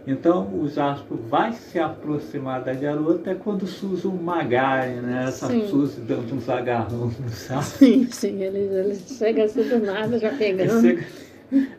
Então 0.07 0.49
o 0.55 0.69
Jaspion 0.69 1.17
vai 1.29 1.53
se 1.53 1.81
aproximar 1.81 2.63
da 2.63 2.73
garota 2.73 3.31
é 3.31 3.35
quando 3.35 3.65
o 3.65 4.13
Magari, 4.13 5.01
né? 5.01 5.25
Essa 5.27 5.49
Sim. 5.49 5.67
Suzy 5.69 6.01
dando 6.03 6.33
uns 6.37 6.49
agarrão 6.49 7.13
no 7.19 7.29
saco. 7.31 7.63
Sim, 7.63 8.07
sim, 8.11 8.41
ele, 8.41 8.59
ele 8.59 8.95
chega 8.95 9.45
assim 9.45 9.65
do 9.65 9.81
nada, 9.81 10.17
já 10.19 10.31
pegando. 10.31 10.81
Chega 10.81 11.05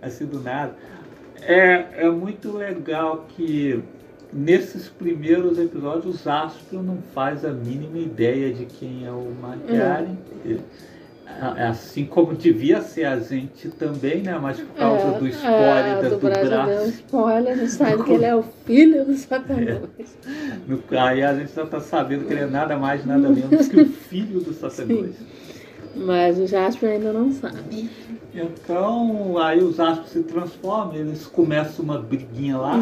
assim 0.01 0.25
do 0.25 0.41
nada. 0.41 0.75
É, 1.41 1.85
é 2.05 2.09
muito 2.09 2.51
legal 2.51 3.25
que 3.29 3.81
nesses 4.33 4.89
primeiros 4.89 5.57
episódios 5.57 6.15
o 6.15 6.23
Jaspion 6.23 6.81
não 6.81 6.97
faz 7.13 7.45
a 7.45 7.51
mínima 7.51 7.97
ideia 7.97 8.53
de 8.53 8.65
quem 8.65 9.05
é 9.05 9.11
o 9.11 9.31
Magari. 9.41 10.17
É, 10.45 10.57
Assim 11.39 12.05
como 12.05 12.33
devia 12.33 12.81
ser 12.81 13.05
a 13.05 13.19
gente 13.19 13.69
também, 13.69 14.21
né? 14.23 14.37
Mas 14.41 14.59
por 14.59 14.73
causa 14.75 15.07
É, 15.07 15.19
do 15.19 15.27
spoiler 15.27 15.85
é, 15.85 16.01
do 16.01 16.09
do, 16.09 16.17
Brasil 16.17 16.63
deu 16.63 16.63
braço. 16.63 16.87
spoiler, 16.89 17.57
não 17.57 17.67
sabe 17.67 18.03
que 18.03 18.11
ele 18.13 18.25
é 18.25 18.35
o 18.35 18.43
filho 18.65 19.05
do 19.05 19.15
Satanás. 19.15 19.79
No, 20.67 20.83
aí 20.97 21.23
a 21.23 21.35
gente 21.35 21.53
já 21.53 21.63
está 21.63 21.79
sabendo 21.79 22.25
que 22.25 22.33
ele 22.33 22.41
é 22.41 22.47
nada 22.47 22.77
mais, 22.77 23.05
nada 23.05 23.29
menos 23.29 23.67
que 23.67 23.79
o 23.81 23.85
filho 23.85 24.41
do 24.41 24.53
Satanás. 24.53 25.15
Mas 25.95 26.39
o 26.39 26.47
Jasper 26.47 26.91
ainda 26.91 27.11
não 27.13 27.31
sabe. 27.31 27.89
Então, 28.33 29.37
aí 29.39 29.59
os 29.63 29.79
astros 29.79 30.09
se 30.11 30.23
transformam, 30.23 30.95
eles 30.95 31.25
começam 31.25 31.83
uma 31.83 31.97
briguinha 31.99 32.57
lá 32.57 32.77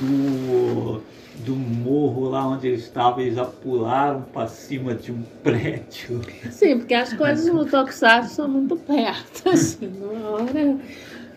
do, 0.00 1.00
do 1.44 1.54
morro 1.54 2.28
lá 2.30 2.46
onde 2.46 2.68
eles 2.68 2.84
estavam, 2.84 3.20
eles 3.20 3.34
já 3.34 3.44
pularam 3.44 4.22
para 4.22 4.48
cima 4.48 4.94
de 4.94 5.12
um 5.12 5.22
prédio. 5.42 6.20
Sim, 6.50 6.78
porque 6.78 6.94
as 6.94 7.12
coisas 7.12 7.46
no 7.52 7.64
Tokusatsu 7.66 8.34
são 8.34 8.48
muito 8.48 8.76
perto, 8.76 9.48
assim. 9.50 9.92
Uma 10.00 10.30
hora, 10.30 10.78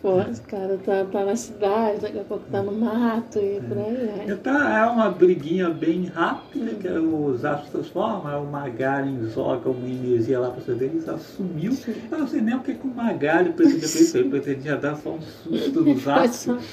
pô, 0.02 0.22
esse 0.22 0.42
cara 0.42 0.78
tá, 0.78 1.06
tá 1.12 1.26
na 1.26 1.36
cidade, 1.36 2.02
daqui 2.02 2.20
a 2.20 2.24
pouco 2.24 2.46
tá 2.50 2.62
no 2.62 2.72
mato 2.72 3.38
e 3.40 3.60
por 3.68 3.78
aí 3.78 4.12
vai. 4.16 4.34
Então 4.34 4.68
é 4.68 4.86
uma 4.86 5.10
briguinha 5.10 5.70
bem 5.70 6.06
rápida, 6.06 6.74
que 6.76 6.88
os 6.88 7.44
astros 7.44 7.72
transformam, 7.72 8.28
aí 8.28 8.42
o 8.42 8.46
Magaren 8.46 9.28
joga 9.34 9.70
uma 9.70 9.88
energia 9.88 10.40
lá 10.40 10.52
para 10.52 10.62
você 10.62 10.74
ver, 10.74 10.86
eles 10.86 11.08
assumiu. 11.10 11.74
Eu 12.10 12.18
não 12.18 12.28
sei 12.28 12.42
nem 12.42 12.56
o 12.56 12.62
que, 12.62 12.74
que 12.76 12.88
o 12.88 12.90
Magaren 12.90 13.52
pretendia 13.52 13.90
com 13.90 14.00
isso, 14.00 14.18
ele 14.18 14.30
pretendia 14.40 14.78
dar 14.78 14.96
só 14.96 15.12
um 15.12 15.22
susto 15.22 15.82
nos 15.82 16.08
astros. 16.08 16.64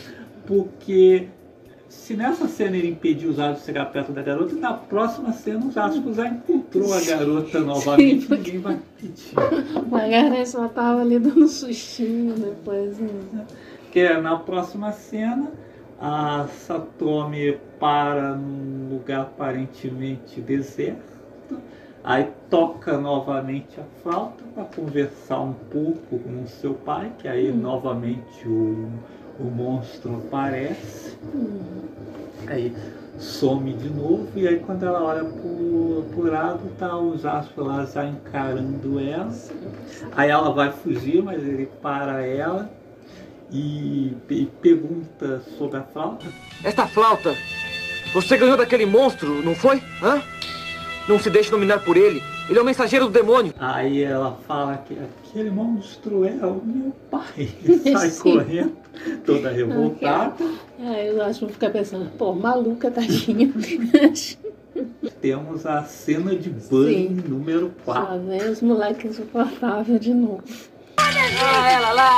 Porque 0.47 1.29
se 1.95 2.15
nessa 2.17 2.47
cena 2.49 2.77
ele 2.77 2.89
impediu 2.91 3.31
os 3.31 3.39
astros 3.39 3.61
de 3.61 3.67
chegar 3.67 3.87
perto 3.87 4.13
da 4.13 4.23
garota, 4.23 4.55
na 4.57 4.75
próxima 4.75 5.33
cena 5.33 5.65
os 5.65 5.77
astros 5.77 6.17
já 6.17 6.27
encontrou 6.29 6.93
a 6.93 7.01
garota 7.01 7.61
novamente, 7.61 8.21
Sim, 8.23 8.27
porque- 8.29 8.43
ninguém 8.53 8.61
vai 8.61 8.79
pedir. 9.01 9.35
O 9.85 9.89
Magaren 9.91 10.45
só 10.45 10.69
tava 10.69 11.01
ali 11.01 11.19
dando 11.19 11.45
um 11.45 11.49
sustinho 11.49 12.35
depois. 12.35 12.99
né? 12.99 13.47
Porque 13.83 14.01
é 14.01 14.21
na 14.21 14.37
próxima 14.37 14.93
cena 14.93 15.51
a 16.01 16.47
Satomi 16.49 17.57
para 17.79 18.35
num 18.35 18.91
lugar 18.93 19.23
aparentemente 19.23 20.41
deserto, 20.41 21.15
aí 22.03 22.29
toca 22.51 22.99
novamente 22.99 23.81
a 23.81 23.85
flauta 24.03 24.43
para 24.55 24.65
conversar 24.65 25.41
um 25.41 25.55
pouco 25.55 26.19
com 26.19 26.43
o 26.43 26.47
seu 26.49 26.75
pai, 26.75 27.13
que 27.19 27.27
aí 27.29 27.51
novamente 27.53 28.47
o, 28.47 28.89
o 29.39 29.45
monstro 29.45 30.17
aparece. 30.17 31.17
Aí 32.47 32.75
some 33.19 33.73
de 33.73 33.89
novo 33.89 34.29
e 34.35 34.47
aí 34.47 34.59
quando 34.59 34.85
ela 34.85 35.03
olha 35.03 35.25
pro, 35.25 36.05
pro 36.11 36.31
lado, 36.31 36.61
tá 36.79 36.97
o 36.99 37.17
Jasper 37.17 37.65
lá 37.65 37.85
já 37.85 38.07
encarando 38.07 38.99
ela. 39.01 39.33
Aí 40.17 40.31
ela 40.31 40.53
vai 40.53 40.73
fugir, 40.73 41.23
mas 41.23 41.43
ele 41.43 41.67
para 41.81 42.25
ela 42.27 42.71
e, 43.51 44.17
e 44.29 44.47
pergunta 44.61 45.41
sobre 45.57 45.79
a 45.79 45.83
flauta. 45.83 46.27
Esta 46.63 46.87
flauta, 46.87 47.35
você 48.13 48.37
ganhou 48.37 48.57
daquele 48.57 48.85
monstro, 48.85 49.43
não 49.43 49.55
foi? 49.55 49.83
Hã? 50.03 50.21
Não 51.09 51.19
se 51.19 51.31
deixe 51.31 51.51
dominar 51.51 51.81
por 51.81 51.97
ele. 51.97 52.23
Ele 52.49 52.59
é 52.59 52.63
o 52.63 52.65
mensageiro 52.65 53.07
do 53.07 53.13
demônio. 53.13 53.55
Aí 53.59 54.03
ela 54.03 54.39
fala 54.47 54.77
que 54.77 54.95
aquele 54.99 55.51
monstro 55.51 56.25
é 56.25 56.47
o 56.47 56.61
meu 56.63 56.93
pai. 57.11 57.49
Sai 57.93 58.11
Sim. 58.11 58.23
correndo, 58.23 58.77
toda 59.25 59.51
revoltada. 59.51 60.45
Aí 60.79 61.09
eu 61.09 61.23
acho 61.23 61.47
que 61.47 61.55
ficar 61.55 61.71
pensando, 61.71 62.11
pô, 62.19 62.35
maluca, 62.35 62.91
tadinha. 62.91 63.51
Temos 65.23 65.65
a 65.65 65.85
cena 65.85 66.37
de 66.37 66.51
banho 66.51 67.23
número 67.27 67.73
4. 67.85 68.07
Só 68.07 68.19
vem 68.19 68.51
os 68.51 68.61
moleques 68.61 69.13
insuportáveis 69.13 70.01
de 70.01 70.13
novo. 70.13 70.43
Ah, 70.97 71.71
ela 71.73 71.93
lá! 71.93 72.15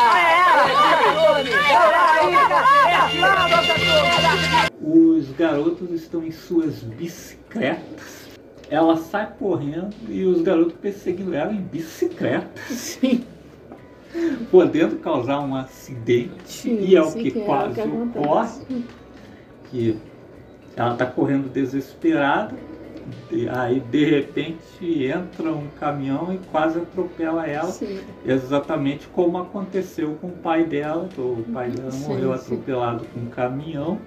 Os 4.83 5.31
garotos 5.33 5.91
estão 5.93 6.25
em 6.25 6.33
suas 6.33 6.83
bicicletas. 6.83 8.16
Ela 8.69 8.97
sai 8.97 9.33
correndo 9.39 9.95
e 10.09 10.25
os 10.25 10.43
garotos 10.43 10.75
perseguindo 10.75 11.35
ela 11.35 11.53
em 11.53 11.61
bicicleta. 11.61 12.51
Sim. 12.69 13.25
Podendo 14.51 14.97
causar 14.97 15.41
um 15.41 15.55
acidente. 15.55 16.33
Sim, 16.45 16.79
e 16.81 16.97
é 16.97 17.03
o 17.03 17.13
que 17.13 17.31
que 17.31 17.39
é 17.39 17.43
o 17.43 17.45
quase 17.45 17.81
que 17.81 17.89
ocorre. 17.89 18.85
Que 19.71 19.99
ela 20.77 20.93
está 20.93 21.07
correndo 21.07 21.53
desesperada. 21.53 22.55
e 23.31 23.49
aí 23.49 23.81
de 23.81 24.05
repente 24.05 25.05
entra 25.05 25.53
um 25.53 25.69
caminhão 25.79 26.33
e 26.33 26.39
quase 26.51 26.79
atropela 26.79 27.47
ela. 27.47 27.71
Sim. 27.71 28.01
Exatamente 28.25 29.07
como 29.09 29.39
aconteceu 29.39 30.17
com 30.21 30.29
o 30.29 30.33
pai 30.33 30.65
dela. 30.65 31.09
O 31.17 31.45
pai 31.53 31.71
dela 31.71 31.91
Sim, 31.91 32.09
morreu 32.09 32.33
atropelado 32.33 33.05
com 33.13 33.21
um 33.21 33.27
caminhão. 33.27 33.99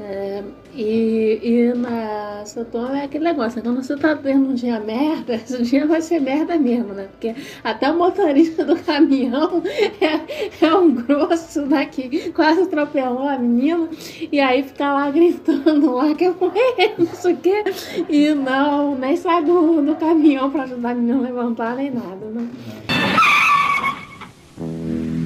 É, 0.00 0.44
e, 0.74 1.40
e 1.42 1.74
na 1.74 2.44
Satomi 2.44 3.00
é 3.00 3.04
aquele 3.04 3.24
negócio, 3.24 3.60
quando 3.60 3.82
você 3.82 3.96
tá 3.96 4.14
tendo 4.14 4.50
um 4.50 4.54
dia 4.54 4.78
merda, 4.78 5.34
esse 5.42 5.60
dia 5.64 5.86
vai 5.88 6.00
ser 6.00 6.20
merda 6.20 6.56
mesmo, 6.56 6.94
né? 6.94 7.08
Porque 7.10 7.34
até 7.64 7.90
o 7.90 7.98
motorista 7.98 8.64
do 8.64 8.76
caminhão 8.76 9.60
é, 10.00 10.64
é 10.64 10.74
um 10.74 10.92
grosso? 10.92 11.64
Que 11.90 12.30
quase 12.30 12.62
atropelou 12.62 13.28
a 13.28 13.36
menina, 13.38 13.88
e 14.30 14.38
aí 14.38 14.62
fica 14.62 14.92
lá 14.92 15.10
gritando 15.10 15.92
lá 15.92 16.14
que 16.14 16.24
eu 16.24 16.36
morrer, 16.40 16.94
não 16.96 17.06
sei 17.14 17.34
o 17.34 17.36
quê, 17.36 17.64
e 18.08 18.34
não, 18.34 18.94
nem 18.94 19.16
sai 19.16 19.42
do, 19.42 19.82
do 19.82 19.96
caminhão 19.96 20.48
pra 20.50 20.62
ajudar 20.62 20.90
a 20.90 20.94
menina 20.94 21.18
a 21.18 21.22
levantar, 21.22 21.74
nem 21.74 21.90
nada, 21.90 22.26
né? 22.26 22.48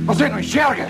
Você 0.07 0.29
não 0.29 0.41
enxerga? 0.41 0.89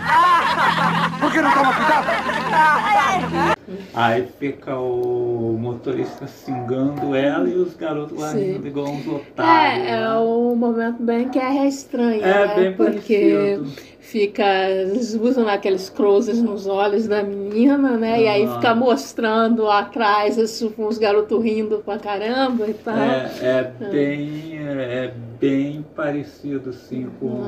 Por 1.21 1.33
que 1.33 1.41
não 1.41 1.53
toma 1.53 1.75
cuidado? 1.75 3.62
Aí 3.95 4.27
fica 4.39 4.77
o 4.77 5.57
motorista 5.61 6.27
xingando 6.27 7.15
ela 7.15 7.49
e 7.49 7.55
os 7.55 7.75
garotos 7.75 8.19
lá 8.19 8.33
rindo 8.33 8.67
igual 8.67 8.87
uns 8.89 9.07
otários. 9.07 9.87
É, 9.87 9.91
é 9.97 10.09
o 10.17 10.55
momento 10.57 11.03
bem 11.03 11.29
que 11.29 11.39
é 11.39 11.67
estranho, 11.67 12.23
É, 12.25 12.47
né? 12.49 12.55
bem 12.55 12.73
Porque 12.75 13.57
parecido. 13.59 13.93
fica. 14.01 14.45
Eles 14.71 15.15
usam 15.15 15.49
aqueles 15.49 15.89
closes 15.91 16.41
nos 16.43 16.67
olhos 16.67 17.07
da 17.07 17.23
menina, 17.23 17.97
né? 17.97 18.23
E 18.23 18.29
aí 18.29 18.45
Ah. 18.45 18.55
fica 18.55 18.75
mostrando 18.75 19.69
atrás 19.71 20.39
assim, 20.39 20.73
os 20.77 20.99
garotos 20.99 21.43
rindo 21.43 21.79
pra 21.85 21.99
caramba 21.99 22.67
e 22.69 22.75
tal. 22.75 22.97
É, 22.97 23.31
é 23.43 23.73
bem, 23.91 24.59
é 24.59 25.13
bem 25.41 25.85
parecido 25.97 26.71
assim 26.71 27.09
com 27.19 27.43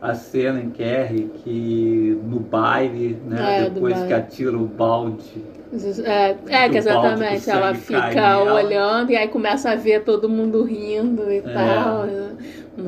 Ah. 0.00 0.08
a 0.10 0.14
cena 0.14 0.60
em 0.60 0.70
Kerry 0.70 1.30
que 1.44 2.18
no 2.24 2.38
baile, 2.40 3.16
né? 3.26 3.66
É, 3.66 3.70
depois 3.70 4.00
que 4.04 4.12
atira 4.12 4.56
o 4.56 4.66
balde. 4.66 5.42
É, 6.04 6.36
é 6.48 6.68
que 6.68 6.78
exatamente, 6.78 7.48
ela 7.48 7.74
fica 7.74 8.10
cai 8.12 8.42
olhando 8.42 9.12
e 9.12 9.16
aí 9.16 9.28
começa 9.28 9.70
a 9.70 9.76
ver 9.76 10.02
todo 10.02 10.28
mundo 10.28 10.64
rindo 10.64 11.30
e 11.30 11.38
É. 11.38 11.40
tal. 11.42 12.06
né? 12.06 12.36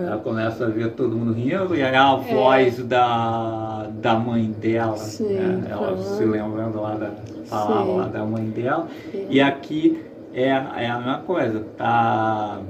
Ela 0.06 0.18
começa 0.18 0.64
a 0.64 0.68
ver 0.68 0.90
todo 0.92 1.14
mundo 1.16 1.32
rindo 1.32 1.76
e 1.76 1.82
aí 1.82 1.94
a 1.94 2.16
voz 2.16 2.82
da, 2.84 3.88
da 4.00 4.14
mãe 4.14 4.50
dela, 4.50 4.94
É. 4.94 4.98
Sim, 4.98 5.24
né? 5.34 5.68
ela 5.70 5.96
se 5.96 6.24
lembrando 6.24 6.80
lá 6.80 6.94
da 6.94 7.10
palavra 7.48 7.92
lá 7.94 8.08
da 8.08 8.24
mãe 8.24 8.44
dela. 8.46 8.88
Sim. 9.12 9.26
E 9.30 9.40
aqui 9.40 10.02
é, 10.34 10.48
é 10.48 10.90
a 10.90 10.96
mesma 10.96 11.18
coisa, 11.18 11.64
tá? 11.76 12.60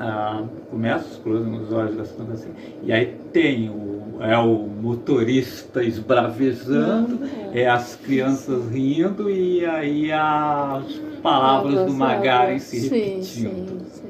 ah, 0.00 0.42
começa 0.70 1.04
a 1.04 1.08
explosão 1.12 1.50
nos 1.50 1.72
olhos 1.72 1.96
da 1.96 2.02
assim. 2.02 2.50
E 2.82 2.92
aí 2.92 3.16
tem 3.32 3.68
o, 3.68 4.07
é 4.20 4.36
o 4.38 4.66
motorista 4.66 5.82
esbravejando, 5.82 7.20
é 7.52 7.68
as 7.68 7.94
crianças 7.96 8.70
rindo 8.70 9.30
e 9.30 9.64
aí 9.64 10.12
as 10.12 10.84
palavras 11.22 11.86
do 11.86 11.92
Magaren 11.92 12.58
se 12.58 12.80
repetindo. 12.80 13.24
Sim, 13.24 13.86
sim. 13.90 14.08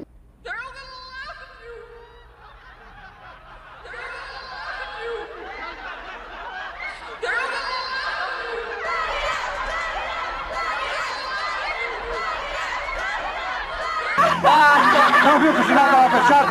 Não 15.23 15.39
viu 15.39 15.53
que 15.53 15.59
o 15.59 15.63
sinal 15.65 15.85
estava 15.85 16.09
fechado? 16.09 16.49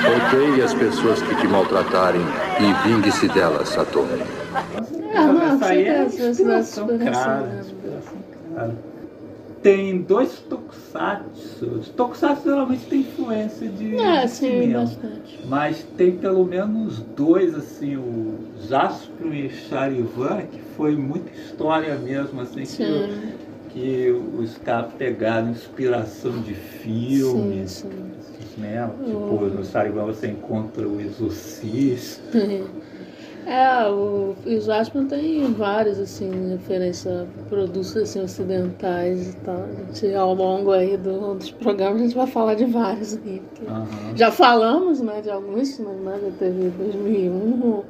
Odeie 0.00 0.62
as 0.62 0.72
pessoas 0.72 1.20
que 1.20 1.34
te 1.36 1.46
maltratarem 1.46 2.22
e 2.60 2.88
vingue-se 2.88 3.28
delas, 3.28 3.68
Satomi. 3.68 4.22
Ah, 5.14 5.26
não, 5.26 5.42
essa 5.42 5.66
aí 5.66 5.88
é 5.88 6.04
inspiração 6.04 6.86
clara, 6.86 7.60
inspiração 7.60 8.18
clara. 8.52 8.74
Tem 9.62 10.00
dois 10.00 10.38
tokusatsu. 10.48 11.82
Tokusatsu 11.94 12.44
geralmente 12.44 12.86
tem 12.86 13.00
influência 13.00 13.68
de. 13.68 13.96
É, 13.96 14.26
sim, 14.26 14.72
bastante. 14.72 15.38
Mas 15.46 15.82
tem 15.98 16.16
pelo 16.16 16.46
menos 16.46 17.00
dois, 17.14 17.54
assim, 17.54 17.96
o 17.96 18.38
Jaspro 18.68 19.34
e 19.34 19.50
Charivan, 19.50 20.42
que 20.50 20.60
foi 20.76 20.96
muita 20.96 21.30
história 21.30 21.94
mesmo, 21.96 22.40
assim, 22.40 22.64
sim. 22.64 22.84
que 22.84 23.50
que 23.72 24.10
os 24.10 24.56
caras 24.58 24.92
pegaram 24.94 25.50
inspiração 25.50 26.40
de 26.40 26.54
filmes, 26.54 27.70
sim, 27.70 27.88
sim. 27.88 28.10
Né? 28.60 28.88
Tipo, 29.04 29.46
no 29.46 29.64
Saribão 29.64 30.06
você 30.06 30.28
encontra 30.28 30.86
o 30.86 31.00
Exorcista. 31.00 32.38
É, 33.46 33.88
o, 33.88 34.34
o 34.44 34.60
Jasper 34.60 35.06
tem 35.06 35.52
vários, 35.54 35.98
assim, 35.98 36.50
referência 36.50 37.22
a 37.22 37.48
produtos 37.48 37.96
assim, 37.96 38.22
ocidentais 38.22 39.30
e 39.30 39.36
tal. 39.38 39.64
A 39.64 39.92
gente, 39.92 40.14
ao 40.14 40.34
longo 40.34 40.72
aí 40.72 40.96
do, 40.96 41.34
dos 41.34 41.50
programas, 41.50 42.00
a 42.00 42.04
gente 42.04 42.14
vai 42.14 42.26
falar 42.26 42.54
de 42.54 42.66
vários 42.66 43.14
aqui. 43.14 43.40
Uhum. 43.66 44.16
Já 44.16 44.30
falamos, 44.30 45.00
né, 45.00 45.20
de 45.22 45.30
alguns, 45.30 45.78
né, 45.78 46.20
já 46.22 46.30
teve 46.38 46.68
2001, 46.68 47.82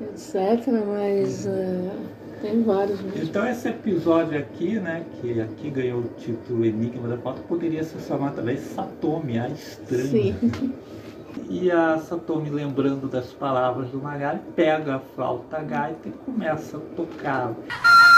etc, 0.00 0.66
mas... 0.86 1.46
Uhum. 1.46 1.52
É, 1.52 2.15
tem 2.46 2.62
vários 2.62 3.00
mesmo. 3.00 3.22
Então 3.24 3.46
esse 3.46 3.68
episódio 3.68 4.38
aqui, 4.38 4.78
né, 4.78 5.04
que 5.20 5.40
aqui 5.40 5.70
ganhou 5.70 6.00
o 6.00 6.08
título 6.16 6.64
Enigma 6.64 7.08
da 7.08 7.16
Pauta, 7.16 7.40
poderia 7.42 7.82
ser 7.82 8.00
chamado 8.00 8.36
também 8.36 8.56
Satomi, 8.56 9.38
a 9.38 9.48
estranha. 9.48 10.06
Sim. 10.08 10.72
E 11.50 11.70
a 11.70 11.98
Satomi, 11.98 12.48
lembrando 12.48 13.08
das 13.08 13.32
palavras 13.32 13.90
do 13.90 13.98
Magari, 13.98 14.40
pega 14.54 14.96
a 14.96 14.98
flauta 14.98 15.60
gaita 15.60 16.08
e 16.08 16.12
começa 16.12 16.76
a 16.78 16.80
tocar. 16.94 17.54
traz 17.68 18.15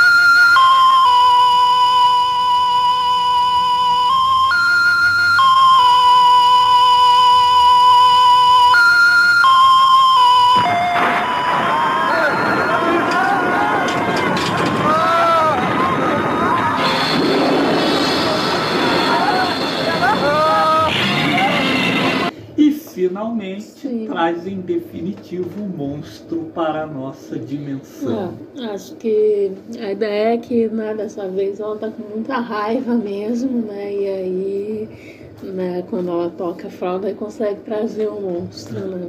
em 24.47 24.61
definitivo 24.61 25.62
o 25.62 25.68
monstro 25.68 26.51
para 26.55 26.84
a 26.84 26.86
nossa 26.86 27.39
dimensão. 27.39 28.34
É, 28.57 28.64
acho 28.66 28.95
que 28.97 29.53
a 29.78 29.93
ideia 29.93 30.34
é 30.34 30.39
que 30.39 30.68
né, 30.68 30.95
dessa 30.95 31.28
vez 31.28 31.61
ela 31.61 31.76
tá 31.76 31.91
com 31.91 32.03
muita 32.14 32.39
raiva 32.39 32.95
mesmo, 32.95 33.62
né? 33.62 33.93
E 33.93 34.07
aí, 34.07 34.89
né, 35.43 35.84
quando 35.89 36.11
ela 36.11 36.30
toca 36.30 36.68
a 36.68 36.70
fralda, 36.70 37.12
consegue 37.14 37.61
trazer 37.61 38.09
o 38.09 38.20
monstro, 38.20 38.78
né? 38.78 39.09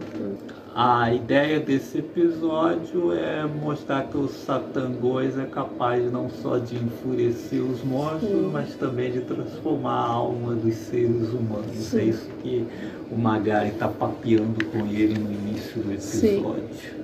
A 0.75 1.13
ideia 1.13 1.59
desse 1.59 1.97
episódio 1.97 3.11
é 3.11 3.45
mostrar 3.45 4.03
que 4.03 4.17
o 4.17 4.27
Satangos 4.27 5.37
é 5.37 5.45
capaz 5.45 6.11
não 6.11 6.29
só 6.29 6.57
de 6.57 6.75
enfurecer 6.75 7.61
os 7.61 7.83
monstros, 7.83 8.29
Sim. 8.29 8.49
mas 8.53 8.75
também 8.75 9.11
de 9.11 9.21
transformar 9.21 10.05
a 10.05 10.07
alma 10.07 10.55
dos 10.55 10.75
seres 10.75 11.29
humanos. 11.29 11.75
Sim. 11.75 11.99
É 11.99 12.03
isso 12.03 12.29
que 12.41 12.67
o 13.11 13.17
Magari 13.17 13.69
está 13.69 13.87
papeando 13.87 14.63
com 14.65 14.85
ele 14.85 15.17
no 15.19 15.31
início 15.31 15.81
do 15.81 15.91
episódio. 15.91 16.69
Sim. 16.73 16.99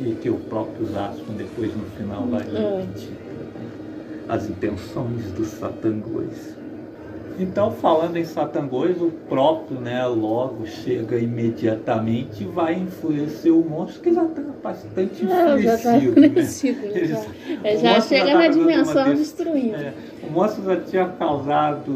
E 0.00 0.14
que 0.20 0.30
o 0.30 0.36
próprio 0.36 0.86
Zaspin 0.86 1.34
depois 1.36 1.74
no 1.74 1.84
final 1.96 2.26
vai 2.26 2.42
é. 2.42 2.80
repetir 2.80 3.22
as 4.28 4.48
intenções 4.48 5.30
do 5.32 5.44
Satangos. 5.44 6.51
Então, 7.38 7.70
falando 7.70 8.16
em 8.16 8.24
Satangos, 8.24 9.00
o 9.00 9.10
próprio, 9.28 9.80
né, 9.80 10.04
logo 10.06 10.66
chega 10.66 11.18
imediatamente 11.18 12.42
e 12.42 12.46
vai 12.46 12.74
enfurecer 12.74 13.52
o 13.52 13.62
monstro, 13.62 14.00
que 14.02 14.12
já 14.12 14.24
está 14.24 14.42
bastante 14.62 15.24
Não. 15.24 15.58
Já, 15.58 15.78
tá 15.78 15.92
né? 15.92 16.32
já, 17.06 17.20
é, 17.64 17.76
já 17.76 18.00
chega 18.00 18.26
já 18.26 18.32
tá 18.32 18.38
na 18.38 18.48
dimensão 18.48 19.14
destruindo. 19.14 19.76
É, 19.76 19.92
o 20.22 20.32
monstro 20.32 20.64
já 20.64 20.76
tinha 20.80 21.06
causado 21.06 21.90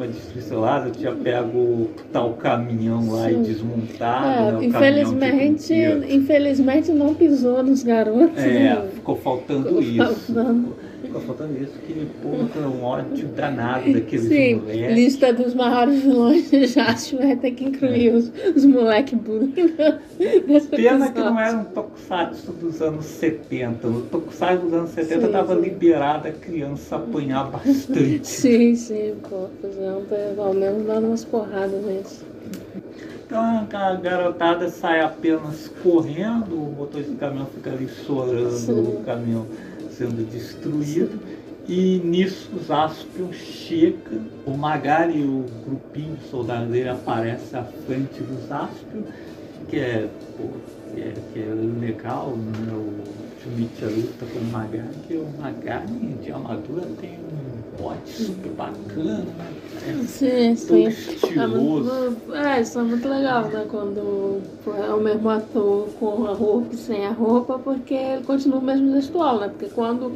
uma 0.00 0.06
destruição 0.06 0.60
lá, 0.60 0.84
já 0.84 0.90
tinha 0.90 1.12
pego 1.12 1.88
tal 2.12 2.34
caminhão 2.34 3.10
lá 3.10 3.28
Sim. 3.28 3.40
e 3.40 3.44
desmontado. 3.44 4.26
É, 4.26 4.52
né, 4.52 4.64
infelizmente, 4.66 5.74
infelizmente 6.08 6.92
não 6.92 7.14
pisou 7.14 7.62
nos 7.62 7.82
garotos. 7.82 8.38
É, 8.38 8.48
né? 8.48 8.88
ficou 8.94 9.16
faltando 9.16 9.68
ficou 9.68 9.82
isso. 9.82 10.32
Faltando. 10.34 10.89
Ficou 11.10 11.22
faltando 11.22 11.60
isso, 11.60 11.72
que 11.84 12.06
porra, 12.22 12.68
um 12.68 12.84
ódio 12.84 13.26
danado 13.28 13.92
daqueles 13.92 14.28
Sim, 14.28 14.54
moleques. 14.54 14.94
lista 14.94 15.32
dos 15.32 15.54
maiores 15.54 16.00
vilões 16.00 16.48
já 16.72 16.84
acho 16.84 17.16
que 17.16 17.26
vai 17.26 17.34
ter 17.34 17.50
que 17.50 17.64
incluir 17.64 18.14
os, 18.14 18.30
os 18.54 18.64
moleque 18.64 19.16
bullying. 19.16 19.52
Pena 20.70 21.10
que 21.10 21.18
não 21.18 21.40
era 21.40 21.58
um 21.58 21.64
tokusatsu 21.64 22.52
dos 22.52 22.80
anos 22.80 23.06
70. 23.06 23.88
No 23.88 24.02
tokusatsu 24.02 24.66
dos 24.66 24.72
anos 24.72 24.90
70 24.90 25.26
estava 25.26 25.54
liberada 25.54 26.28
a 26.28 26.32
criança 26.32 26.94
apanhar 26.94 27.50
bastante. 27.50 28.20
sim, 28.24 28.76
sim, 28.76 29.14
pô, 29.28 29.48
não, 29.80 30.02
pelo 30.04 30.54
menos 30.54 30.86
dando 30.86 31.08
umas 31.08 31.24
porradas 31.24 31.84
nisso. 31.84 32.24
Então 33.26 33.68
a 33.72 33.94
garotada 33.94 34.68
sai 34.68 35.00
apenas 35.00 35.68
correndo, 35.82 36.54
o 36.54 36.72
motorista 36.76 37.12
do 37.12 37.18
caminhão 37.18 37.46
fica 37.46 37.70
ali 37.70 37.88
chorando, 37.88 38.50
sim. 38.50 38.72
o 38.72 39.02
caminhão 39.04 39.46
sendo 40.00 40.26
destruído. 40.30 41.20
E 41.68 42.00
nisso 42.02 42.50
os 42.56 42.70
Aspion 42.70 43.32
chega, 43.32 44.18
o 44.46 44.56
Magari 44.56 45.20
e 45.20 45.24
o 45.24 45.44
grupinho 45.64 46.16
de 46.16 46.24
soldados 46.28 46.68
dele 46.70 46.88
aparece 46.88 47.54
à 47.54 47.62
frente 47.62 48.20
dos 48.22 48.50
Aspion, 48.50 49.02
que 49.68 49.78
é, 49.78 50.08
pô, 50.36 50.48
que 50.92 51.00
é, 51.00 51.14
que 51.32 51.38
é 51.38 51.54
legal, 51.80 52.34
né? 52.36 52.72
o 52.72 53.20
Chumicha 53.42 53.86
luta 53.86 54.26
com 54.26 54.38
o 54.38 54.44
Magari, 54.50 54.88
que 55.06 55.14
o 55.14 55.28
Magari 55.38 56.16
de 56.22 56.32
armadura 56.32 56.86
tem 57.00 57.10
um 57.12 57.49
super 58.06 58.52
bacana, 58.52 59.24
né? 59.38 59.52
É 59.88 60.04
sim, 60.04 60.56
sim. 60.56 60.86
É, 61.38 61.46
muito, 61.46 62.34
é, 62.34 62.60
isso 62.60 62.78
é 62.78 62.82
muito 62.82 63.08
legal, 63.08 63.44
né? 63.44 63.64
Quando 63.70 64.42
é 64.66 64.92
o 64.92 65.00
mesmo 65.00 65.28
ator 65.28 65.88
com 65.98 66.26
a 66.26 66.34
roupa 66.34 66.74
e 66.74 66.76
sem 66.76 67.06
a 67.06 67.12
roupa, 67.12 67.58
porque 67.58 67.94
ele 67.94 68.24
continua 68.24 68.58
o 68.58 68.62
mesmo 68.62 68.92
gestual, 68.92 69.40
né? 69.40 69.48
Porque 69.48 69.66
quando 69.74 70.12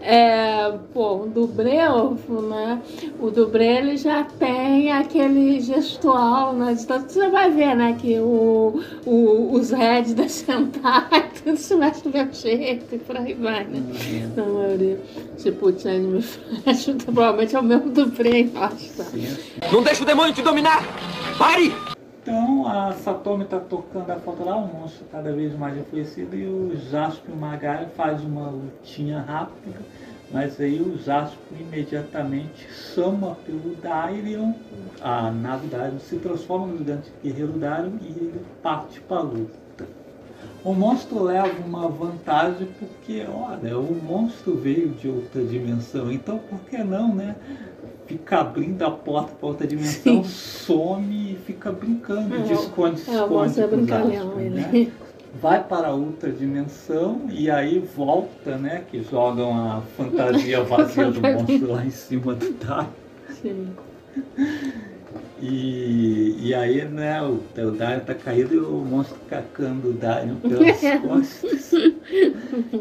é, 0.00 0.72
pô, 0.94 1.24
o 1.24 1.26
dublê, 1.26 1.78
né? 1.78 2.80
O 3.20 3.30
dublê 3.30 3.78
ele 3.78 3.96
já 3.96 4.22
tem 4.22 4.92
aquele 4.92 5.60
gestual, 5.60 6.52
né? 6.52 6.74
De 6.74 6.86
tanto 6.86 7.12
você 7.12 7.28
vai 7.28 7.50
ver, 7.50 7.74
né? 7.74 7.96
Que 8.00 8.18
o, 8.20 8.80
o, 9.04 9.52
os 9.52 9.70
heads 9.70 10.14
da 10.18 10.28
Sentai, 10.28 11.30
tudo 11.42 11.56
se 11.56 11.74
mexe 11.74 12.02
do 12.02 12.10
mesmo 12.10 12.32
jeito 12.32 12.94
e 12.94 12.98
por 12.98 13.16
aí 13.16 13.34
vai, 13.34 13.64
né? 13.64 13.82
Na 14.36 14.44
maioria. 14.44 15.00
Tipo, 15.38 15.68
o 15.68 15.78
Change 15.78 16.22
Flash, 16.22 16.86
provavelmente 17.12 17.56
é 17.56 17.60
o 17.60 17.62
mesmo 17.62 17.90
dublê, 17.90 18.50
eu 18.54 18.62
acho, 18.62 18.96
tá? 18.96 19.04
Não 19.72 19.82
deixa 19.82 20.02
o 20.02 20.06
demônio 20.06 20.34
te 20.34 20.42
dominar! 20.42 20.82
Pare! 21.38 21.74
Então 22.22 22.66
a 22.66 22.92
Satomi 22.92 23.44
está 23.44 23.58
tocando 23.58 24.10
a 24.10 24.16
foto 24.16 24.44
lá, 24.44 24.56
o 24.56 24.66
monstro 24.66 25.06
cada 25.10 25.32
vez 25.32 25.56
mais 25.56 25.78
enfurecido 25.78 26.36
e 26.36 26.46
o 26.46 26.76
Jasper 26.90 27.34
Magari 27.34 27.86
faz 27.96 28.22
uma 28.22 28.50
lutinha 28.50 29.20
rápida, 29.20 29.78
mas 30.30 30.60
aí 30.60 30.78
o 30.78 30.98
Jasper 30.98 31.38
imediatamente 31.58 32.68
chama 32.70 33.34
pelo 33.46 33.74
Dairion, 33.76 34.52
a 35.00 35.30
nave 35.30 35.68
Dairion 35.68 35.98
se 36.00 36.16
transforma 36.16 36.66
no 36.66 36.78
gigante 36.78 37.10
guerreiro 37.22 37.52
Dairion 37.52 37.92
e 38.02 38.08
ele 38.08 38.40
parte 38.62 39.00
para 39.00 39.18
a 39.18 39.22
luta. 39.22 39.68
O 40.64 40.74
monstro 40.74 41.22
leva 41.22 41.50
uma 41.64 41.88
vantagem 41.88 42.68
porque, 42.78 43.24
olha, 43.32 43.78
o 43.78 43.94
monstro 43.94 44.56
veio 44.56 44.88
de 44.90 45.08
outra 45.08 45.42
dimensão, 45.44 46.10
então 46.12 46.38
por 46.38 46.58
que 46.68 46.78
não, 46.78 47.14
né? 47.14 47.36
fica 48.06 48.38
abrindo 48.40 48.82
a 48.82 48.90
porta 48.90 49.32
para 49.38 49.48
outra 49.48 49.66
dimensão, 49.66 50.24
some 50.24 51.32
e 51.32 51.36
fica 51.46 51.70
brincando 51.70 52.34
É, 52.36 52.38
de 52.38 52.52
esconde, 52.54 53.02
É, 53.06 53.22
o 53.22 53.28
monstro 53.28 53.62
é 53.62 53.64
esconde 53.64 53.64
os 53.64 53.70
brincalhão, 53.70 54.40
ele. 54.40 54.50
né? 54.50 54.92
Vai 55.40 55.62
para 55.62 55.92
outra 55.92 56.32
dimensão 56.32 57.20
e 57.30 57.50
aí 57.50 57.78
volta, 57.78 58.56
né? 58.56 58.82
Que 58.90 59.02
jogam 59.02 59.52
a 59.54 59.82
fantasia 59.96 60.62
vazia 60.64 61.10
do 61.10 61.20
monstro 61.20 61.70
lá 61.72 61.84
em 61.84 61.90
cima 61.90 62.34
do 62.34 62.50
Dario. 62.64 62.88
Sim. 63.42 63.68
E, 65.40 66.36
e 66.48 66.54
aí, 66.54 66.84
né, 66.84 67.22
o, 67.22 67.40
o 67.56 67.70
Dario 67.70 68.04
tá 68.04 68.14
caído 68.14 68.54
e 68.54 68.58
o 68.58 68.84
monstro 68.84 69.16
cacando 69.28 69.90
o 69.90 69.92
Dario 69.92 70.36
pelas 70.36 70.80
costas. 71.00 71.72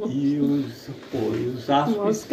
E 0.09 0.39
os, 0.39 0.89
pô, 1.11 1.35
e 1.35 1.47
os 1.49 1.69
O 1.69 1.73
astros 1.73 1.97
monstro 1.97 2.29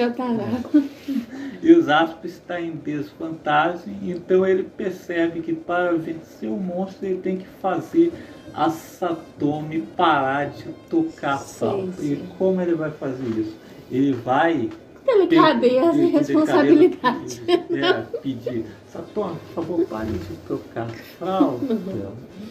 e 1.63 1.73
os 1.73 1.89
astros 1.89 2.33
está 2.33 2.61
em 2.61 2.73
desvantagem, 2.73 3.95
então 4.03 4.47
ele 4.47 4.65
percebe 4.65 5.41
que 5.41 5.53
para 5.55 5.93
vencer 5.93 6.49
o 6.49 6.57
monstro 6.57 7.07
ele 7.07 7.19
tem 7.19 7.39
que 7.39 7.47
fazer 7.61 8.13
a 8.55 8.71
Satomi 8.71 9.81
parar 9.97 10.47
de 10.51 10.65
tocar 10.89 11.35
a 11.35 11.39
Sim, 11.39 11.59
flauta. 11.59 12.03
E 12.03 12.17
como 12.39 12.61
ele 12.61 12.75
vai 12.75 12.91
fazer 12.91 13.27
isso? 13.39 13.57
Ele 13.91 14.13
vai 14.13 14.71
Delicadeza 15.05 15.97
e 15.99 16.07
responsabilidade. 16.07 17.41
pedir- 17.41 17.85
É, 17.85 18.03
pedir, 18.23 18.67
Satomi, 18.95 19.37
por 19.47 19.55
favor, 19.55 19.87
pare 19.87 20.13
de 20.13 20.37
tocar 20.47 20.89
flauta. 20.89 21.77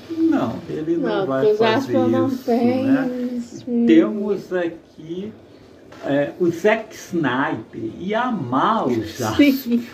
Não, 0.09 0.59
ele 0.69 0.97
não, 0.97 1.19
Não, 1.19 1.25
vai 1.25 1.55
fazer 1.55 1.93
não 1.93 2.27
isso, 2.27 2.51
né? 2.51 3.87
Temos 3.87 4.51
aqui 4.51 5.31
é, 6.05 6.33
o 6.41 6.49
Zack 6.49 6.93
Snyder 6.93 7.91
e 7.97 8.13
amar 8.13 8.87
os 8.87 9.21
astros. 9.21 9.55
Sim. 9.55 9.87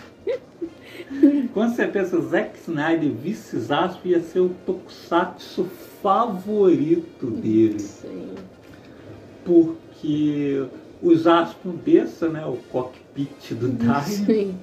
Quando 1.54 1.76
você 1.76 1.86
pensa 1.86 2.20
Zack 2.20 2.58
Snyder 2.58 3.12
vice 3.12 3.72
astro 3.72 4.08
ia 4.08 4.20
ser 4.20 4.40
o 4.40 4.48
tokusatsu 4.66 5.68
favorito 6.02 7.30
dele. 7.30 7.78
Sim. 7.78 8.34
Porque 9.44 10.66
os 11.00 11.28
astros 11.28 11.74
desça, 11.84 12.28
né? 12.28 12.44
O 12.44 12.56
cockpit 12.72 13.54
do 13.54 13.68
Dario. 13.68 14.54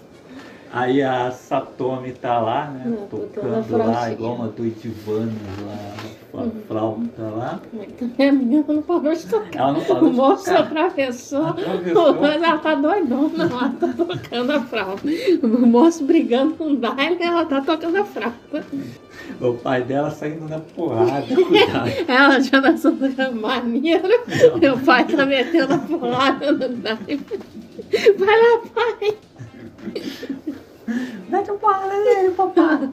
Aí 0.72 1.02
a 1.02 1.32
Satomi 1.32 2.12
tá 2.12 2.40
lá, 2.40 2.66
né? 2.70 2.84
Não, 2.86 3.08
tocando 3.08 3.78
lá, 3.78 4.12
igual 4.12 4.36
uma 4.36 4.48
doidivana 4.50 5.32
lá, 5.66 6.42
a 6.44 6.68
flauta 6.68 7.22
lá. 7.24 7.60
A 8.20 8.32
menina 8.32 8.66
não 8.68 8.82
parou 8.82 9.14
de 9.14 9.26
tocar. 9.26 9.60
Ela 9.60 9.72
não 9.74 9.82
parou 9.82 10.04
O 10.08 10.12
de 10.12 10.16
moço 10.18 10.46
tocar. 10.46 10.60
atravessou. 10.60 11.46
Atravessou. 11.48 12.14
Mas 12.22 12.44
ela 12.44 12.58
tá 12.58 12.76
doidona, 12.76 13.44
ela 13.46 13.70
tá 13.70 13.88
tocando 13.96 14.52
a 14.52 14.62
fralda. 14.62 15.02
O 15.42 15.48
moço 15.66 16.04
brigando 16.04 16.56
com 16.56 16.72
o 16.72 16.76
Daile, 16.76 17.24
ela 17.24 17.46
tá 17.46 17.62
tocando 17.62 17.98
a 17.98 18.04
fralda. 18.04 18.66
O 19.42 19.54
pai 19.54 19.84
dela 19.84 20.12
saindo 20.12 20.48
na 20.48 20.60
porrada 20.60 21.26
o. 21.34 21.48
Ela 22.12 22.40
já 22.40 22.60
dançou 22.60 22.96
maneiro. 23.34 24.08
Meu 24.60 24.78
pai 24.80 25.06
tá 25.06 25.26
metendo 25.26 25.74
a 25.74 25.78
porrada 25.78 26.52
no 26.52 26.70
Daile. 26.70 27.22
Vai 28.18 28.42
lá, 28.42 28.62
pai. 28.74 29.18
Mete 31.30 31.52
o 31.52 31.56
porrada 31.58 31.98
nele, 31.98 32.32
papai. 32.32 32.90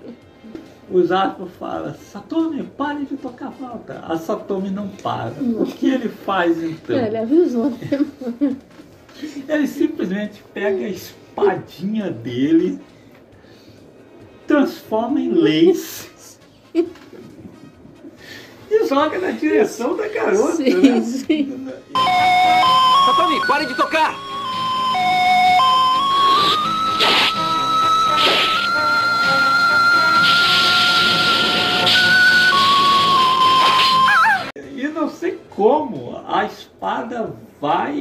Os 0.90 1.10
astros 1.10 1.50
falam, 1.58 1.94
Satomi, 1.94 2.62
pare 2.62 3.06
de 3.06 3.16
tocar 3.16 3.50
flauta. 3.52 4.04
A 4.06 4.18
Satomi 4.18 4.70
não 4.70 4.88
para. 4.88 5.32
O 5.40 5.64
que 5.64 5.88
ele 5.88 6.08
faz 6.08 6.62
então? 6.62 6.96
Ele 6.96 7.16
avisou. 7.16 7.70
né? 7.70 8.56
Ele 9.48 9.66
simplesmente 9.66 10.42
pega 10.52 10.84
a 10.84 10.88
espadinha 10.88 12.10
dele, 12.10 12.78
transforma 14.46 15.20
em 15.20 15.32
lace 15.32 16.10
e 16.74 16.86
joga 18.86 19.18
na 19.18 19.30
direção 19.30 19.96
da 19.96 20.08
garota. 20.08 20.56
Sim, 20.56 20.74
né? 20.74 21.00
sim. 21.00 21.68
Satomi, 23.06 23.46
pare 23.46 23.66
de 23.66 23.76
tocar! 23.76 24.33
Não 34.94 35.08
sei 35.08 35.38
como 35.50 36.20
a 36.26 36.44
espada 36.46 37.30
vai. 37.60 37.98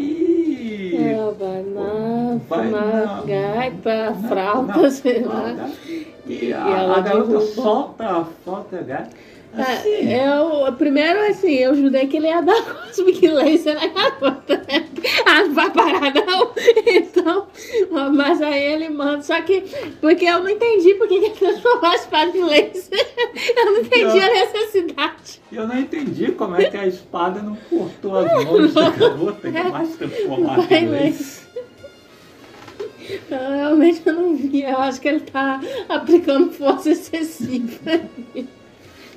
Ela 0.96 1.32
vai 1.34 1.64
na, 1.64 2.40
Vai 2.48 2.70
na, 2.70 2.82
na- 3.06 3.22
gaita, 3.24 4.10
na- 4.12 4.28
fralda, 4.30 4.78
na 4.84 4.90
sei 4.92 5.24
lá. 5.24 5.70
E 5.88 6.46
E 6.46 6.54
a, 6.54 6.64
a 6.96 7.00
garota 7.02 7.28
derruba. 7.30 7.42
solta 7.42 8.06
a 8.06 8.26
flauta 8.26 8.78
gaita. 8.82 9.10
Assim, 9.56 10.12
É, 10.12 10.28
eu, 10.28 10.74
primeiro, 10.74 11.20
assim, 11.28 11.54
eu 11.54 11.76
judei 11.76 12.08
que 12.08 12.18
ele 12.18 12.28
ia 12.28 12.42
dar 12.42 12.60
Cosmic 12.88 13.28
Laser 13.28 13.76
na 13.76 13.88
garota, 13.88 14.66
né? 14.68 14.88
Ah, 15.26 15.44
não 15.44 15.54
vai 15.54 15.70
parar, 15.72 16.14
não. 16.14 16.52
Então, 16.86 17.48
mas 18.14 18.42
aí 18.42 18.74
ele 18.74 18.90
manda. 18.90 19.22
Só 19.22 19.40
que, 19.42 19.64
porque 20.02 20.26
eu 20.26 20.40
não 20.40 20.50
entendi 20.50 20.96
por 20.96 21.08
que 21.08 21.20
que 21.20 21.26
ele 21.26 21.54
transformou 21.54 21.92
a 21.92 21.96
espada 21.96 22.38
em 22.38 22.44
laser. 22.44 22.84
Eu 23.56 23.66
não 23.66 23.78
entendi 23.80 24.20
a 24.20 24.28
necessidade. 24.34 25.42
Eu 25.52 25.68
não 25.68 25.78
entendi 25.78 26.32
como 26.34 26.56
é 26.56 26.66
que 26.70 26.78
a 26.78 26.86
espada 26.88 27.42
não 27.42 27.56
cortou 27.70 28.18
as 28.18 28.46
mãos 28.46 28.74
da 28.74 28.90
garota 28.90 29.48
e 29.50 29.52
mais 29.52 29.96
transformada 29.96 30.76
em 30.76 30.88
lace. 30.88 31.44
Eu, 33.30 33.38
realmente 33.56 34.02
eu 34.06 34.14
não 34.14 34.36
vi. 34.36 34.64
Eu 34.64 34.78
acho 34.78 35.02
que 35.02 35.08
ele 35.08 35.22
tá 35.22 35.60
aplicando 35.90 36.52
força 36.52 36.92
excessiva. 36.92 38.02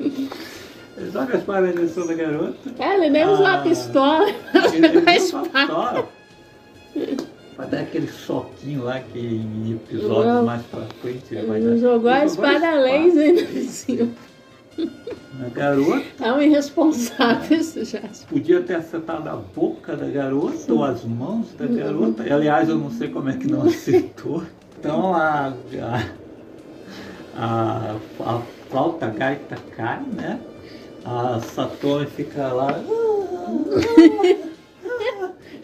Ele 0.00 1.10
joga 1.12 1.34
a 1.34 1.38
espada 1.38 1.66
na 1.66 1.72
direção 1.72 2.06
da 2.06 2.14
garota. 2.14 2.70
É, 2.78 2.94
ele 2.94 3.10
nem 3.10 3.26
usou 3.28 3.46
a 3.46 3.54
Ah, 3.54 3.62
pistola. 3.62 4.28
Ele, 4.28 4.86
ele 4.86 4.98
a 4.98 5.00
usa 5.00 5.10
espada. 5.12 5.48
uma 5.48 5.66
pistola 5.66 6.08
dar 7.70 7.80
aquele 7.80 8.06
choquinho 8.06 8.84
lá 8.84 9.00
que 9.00 9.18
em 9.18 9.72
episódios 9.72 10.26
Não. 10.26 10.44
mais 10.44 10.62
pra 10.66 10.82
frente 11.00 11.34
ele 11.34 11.46
vai 11.46 11.60
dar. 11.60 11.68
Ele 11.70 11.78
jogou 11.78 12.10
a 12.10 12.24
espada 12.24 12.68
a 12.68 12.74
laser 12.74 13.22
ainda 13.28 13.40
em 13.42 13.68
cima. 13.68 14.08
na 15.38 15.48
garota. 15.54 16.04
É 16.20 16.32
um 16.32 16.40
irresponsável 16.40 17.58
esse 17.58 17.84
Jasper. 17.84 18.28
Podia 18.28 18.60
ter 18.62 18.74
acertado 18.74 19.28
a 19.28 19.36
boca 19.36 19.96
da 19.96 20.06
garota 20.06 20.70
ou 20.72 20.84
as 20.84 21.02
mãos 21.04 21.46
da 21.58 21.66
garota. 21.66 22.22
Aliás, 22.22 22.68
eu 22.68 22.76
não 22.76 22.90
sei 22.90 23.08
como 23.08 23.28
é 23.30 23.36
que 23.36 23.46
não 23.50 23.62
acertou. 23.66 24.42
Então 24.78 25.14
a, 25.14 25.54
a, 25.80 26.04
a, 27.38 27.96
a 28.20 28.40
flauta 28.68 29.06
gaita 29.08 29.56
cai, 29.76 30.00
né? 30.12 30.40
A 31.04 31.40
Satomi 31.40 32.06
fica 32.06 32.48
lá. 32.48 32.80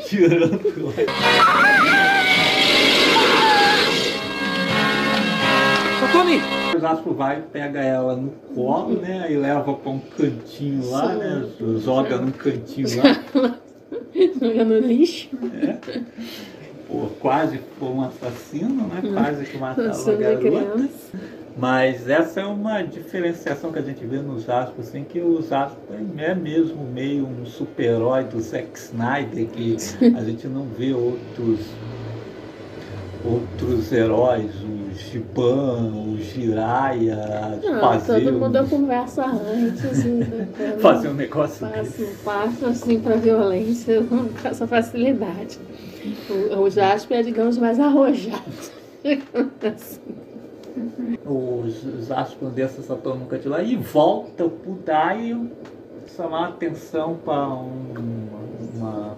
Girando 0.08 0.92
Satomi! 6.00 6.40
O 6.76 6.80
Jasper 6.80 7.12
vai, 7.12 7.42
pega 7.52 7.80
ela 7.80 8.16
no 8.16 8.30
colo, 8.54 9.00
né? 9.00 9.30
E 9.30 9.36
leva 9.36 9.74
pra 9.74 9.90
um 9.90 9.98
cantinho 9.98 10.90
lá, 10.90 11.14
né? 11.14 11.48
Joga 11.78 12.18
num 12.18 12.30
cantinho 12.30 12.88
lá. 12.98 13.56
Joga 14.40 14.64
no 14.64 14.78
lixo. 14.78 15.28
Pô, 16.88 17.06
quase 17.20 17.58
foi 17.78 17.88
um 17.88 18.02
assassino, 18.02 18.86
né? 18.88 19.02
Quase 19.12 19.44
que 19.44 19.58
matava 19.58 19.88
a 19.88 20.14
garota. 20.14 20.40
criança. 20.40 21.41
Mas 21.56 22.08
essa 22.08 22.40
é 22.40 22.46
uma 22.46 22.82
diferenciação 22.82 23.70
que 23.72 23.78
a 23.78 23.82
gente 23.82 24.04
vê 24.06 24.16
nos 24.18 24.44
Jasper, 24.44 24.74
assim, 24.80 25.04
que 25.04 25.20
o 25.20 25.42
Jasper 25.42 25.98
é 26.18 26.34
mesmo 26.34 26.82
meio 26.84 27.26
um 27.26 27.44
super-herói 27.44 28.24
do 28.24 28.40
Zack 28.40 28.70
Snyder, 28.78 29.46
que 29.48 29.76
a 30.16 30.24
gente 30.24 30.46
não 30.48 30.64
vê 30.64 30.92
outros 30.94 31.60
outros 33.24 33.92
heróis, 33.92 34.50
o 34.62 34.92
Giban, 34.94 35.92
o 35.94 36.18
Jiraiya, 36.18 37.60
Não, 37.62 37.80
fazer, 37.80 38.24
todo 38.24 38.36
um- 38.36 38.40
mundo 38.40 38.68
conversa 38.68 39.24
antes. 39.26 40.04
né? 40.04 40.76
fazer 40.80 41.08
um 41.08 41.14
negócio 41.14 41.66
Passa, 41.66 41.82
desse. 41.82 42.04
passa 42.24 42.68
assim 42.68 42.98
pra 42.98 43.14
violência 43.16 44.02
com 44.10 44.26
essa 44.48 44.66
facilidade. 44.66 45.58
O, 46.28 46.62
o 46.62 46.70
Jasper 46.70 47.18
é, 47.18 47.22
digamos, 47.22 47.58
mais 47.58 47.78
arrojado. 47.78 48.42
Assim. 49.64 50.00
Os 51.24 52.06
Jasper 52.06 52.48
dessa 52.48 52.82
Saturno 52.82 53.20
nunca 53.20 53.38
de 53.38 53.48
lá 53.48 53.62
e 53.62 53.76
volta 53.76 54.48
pro 54.48 54.72
Daio 54.84 55.50
chamar 56.16 56.48
atenção 56.48 57.16
para 57.24 57.46
uma, 57.46 59.16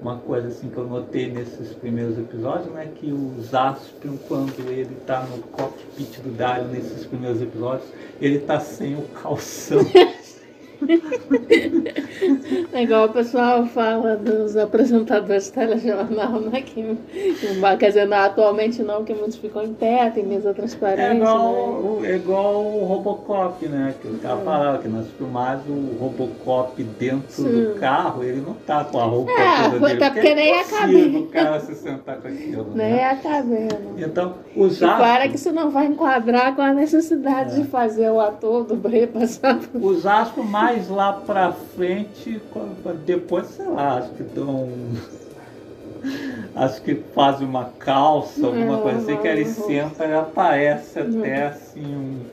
uma 0.00 0.16
coisa 0.18 0.48
assim 0.48 0.68
que 0.68 0.76
eu 0.76 0.86
notei 0.86 1.30
nesses 1.30 1.72
primeiros 1.74 2.18
episódios, 2.18 2.72
né? 2.72 2.90
Que 2.94 3.12
o 3.12 3.42
Jaspion, 3.50 4.16
quando 4.28 4.70
ele 4.70 4.94
tá 5.06 5.22
no 5.24 5.38
cockpit 5.38 6.20
do 6.20 6.30
Dario 6.30 6.68
nesses 6.68 7.06
primeiros 7.06 7.40
episódios, 7.40 7.88
ele 8.20 8.40
tá 8.40 8.60
sem 8.60 8.94
o 8.96 9.02
calção. 9.08 9.80
É 12.72 12.82
igual 12.82 13.06
o 13.06 13.08
pessoal 13.10 13.66
fala 13.66 14.16
dos 14.16 14.56
apresentadores 14.56 15.46
de 15.46 15.52
telejornal, 15.52 16.40
né? 16.40 16.62
Que, 16.62 16.96
que, 17.12 17.76
quer 17.78 17.88
dizer, 17.88 18.06
não, 18.06 18.16
atualmente 18.18 18.82
não, 18.82 19.04
que 19.04 19.12
muitos 19.14 19.36
ficam 19.36 19.62
em 19.64 19.72
pé, 19.74 20.10
tem 20.10 20.24
mesa 20.24 20.54
transparente. 20.54 21.00
É 21.00 21.14
igual, 21.16 21.52
né? 21.52 21.58
o- 21.58 22.04
é 22.04 22.16
igual 22.16 22.64
o 22.64 22.84
Robocop, 22.84 23.66
né? 23.66 23.94
Que 24.00 24.08
o 24.08 24.18
cara 24.18 24.36
falava 24.38 24.78
que 24.78 24.88
nas 24.88 25.06
filmagens 25.08 25.64
o 25.68 25.96
Robocop 25.98 26.82
dentro 26.82 27.28
Sim. 27.30 27.64
do 27.64 27.74
carro, 27.80 28.22
ele 28.22 28.40
não 28.40 28.54
tá 28.54 28.84
com 28.84 28.98
a 29.00 29.04
roupa 29.04 29.32
É, 29.32 29.70
toda 29.70 29.78
dele. 29.88 30.04
até 30.04 30.10
porque 30.10 30.34
nem 30.34 30.48
ia 30.54 30.60
impossível 30.62 31.20
o 31.22 31.26
cara 31.26 31.60
se 31.60 31.74
sentar 31.74 32.16
com 32.20 32.28
aquilo, 32.28 32.66
Nem 32.74 32.92
né? 32.92 33.00
é 33.02 33.14
cabelo. 33.16 33.94
Então, 33.98 34.34
os 34.56 34.76
E 34.76 34.84
claro 34.84 35.28
que 35.28 35.36
isso 35.36 35.52
não 35.52 35.70
vai 35.70 35.86
enquadrar 35.86 36.54
com 36.54 36.62
a 36.62 36.72
necessidade 36.72 37.56
de 37.56 37.64
fazer 37.68 38.10
o 38.10 38.20
ator 38.20 38.64
do 38.64 38.76
Bray 38.76 39.06
passar 39.06 39.58
por 39.58 39.82
os 39.82 40.06
astros 40.06 40.46
mais 40.48 40.69
lá 40.88 41.12
pra 41.12 41.52
frente, 41.52 42.40
depois, 43.04 43.46
sei 43.48 43.66
lá, 43.66 43.98
acho 43.98 44.10
que 44.10 44.22
dão... 44.22 44.68
Acho 46.56 46.80
que 46.80 46.94
fazem 47.14 47.46
uma 47.46 47.66
calça, 47.78 48.46
alguma 48.46 48.78
É, 48.78 48.80
coisa 48.80 48.98
assim, 49.00 49.16
que 49.18 49.28
ele 49.28 49.44
senta 49.44 50.06
e 50.06 50.14
aparece 50.14 50.98
até 50.98 51.46
assim 51.48 51.94
um 51.94 52.24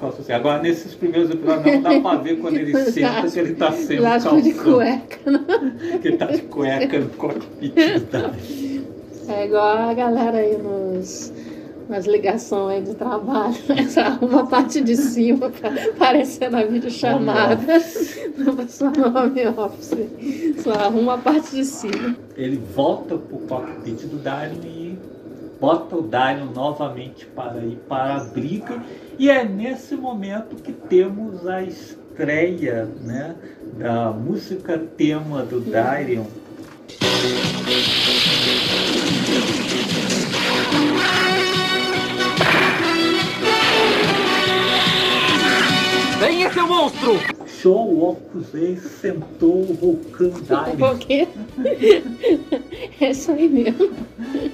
calça 0.00 0.20
assim. 0.22 0.32
Agora, 0.32 0.62
nesses 0.62 0.94
primeiros 0.94 1.30
episódios, 1.30 1.74
não 1.74 1.82
dá 1.82 2.00
pra 2.00 2.14
ver 2.16 2.36
quando 2.40 2.56
ele 2.56 2.72
senta 2.84 3.28
que 3.28 3.38
ele 3.38 3.54
tá 3.54 3.72
sem 3.72 4.00
calção. 4.00 4.40
de 4.40 4.52
cueca. 4.54 5.30
né? 5.30 5.40
Que 6.00 6.08
ele 6.08 6.16
tá 6.16 6.26
de 6.26 6.42
cueca 6.42 6.98
no 6.98 7.08
cockpit 7.10 7.74
da... 8.10 8.30
É 9.28 9.46
igual 9.46 9.78
a 9.90 9.94
galera 9.94 10.38
aí 10.38 10.58
nos, 10.58 11.32
nas 11.90 12.06
ligações 12.06 12.76
aí 12.76 12.82
de 12.82 12.94
trabalho. 12.94 13.54
Só 13.90 14.00
arruma 14.00 14.42
a 14.42 14.46
parte 14.46 14.80
de 14.80 14.96
cima 14.96 15.50
pra 15.60 15.70
aparecer 15.70 16.50
na 16.50 16.62
videochamada. 16.62 17.60
Não 18.38 18.56
pessoa 18.56 18.92
no 18.92 19.06
home 19.06 19.46
office. 19.48 20.62
Só 20.62 20.72
arruma 20.72 21.14
a 21.14 21.18
parte 21.18 21.56
de 21.56 21.64
cima. 21.64 22.16
Ele 22.36 22.62
volta 22.74 23.18
pro 23.18 23.38
cockpit 23.38 24.06
do 24.06 24.16
Darion 24.16 24.62
e 24.64 24.98
bota 25.60 25.96
o 25.96 26.02
Darion 26.02 26.46
novamente 26.46 27.26
para 27.26 27.58
ir 27.58 27.78
para 27.88 28.16
a 28.16 28.24
briga. 28.24 28.82
E 29.18 29.28
é 29.28 29.44
nesse 29.44 29.96
momento 29.96 30.56
que 30.56 30.72
temos 30.72 31.46
a 31.46 31.62
estreia 31.62 32.88
né, 33.02 33.34
da 33.76 34.10
música 34.12 34.78
tema 34.78 35.42
do 35.42 35.60
Darion. 35.60 36.24
Venha, 46.20 46.52
seu 46.52 46.66
monstro! 46.68 47.18
Show 47.46 48.10
Opus 48.10 48.48
Dei 48.52 48.76
sentou 48.76 49.62
o 49.62 49.74
Vulcan 49.74 50.38
Darion. 50.42 50.92
O 50.92 50.98
quê? 50.98 51.26
É 53.00 53.10
isso 53.10 53.32
aí 53.32 53.48
mesmo. 53.48 53.90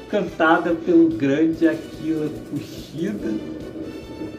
cantada 0.09 0.73
pelo 0.75 1.09
grande 1.09 1.67
Akira 1.67 2.31
Kushida. 2.49 3.35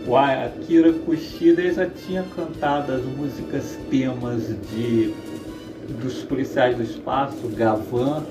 O 0.08 0.16
Akira 0.16 0.94
Kushida 0.94 1.70
já 1.74 1.86
tinha 1.90 2.24
cantado 2.34 2.94
as 2.94 3.04
músicas 3.04 3.78
temas 3.90 4.48
de 4.72 5.14
dos 6.02 6.24
policiais 6.24 6.78
do 6.78 6.84
espaço, 6.84 7.50
Gavan, 7.50 8.24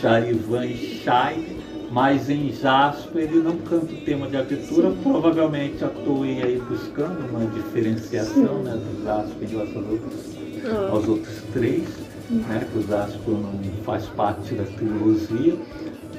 Charivan 0.00 0.64
e 0.64 1.02
Shai, 1.02 1.44
mas 1.90 2.30
em 2.30 2.52
Jasper 2.52 3.22
ele 3.24 3.40
não 3.40 3.56
canta 3.58 3.92
o 3.92 3.96
tema 4.04 4.28
de 4.28 4.36
abertura, 4.36 4.90
provavelmente 5.02 5.84
à 5.84 5.88
toa 5.88 6.26
e 6.26 6.42
aí 6.42 6.62
buscando 6.68 7.28
uma 7.30 7.44
diferenciação 7.46 8.62
né, 8.62 8.72
do 8.76 9.04
Jasper 9.04 9.48
em 9.48 9.52
relação 9.52 9.82
aos 9.82 9.90
outros 9.90 10.30
Ah, 10.64 10.88
aos 10.92 11.08
outros 11.08 11.42
três, 11.52 11.82
né, 12.30 12.66
que 12.72 12.78
o 12.78 12.82
Zasco 12.82 13.30
não 13.30 13.52
faz 13.84 14.06
parte 14.06 14.54
da 14.54 14.64
trilogia, 14.64 15.56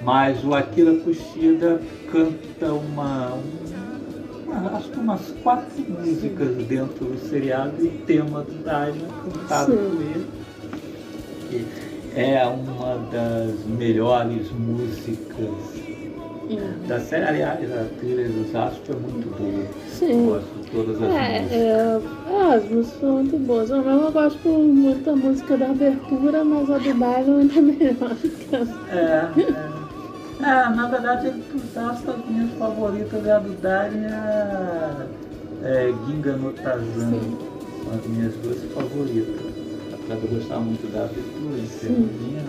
mas 0.04 0.44
o 0.44 0.54
Akira 0.54 0.96
Kushida 0.96 1.80
canta 2.12 2.74
uma, 2.74 3.38
uma- 4.48 4.72
acho 4.78 4.90
que 4.90 5.00
umas 5.00 5.22
quatro 5.44 5.82
músicas 5.88 6.56
dentro 6.68 7.06
do 7.06 7.30
seriado 7.30 7.74
e 7.80 7.86
o 7.88 7.92
tema 8.06 8.42
do 8.42 8.64
Dario 8.64 8.96
é 8.96 9.30
cantado 9.40 9.72
Sim. 9.72 9.78
por 9.78 10.02
ele. 10.02 10.26
Que 11.50 11.66
é 12.16 12.46
uma 12.46 12.98
das 13.12 13.56
melhores 13.66 14.52
músicas 14.52 15.50
hum. 16.50 16.88
da 16.88 17.00
série. 17.00 17.26
Aliás, 17.26 17.72
a 17.72 17.86
trilha 18.00 18.28
do 18.30 18.52
Zasco 18.52 18.92
é 18.92 18.96
muito 18.96 19.30
boa. 19.38 19.66
Sim. 19.88 20.26
Gosto 20.26 20.62
de 20.64 20.72
todas 20.72 21.02
as 21.02 21.10
É, 21.14 21.40
músicas. 21.42 21.52
é, 21.58 22.54
as 22.56 22.64
músicas 22.70 23.00
são 23.00 23.14
muito 23.14 23.38
boas. 23.40 23.70
Eu 23.70 23.82
não 23.82 24.12
gosto 24.12 24.50
muito 24.50 25.04
da 25.06 25.16
música 25.16 25.58
da 25.58 25.70
abertura, 25.70 26.44
mas 26.44 26.70
a 26.70 26.78
do 26.78 26.94
baile 26.96 27.32
ainda 27.32 27.54
é 27.58 27.62
melhor. 27.62 28.16
É, 28.90 29.42
é. 29.42 29.82
É, 30.44 30.70
na 30.76 30.88
verdade, 30.88 31.28
as 31.28 32.26
minhas 32.28 32.52
favoritas 32.58 33.26
é 33.28 33.32
a 33.32 33.40
do 33.40 33.54
Dari 33.62 33.96
e 34.00 34.06
a 34.06 35.08
é, 35.64 35.94
Ginga 36.08 36.32
no 36.34 36.52
Tarzan. 36.54 37.14
As 37.94 38.06
minhas 38.08 38.34
duas 38.38 38.58
favoritas. 38.74 39.71
Apesar 40.02 40.16
de 40.20 40.26
eu 40.26 40.40
gostar 40.40 40.60
muito 40.60 40.92
da 40.92 41.04
abertura, 41.04 41.58
inteirinha, 41.60 42.44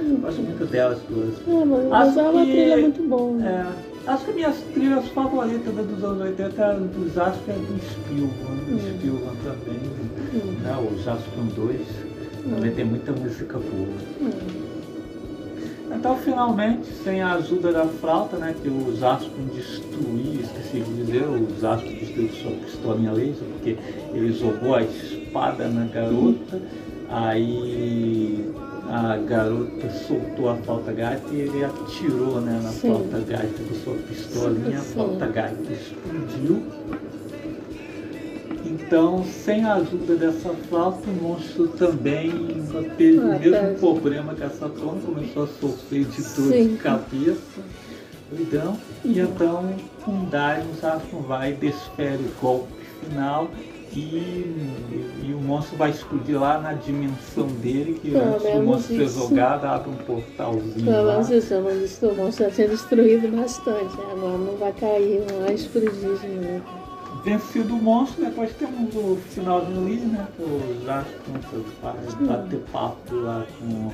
eu 0.00 0.16
gosto 0.18 0.42
muito 0.42 0.66
delas 0.66 0.98
duas. 1.08 1.34
É, 1.48 1.64
mas, 1.64 1.80
Acho 1.80 1.88
mas 1.88 2.16
é 2.16 2.22
uma 2.22 2.42
trilha 2.44 2.76
muito 2.78 3.08
boa. 3.08 3.42
É, 3.44 3.66
acho 4.06 4.24
que 4.24 4.32
minhas 4.32 4.56
trilhas 4.74 5.08
favoritas 5.08 5.74
dos 5.86 6.04
anos 6.04 6.20
80 6.20 6.62
é 6.62 6.64
a 6.64 6.72
dos 6.74 7.12
que 7.12 7.50
é 7.50 7.54
do 7.54 7.80
Spielman, 7.90 8.30
Hum. 8.68 8.78
Spielman 8.78 9.36
também, 9.42 9.80
Hum. 10.34 10.52
né, 10.62 10.76
o 10.78 10.98
Jaspion 11.02 11.46
2. 11.56 11.80
Também 12.50 12.70
tem 12.72 12.84
muita 12.86 13.12
música 13.12 13.58
boa. 13.58 13.88
Hum. 14.22 14.70
Então, 15.92 16.16
finalmente, 16.18 16.86
sem 17.04 17.20
a 17.20 17.34
ajuda 17.34 17.72
da 17.72 17.84
flauta, 17.84 18.36
né, 18.36 18.54
que 18.62 18.68
o 18.68 18.96
Zaspin 18.96 19.46
destruiu, 19.54 20.40
esqueci 20.40 20.80
de 20.80 20.94
dizer, 21.04 21.24
o 21.24 21.60
Zaspin 21.60 21.96
destruiu 21.96 22.28
sua 22.30 22.52
pistolinha 22.52 23.12
laser, 23.12 23.42
porque 23.54 23.76
ele 24.14 24.32
jogou 24.32 24.76
a 24.76 24.82
espada 25.30 25.68
na 25.68 25.84
garota, 25.84 26.60
aí 27.08 28.52
a 28.88 29.16
garota 29.16 29.88
soltou 30.08 30.50
a 30.50 30.56
flauta 30.56 30.92
gaita 30.92 31.32
e 31.32 31.40
ele 31.42 31.64
atirou 31.64 32.40
né, 32.40 32.60
na 32.62 32.70
Sim. 32.70 32.88
flauta 32.88 33.18
gaita 33.20 33.62
com 33.62 33.74
sua 33.76 33.94
pistolinha, 34.08 34.78
a 34.78 34.82
flauta 34.82 35.26
gaita 35.28 35.72
explodiu. 35.72 36.62
Então, 38.66 39.24
sem 39.24 39.64
a 39.64 39.74
ajuda 39.74 40.16
dessa 40.16 40.50
flauta, 40.68 41.08
o 41.08 41.22
monstro 41.22 41.68
também 41.68 42.30
teve 42.96 43.18
o 43.18 43.32
Ah, 43.32 43.38
mesmo 43.38 43.52
tá. 43.52 43.74
problema 43.78 44.34
que 44.34 44.42
a 44.44 44.50
Saturno, 44.50 45.00
começou 45.00 45.44
a 45.44 45.46
sofrer 45.46 46.04
de 46.04 46.22
dor 46.22 46.52
Sim. 46.52 46.68
de 46.68 46.76
cabeça, 46.76 47.60
doidão, 48.30 48.76
e 49.04 49.18
então 49.18 49.74
o 50.06 50.80
Saturno 50.80 51.26
vai, 51.26 51.52
desfere 51.52 52.22
o 52.22 52.40
golpe 52.40 52.72
final 53.04 53.48
e, 53.98 55.26
e 55.28 55.34
o 55.34 55.40
monstro 55.40 55.76
vai 55.76 55.90
explodir 55.90 56.38
lá 56.40 56.58
na 56.60 56.74
dimensão 56.74 57.46
dele, 57.46 57.98
que 58.00 58.10
Pelo 58.10 58.34
antes 58.34 58.52
do 58.52 58.62
monstro 58.62 58.96
ser 58.96 59.02
isso. 59.04 59.18
jogado, 59.18 59.64
abre 59.64 59.90
um 59.90 59.94
portalzinho 59.96 60.84
Pelo 60.84 61.02
lá. 61.06 61.20
isso, 61.20 61.54
não 61.54 61.70
que 61.98 62.06
o 62.06 62.14
monstro 62.14 62.44
já 62.44 62.50
tinha 62.50 62.68
destruído 62.68 63.28
bastante. 63.36 63.96
né? 63.96 64.04
Agora 64.12 64.38
não 64.38 64.56
vai 64.56 64.72
cair 64.72 65.20
lá 65.40 65.50
e 65.50 65.54
explodir 65.54 65.90
de 65.90 66.28
novo. 66.28 66.64
Vencido 67.24 67.74
o 67.74 67.82
monstro, 67.82 68.24
depois 68.24 68.50
temos 68.54 68.94
o 68.94 69.16
finalzinho 69.28 69.78
ali, 69.86 69.96
né? 69.96 70.26
Que 70.36 70.42
o 70.42 70.60
Jasper 70.86 71.62
vai 71.82 72.26
bater 72.26 72.60
papo 72.72 73.14
lá 73.16 73.44
com 73.58 73.92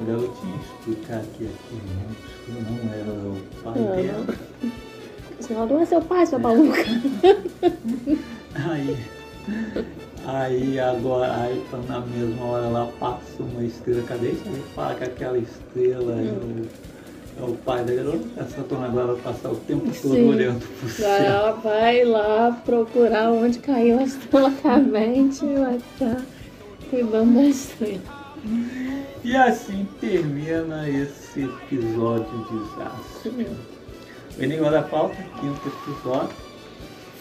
a 0.00 0.04
garotinha, 0.06 0.54
explicar 0.78 1.22
que 1.36 1.44
aquele 1.46 1.82
monstro 1.98 2.72
não 2.72 2.94
era 2.94 3.10
o 3.12 3.36
pai 3.62 3.74
Ah, 3.76 3.96
dela. 3.96 4.36
Senão 5.40 5.66
não 5.66 5.80
é 5.80 5.84
seu 5.84 6.00
pai, 6.00 6.24
sua 6.24 6.38
maluca. 6.38 6.78
Aí, 8.54 8.96
aí 10.26 10.78
agora, 10.80 11.34
aí 11.36 11.62
tá 11.70 11.78
na 11.88 12.00
mesma 12.00 12.44
hora 12.44 12.68
lá 12.68 12.88
passa 12.98 13.42
uma 13.42 13.64
estrela 13.64 14.02
cadente, 14.02 14.40
ele 14.46 14.62
fala 14.74 14.94
que 14.94 15.04
aquela 15.04 15.38
estrela 15.38 16.12
é, 16.12 16.32
o, 16.32 16.66
é 17.40 17.50
o 17.50 17.54
pai 17.56 17.84
da 17.84 17.94
garota, 17.94 18.24
a 18.40 18.44
Saturna 18.44 18.86
agora 18.86 19.14
vai 19.14 19.22
passar 19.22 19.50
o 19.50 19.56
tempo 19.56 19.84
todo 19.84 20.14
Sim. 20.14 20.28
olhando 20.28 20.66
pro 20.78 20.88
céu. 20.88 21.08
Ela 21.08 21.52
vai 21.52 22.04
lá 22.04 22.62
procurar 22.64 23.30
onde 23.30 23.58
caiu 23.58 23.98
a 23.98 24.02
estrela 24.02 24.50
cadente 24.62 25.44
e 25.44 25.54
vai 25.54 25.76
estar 25.76 26.22
cuidando 26.90 27.34
da 27.34 27.42
estrela. 27.42 28.24
E 29.24 29.34
assim 29.36 29.88
termina 30.00 30.88
esse 30.88 31.44
episódio 31.44 32.26
de 32.44 32.58
desastre. 32.58 33.48
O 34.38 34.42
Enigma 34.42 34.70
da 34.70 34.82
Pauta, 34.82 35.16
quinto 35.40 35.68
episódio. 35.68 36.43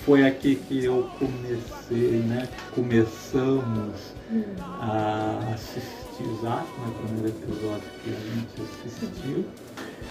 Foi 0.06 0.26
aqui 0.26 0.56
que 0.56 0.86
eu 0.86 1.10
comecei, 1.18 2.20
né? 2.20 2.47
Começamos 2.76 4.14
a 4.60 5.54
assistir 5.54 6.26
Zack, 6.41 6.68
né? 6.80 6.88
O 6.88 7.08
primeiro 7.08 7.30
episódio 7.30 7.84
que 8.04 8.10
a 8.10 8.14
gente 8.14 8.86
assistiu. 8.86 9.45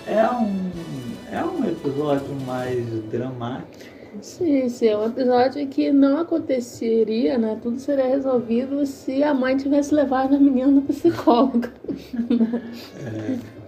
É 0.07 0.31
um, 0.31 0.71
é 1.31 1.45
um 1.45 1.65
episódio 1.69 2.35
mais 2.47 2.87
dramático, 3.11 3.93
Sim, 4.21 4.69
sim, 4.69 4.89
é 4.89 4.97
um 4.97 5.07
episódio 5.07 5.67
que 5.69 5.91
não 5.91 6.19
aconteceria, 6.19 7.39
né? 7.39 7.59
Tudo 7.63 7.79
seria 7.79 8.07
resolvido 8.07 8.85
se 8.85 9.23
a 9.23 9.33
mãe 9.33 9.57
tivesse 9.57 9.95
levado 9.95 10.35
a 10.35 10.39
menina 10.39 10.71
no 10.71 10.83
psicólogo. 10.83 11.69
É. 13.05 13.62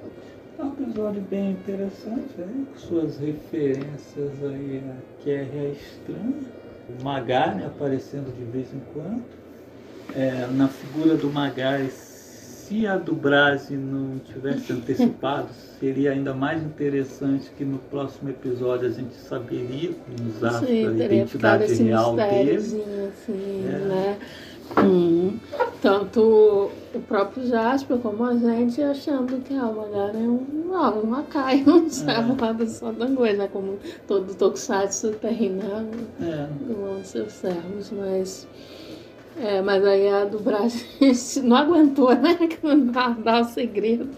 É 0.59 0.63
um 0.63 0.73
episódio 0.73 1.21
bem 1.23 1.51
interessante, 1.51 2.39
né? 2.39 2.65
com 2.73 2.79
suas 2.79 3.19
referências 3.19 4.31
aí 4.43 4.83
a 4.89 5.23
Kerry 5.25 5.59
a 5.59 5.69
Estranha, 5.71 6.35
o 6.89 7.05
Magari 7.05 7.65
aparecendo 7.65 8.33
de 8.37 8.45
vez 8.45 8.69
em 8.73 8.81
quando. 8.93 9.23
É, 10.15 10.47
na 10.53 10.69
figura 10.69 11.17
do 11.17 11.29
Magari, 11.29 11.91
se 11.91 12.87
a 12.87 12.97
do 12.97 13.15
Brasi 13.15 13.75
não 13.77 14.19
tivesse 14.21 14.73
antecipado, 14.73 15.49
seria 15.81 16.13
ainda 16.13 16.33
mais 16.33 16.63
interessante 16.63 17.51
que 17.59 17.65
no 17.65 17.79
próximo 17.79 18.31
episódio 18.31 18.87
a 18.87 18.91
gente 18.93 19.15
saberia 19.15 19.93
Sim, 20.61 20.87
a 20.87 20.91
identidade 20.93 21.75
real 21.75 22.15
dele. 22.15 22.83
assim, 23.09 23.67
É. 23.67 23.79
né? 23.79 24.19
Hum. 24.83 25.39
Tanto 25.81 26.71
o 26.95 27.01
próprio 27.01 27.47
Jasper 27.47 27.99
como 27.99 28.25
a 28.25 28.35
gente 28.35 28.81
achando 28.83 29.41
que 29.43 29.55
ah, 29.55 29.67
o 29.67 29.77
Magara 29.77 30.17
é 30.17 30.23
um, 30.23 30.47
não, 30.67 31.05
um 31.05 31.11
lacaio, 31.11 31.69
um 31.69 31.91
servo 31.91 32.37
lá 32.41 32.53
do 32.53 32.67
Sodangois, 32.67 33.37
né? 33.37 33.49
Como 33.53 33.79
todo 34.07 34.35
Tokusatsu 34.35 35.12
tem, 35.12 35.51
né? 35.51 35.87
É. 36.21 36.73
Com 36.73 37.05
seus 37.05 37.33
servos, 37.33 37.91
mas... 37.91 38.49
É, 39.37 39.61
mas 39.61 39.85
aí 39.85 40.09
a 40.09 40.25
do 40.25 40.39
Brasil 40.39 40.87
não 41.43 41.57
aguentou, 41.57 42.15
né? 42.15 42.39
Guardar 42.93 43.43
o 43.43 43.45
segredo. 43.45 44.09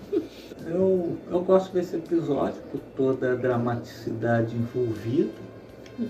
Eu, 0.66 1.16
eu 1.30 1.40
gosto 1.40 1.72
desse 1.72 1.96
episódio 1.96 2.60
por 2.70 2.80
toda 2.96 3.32
a 3.32 3.34
dramaticidade 3.34 4.54
envolvida. 4.54 5.30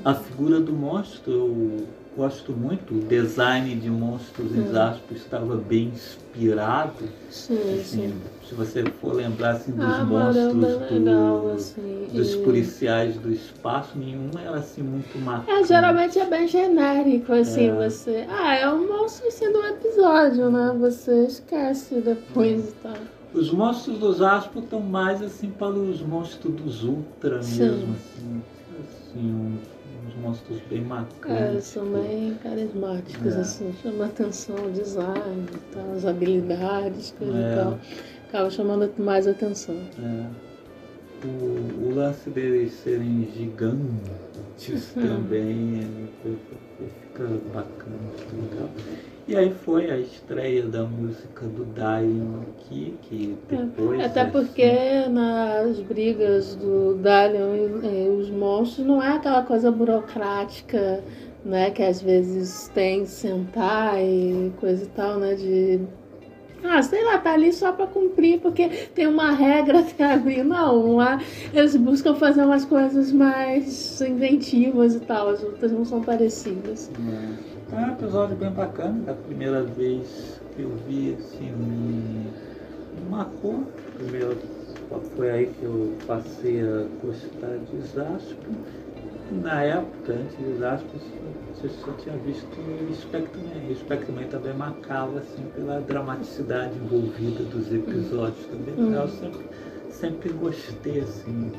A 0.04 0.14
figura 0.14 0.58
do 0.58 0.72
monstro 0.72 1.32
eu 1.32 1.86
gosto 2.16 2.56
muito. 2.56 2.96
O 2.96 3.00
design 3.06 3.78
de 3.78 3.90
monstros 3.90 4.54
em 4.54 4.60
Hum. 4.62 4.66
Zaspo 4.66 5.14
estava 5.14 5.56
bem 5.56 5.88
inspirado. 5.90 7.14
Sim, 7.30 7.54
Assim, 7.74 7.82
sim. 7.82 8.22
se 8.42 8.54
você 8.54 8.84
for 8.90 9.12
lembrar 9.14 9.52
assim, 9.56 9.72
dos 9.72 9.98
Ah, 9.98 10.04
monstros 10.04 10.78
legal, 10.78 11.46
do- 11.46 11.52
assim, 11.54 12.08
dos 12.12 12.34
e- 12.34 12.42
policiais 12.42 13.16
do 13.18 13.30
espaço, 13.32 13.98
nenhum 13.98 14.30
era 14.38 14.58
assim 14.58 14.82
muito 14.82 15.18
marcante. 15.18 15.50
É, 15.52 15.64
geralmente 15.64 16.18
é 16.18 16.26
bem 16.26 16.46
genérico, 16.48 17.32
assim, 17.32 17.70
É. 17.70 17.76
você. 17.76 18.26
Ah, 18.28 18.54
é 18.56 18.68
um 18.72 18.86
monstro 18.88 19.26
assim 19.28 19.50
do 19.52 19.58
episódio, 19.66 20.50
né? 20.50 20.72
Você 20.78 21.26
esquece 21.26 22.00
depois 22.00 22.70
e 22.70 22.74
tal. 22.76 22.94
Os 23.32 23.52
monstros 23.52 23.98
dos 23.98 24.20
Aspo 24.22 24.60
estão 24.60 24.80
mais 24.80 25.22
assim 25.22 25.52
para 25.52 25.74
os 25.78 26.00
monstros 26.02 26.54
dos 26.54 26.82
Ultra 26.84 27.42
Sim. 27.42 27.66
mesmo, 27.68 27.92
assim, 27.92 28.44
assim 28.80 29.32
uns 29.34 29.75
monstros 30.20 30.60
bem 30.70 30.80
É, 30.80 30.84
marcantes. 30.84 31.64
são 31.64 31.84
bem 31.92 32.34
carismáticos, 32.42 33.34
É. 33.34 33.40
assim, 33.40 33.72
chama 33.82 34.06
atenção 34.06 34.56
o 34.66 34.70
design 34.70 35.46
tal, 35.72 35.92
as 35.92 36.04
habilidades, 36.06 37.14
coisa 37.18 37.36
É. 37.38 37.52
e 37.52 37.56
tal. 37.56 37.78
Acaba 38.28 38.50
chamando 38.50 38.92
mais 39.02 39.26
atenção. 39.26 39.76
É. 39.98 40.26
O, 41.26 41.88
o 41.88 41.94
lance 41.94 42.28
deles 42.30 42.72
serem 42.74 43.28
gigantes 43.34 44.94
Uhum. 44.96 45.02
também 45.08 45.80
é, 46.24 46.30
fica 47.12 47.24
bacana, 47.54 47.98
fica 48.16 48.36
legal. 48.36 48.68
E 49.28 49.36
aí 49.36 49.52
foi 49.64 49.90
a 49.90 49.98
estreia 49.98 50.62
da 50.62 50.84
música 50.84 51.46
do 51.46 51.64
Dion 51.64 52.42
aqui, 52.42 52.94
que 53.02 53.36
depois. 53.50 54.00
Até 54.04 54.24
porque 54.24 55.08
nas 55.10 55.80
brigas 55.80 56.54
do 56.54 56.94
Dalion 56.94 57.56
e, 57.82 58.08
os 58.08 58.30
monstros 58.30 58.86
não 58.86 59.02
é 59.02 59.16
aquela 59.16 59.42
coisa 59.42 59.72
burocrática, 59.72 61.02
né? 61.44 61.72
Que 61.72 61.82
às 61.82 62.00
vezes 62.00 62.70
tem 62.72 63.04
sentar 63.04 64.00
e 64.00 64.52
coisa 64.60 64.84
e 64.84 64.88
tal, 64.88 65.18
né? 65.18 65.34
De. 65.34 65.80
Ah, 66.62 66.80
sei 66.80 67.04
lá, 67.04 67.18
tá 67.18 67.32
ali 67.32 67.52
só 67.52 67.72
pra 67.72 67.88
cumprir, 67.88 68.40
porque 68.40 68.68
tem 68.94 69.08
uma 69.08 69.32
regra 69.32 69.80
até 69.90 70.04
abrir. 70.04 70.44
Não, 70.44 70.94
lá 70.96 71.20
eles 71.52 71.74
buscam 71.74 72.14
fazer 72.14 72.44
umas 72.44 72.64
coisas 72.64 73.10
mais 73.10 74.00
inventivas 74.00 74.94
e 74.94 75.00
tal. 75.00 75.30
As 75.30 75.42
outras 75.42 75.72
não 75.72 75.84
são 75.84 76.00
parecidas. 76.00 76.92
É. 76.94 77.55
É 77.72 77.74
um 77.74 77.92
episódio 77.92 78.36
bem 78.36 78.50
bacana, 78.52 79.00
da 79.02 79.14
primeira 79.14 79.62
vez 79.62 80.40
que 80.54 80.62
eu 80.62 80.70
vi, 80.76 81.14
assim, 81.14 81.50
me, 81.50 82.32
me 82.94 83.10
marcou. 83.10 83.64
Primeiro, 83.94 84.38
foi 85.14 85.30
aí 85.30 85.46
que 85.46 85.64
eu 85.64 85.96
passei 86.06 86.60
a 86.62 86.84
gostar 87.02 87.58
de 87.58 87.80
Zaspo. 87.80 88.54
Na 89.30 89.62
época, 89.62 90.12
antes 90.12 90.36
de 90.36 90.54
Zaspo, 90.54 90.96
eu 91.62 91.70
só 91.70 91.92
tinha 91.94 92.16
visto 92.18 92.56
Spectreman. 92.94 93.70
E 93.70 93.74
Spectreman 93.74 94.28
também 94.28 94.54
marcava, 94.54 95.18
assim, 95.18 95.42
pela 95.48 95.80
dramaticidade 95.80 96.78
envolvida 96.78 97.42
dos 97.44 97.72
episódios 97.72 98.46
também. 98.46 98.74
Hum. 98.78 98.94
Eu 98.94 99.08
sempre, 99.08 99.40
sempre 99.98 100.32
gostei, 100.32 101.00
assim, 101.00 101.52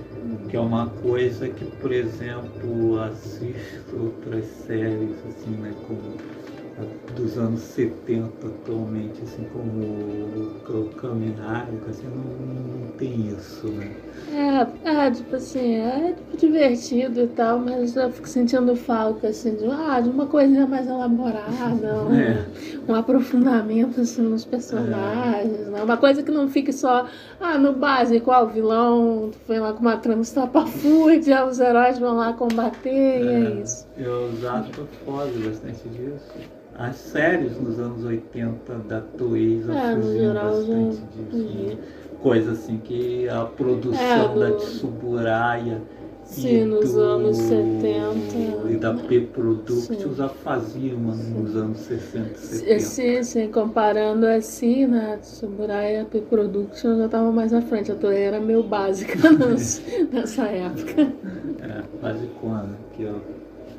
que 0.47 0.55
é 0.55 0.59
uma 0.59 0.93
coisa 0.95 1.49
que, 1.53 1.65
por 1.65 1.91
exemplo, 1.91 2.99
assisto 2.99 3.97
outras 3.97 4.47
séries, 4.47 5.25
assim, 5.25 5.57
né, 5.57 5.75
como 5.75 6.25
dos 7.15 7.37
anos 7.37 7.61
70 7.61 8.47
atualmente, 8.47 9.21
assim, 9.23 9.43
como 9.51 9.81
o, 9.81 10.57
Rider, 10.67 11.89
assim, 11.89 12.07
não, 12.07 12.81
não 12.81 12.91
tem 12.97 13.29
isso, 13.29 13.67
né? 13.67 13.89
É, 14.31 14.89
é, 14.89 15.11
tipo 15.11 15.35
assim, 15.35 15.75
é 15.75 16.13
tipo, 16.13 16.37
divertido 16.37 17.21
e 17.21 17.27
tal, 17.27 17.59
mas 17.59 17.95
eu 17.95 18.11
fico 18.11 18.27
sentindo 18.27 18.75
falta, 18.75 19.29
assim, 19.29 19.55
de, 19.55 19.65
ah, 19.65 19.99
de 19.99 20.09
uma 20.09 20.27
coisinha 20.27 20.67
mais 20.67 20.87
elaborada, 20.87 22.03
um, 22.03 22.13
É. 22.13 22.45
um 22.87 22.93
aprofundamento, 22.93 24.01
assim, 24.01 24.21
nos 24.21 24.45
personagens, 24.45 25.67
né? 25.69 25.81
Uma 25.81 25.97
coisa 25.97 26.21
que 26.21 26.31
não 26.31 26.47
fique 26.47 26.73
só, 26.73 27.07
ah, 27.39 27.57
no 27.57 27.73
básico, 27.73 28.31
ah, 28.31 28.43
o 28.43 28.47
vilão 28.47 29.31
vem 29.47 29.59
lá 29.59 29.73
com 29.73 29.81
uma 29.81 29.97
trama 29.97 30.21
estapafúrdia, 30.21 31.45
os 31.45 31.59
heróis 31.59 31.97
vão 31.97 32.17
lá 32.17 32.33
combater, 32.33 33.23
e 33.23 33.27
é 33.27 33.61
isso. 33.61 33.87
Eu 33.97 34.29
acho 34.51 34.71
que 34.71 34.85
foge 35.05 35.39
bastante 35.39 35.89
disso. 35.89 36.57
As 36.77 36.95
séries 36.95 37.59
nos 37.59 37.79
anos 37.79 38.03
80 38.05 38.73
da 38.87 39.01
Toei 39.01 39.61
já 39.65 39.73
É, 39.73 39.95
fugiam 39.95 40.13
geral, 40.13 40.51
já 40.51 40.57
bastante 40.75 41.01
disso. 41.31 41.47
né? 41.55 41.77
Coisa 42.21 42.51
assim 42.51 42.77
que 42.83 43.27
a 43.29 43.45
produção 43.45 44.35
É, 44.35 44.39
da 44.39 44.51
Tsuburaya 44.57 45.81
Sim, 46.23 46.47
e 46.61 46.65
nos 46.65 46.93
do- 46.93 46.99
anos 46.99 47.37
70. 47.37 48.69
e 48.69 48.75
da 48.75 48.93
P-Product 48.93 49.95
Sim. 50.03 50.13
já 50.15 50.27
faziam 50.27 50.99
nos 50.99 51.55
anos 51.55 51.77
60 51.79 52.33
e 52.33 52.37
70. 52.37 52.79
Sim, 52.81 53.23
sim, 53.23 53.47
comparando 53.51 54.25
assim, 54.25 54.85
né, 54.87 55.17
Tsuburai 55.21 55.95
e 55.95 55.99
a 56.01 56.05
P-Production 56.05 56.97
já 56.97 57.07
tava 57.07 57.31
mais 57.31 57.53
à 57.53 57.61
frente, 57.61 57.91
a 57.91 57.95
Toei 57.95 58.23
era 58.23 58.39
meio 58.39 58.61
básica 58.63 59.31
nas- 59.31 59.81
nessa 60.11 60.43
época. 60.43 61.01
É, 61.01 61.81
quase 62.01 62.27
quando 62.41 62.75
que 62.95 63.03
eu 63.03 63.15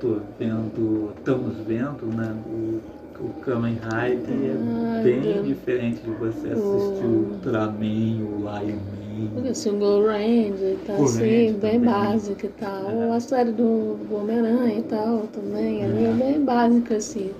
tô 0.00 0.20
vendo, 0.38 1.12
estamos 1.18 1.56
vendo, 1.66 2.06
né, 2.06 2.32
o, 2.46 2.80
o 3.20 3.32
Kamen 3.40 3.74
Rider 3.74 4.56
é 5.00 5.02
bem 5.02 5.42
diferente 5.42 6.00
de 6.02 6.10
você 6.10 6.48
assistir 6.48 7.04
o 7.04 7.34
Ultraman, 7.34 8.22
o 8.22 8.38
Lion 8.38 8.78
Man. 8.78 9.54
Single 9.54 10.06
Range 10.06 10.64
e 10.64 10.76
tal, 10.86 11.00
O 11.00 11.04
assim, 11.04 11.52
bem 11.58 11.80
básica 11.80 12.46
e 12.46 12.50
tal. 12.50 13.12
A 13.12 13.20
série 13.20 13.52
do, 13.52 13.98
Homem-Aranha 14.14 14.78
e 14.78 14.82
tal 14.82 15.26
também, 15.28 15.84
ali 15.84 16.04
é 16.06 16.12
bem 16.12 16.44
básica, 16.44 16.96
assim. 16.96 17.30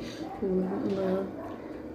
O, 0.43 1.48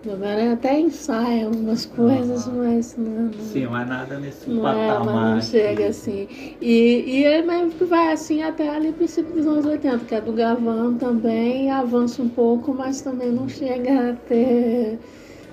Homem-Aranha 0.06 0.54
até 0.54 0.80
ensaia 0.80 1.46
algumas 1.46 1.86
coisas, 1.86 2.46
mas 2.48 2.96
não, 2.98 3.06
não, 3.26 3.34
Sim, 3.34 3.68
mas 3.68 3.88
nada 3.88 4.20
nesse 4.20 4.50
Não 4.50 4.68
é, 4.68 4.88
patamar. 4.88 5.06
mas 5.16 5.34
não 5.34 5.42
chega 5.42 5.88
assim. 5.88 6.28
E, 6.62 7.04
e 7.08 7.24
ele 7.24 7.48
mesmo 7.48 7.72
que 7.72 7.86
vai 7.86 8.12
assim 8.12 8.42
até 8.44 8.68
ali 8.70 8.92
princípio 8.92 9.34
dos 9.34 9.48
anos 9.48 9.66
80, 9.66 10.04
que 10.06 10.16
é 10.16 10.20
do 10.22 10.34
Gavan 10.34 10.96
também, 10.96 11.72
avança 11.72 12.22
um 12.22 12.28
pouco, 12.30 12.74
mas 12.74 13.00
também 13.02 13.32
não 13.32 13.48
chega 13.48 14.10
a 14.10 14.14
ter, 14.14 15.00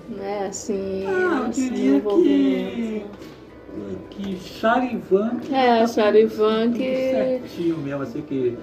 né, 0.09 0.47
assim, 0.49 1.05
Ah, 1.07 1.37
eu 1.39 1.45
assim, 1.47 1.97
envolvimento. 1.97 3.07
que, 4.11 4.25
que 4.25 4.37
Charivan 4.41 5.37
que 5.39 5.55
É, 5.55 5.79
tá 5.79 5.87
Charivan 5.87 6.73
que- 6.73 7.11
certinho 7.11 7.79
mesmo, 7.79 8.03
assim, 8.03 8.23
que 8.23 8.59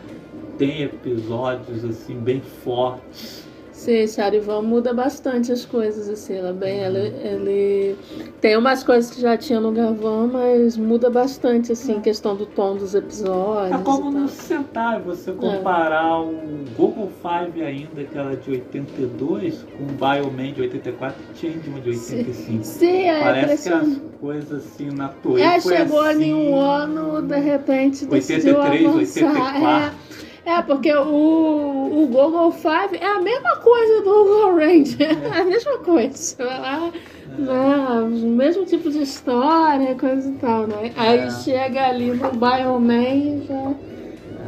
tem 0.58 0.82
episódios 0.82 1.86
assim 1.86 2.16
bem 2.16 2.42
fortes. 2.42 3.47
Sim, 3.78 4.08
Charivan 4.08 4.64
muda 4.64 4.92
bastante 4.92 5.52
as 5.52 5.64
coisas, 5.64 6.10
assim, 6.10 6.34
ela 6.34 6.52
bem, 6.52 6.80
ele, 6.80 7.14
ele 7.24 7.96
tem 8.42 8.58
umas 8.58 8.84
coisas 8.84 9.12
que 9.12 9.22
já 9.22 9.38
tinha 9.38 9.60
no 9.60 9.72
Gavan, 9.72 10.28
mas 10.34 10.76
muda 10.76 11.12
bastante, 11.12 11.72
assim, 11.72 12.02
questão 12.02 12.36
do 12.36 12.48
tom 12.48 12.76
dos 12.76 12.96
episódios. 12.96 13.80
É 13.80 13.84
como 13.84 14.12
tal. 14.12 14.22
no 14.22 14.28
Sentai, 14.28 15.00
você 15.00 15.32
comparar 15.32 16.22
o 16.22 16.34
Google 16.76 17.12
Five 17.22 17.64
ainda, 17.64 18.04
que 18.04 18.18
era 18.18 18.36
de 18.36 18.50
82, 18.50 19.64
com 19.78 19.84
o 19.84 19.88
Bioman 19.88 20.54
de 20.54 20.62
84 20.62 21.24
e 21.32 21.38
Changeman 21.38 21.82
de 21.82 21.90
85. 21.92 22.64
Sim, 22.64 23.04
é 23.04 23.24
Parece 23.24 23.70
que 23.70 23.76
as 23.76 23.98
coisas 24.20 24.66
assim 24.66 24.90
na 24.90 25.10
Toei 25.10 25.44
É, 25.44 25.62
foi 25.62 25.78
chegou 25.78 26.02
assim, 26.02 26.24
em 26.24 26.34
um 26.34 26.60
ano, 26.60 27.22
de 27.22 27.38
repente 27.38 28.08
decidiu 28.08 28.58
83, 28.58 28.86
avançar. 28.88 29.24
84. 29.24 29.68
É, 29.68 30.07
É, 30.48 30.62
porque 30.62 30.93
o, 30.93 32.04
o 32.04 32.08
Google 32.08 32.52
Five 32.54 32.95
é 33.00 33.06
a 33.06 33.20
mesma 33.22 33.58
coisa 33.58 34.02
do 34.04 34.24
Google 34.24 34.56
Ranger. 34.56 35.28
É 35.36 35.39
a 35.41 35.45
mesma 35.45 35.78
coisa. 35.80 36.36
Lá, 36.39 36.91
né, 37.38 38.02
o 38.04 38.30
mesmo 38.32 38.66
tipo 38.66 38.89
de 38.89 39.02
história, 39.02 39.95
coisa 39.98 40.30
e 40.30 40.38
tal, 40.38 40.66
né? 40.68 40.93
Aí 40.95 41.20
É. 41.20 41.30
chega 41.30 41.88
ali 41.88 42.12
no 42.12 42.32
Bioman 42.32 43.41
e 43.41 43.45
já 43.45 43.76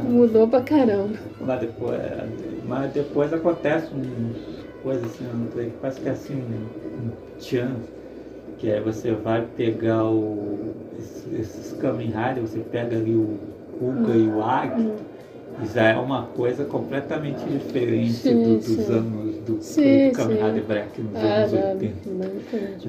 mudou 0.02 0.48
pra 0.48 0.62
caramba. 0.62 1.18
Mas 1.38 1.60
depois, 1.60 2.00
mas 2.64 2.92
depois 2.92 3.32
acontece 3.32 3.94
uma 3.94 4.34
coisa 4.82 5.06
assim, 5.06 5.24
eu 5.26 5.34
não 5.34 5.50
sei, 5.50 5.70
parece 5.72 6.00
que 6.00 6.08
é 6.08 6.12
assim 6.12 6.34
um, 6.42 7.06
um 7.06 7.10
tchan, 7.38 7.80
que 8.58 8.68
é 8.68 8.80
você 8.80 9.12
vai 9.14 9.46
pegar 9.46 10.04
o, 10.10 10.86
esses, 10.98 11.26
esses 11.32 11.72
Kamen 11.72 12.08
Rider, 12.08 12.40
você 12.42 12.60
pega 12.64 12.96
ali 12.98 13.16
o 13.16 13.54
Kuga 13.70 14.16
e 14.16 14.28
o 14.28 14.42
Agito, 14.42 15.06
já 15.74 15.88
é 15.88 15.96
uma 15.96 16.22
coisa 16.26 16.64
completamente 16.64 17.38
diferente 17.44 18.12
Sim, 18.12 18.42
do- 18.42 18.54
dos 18.56 18.62
sim. 18.66 18.92
anos 18.92 19.36
do, 19.38 19.62
Sim, 19.62 20.10
do 20.10 20.14
sim. 20.16 20.22
Rider 20.34 20.64
Black 20.66 21.00
nos 21.02 21.16
Ah, 21.16 21.26
anos 21.26 21.50
já, 21.50 21.74
80. 21.74 22.10
bem 22.10 22.30
diferente. 22.38 22.88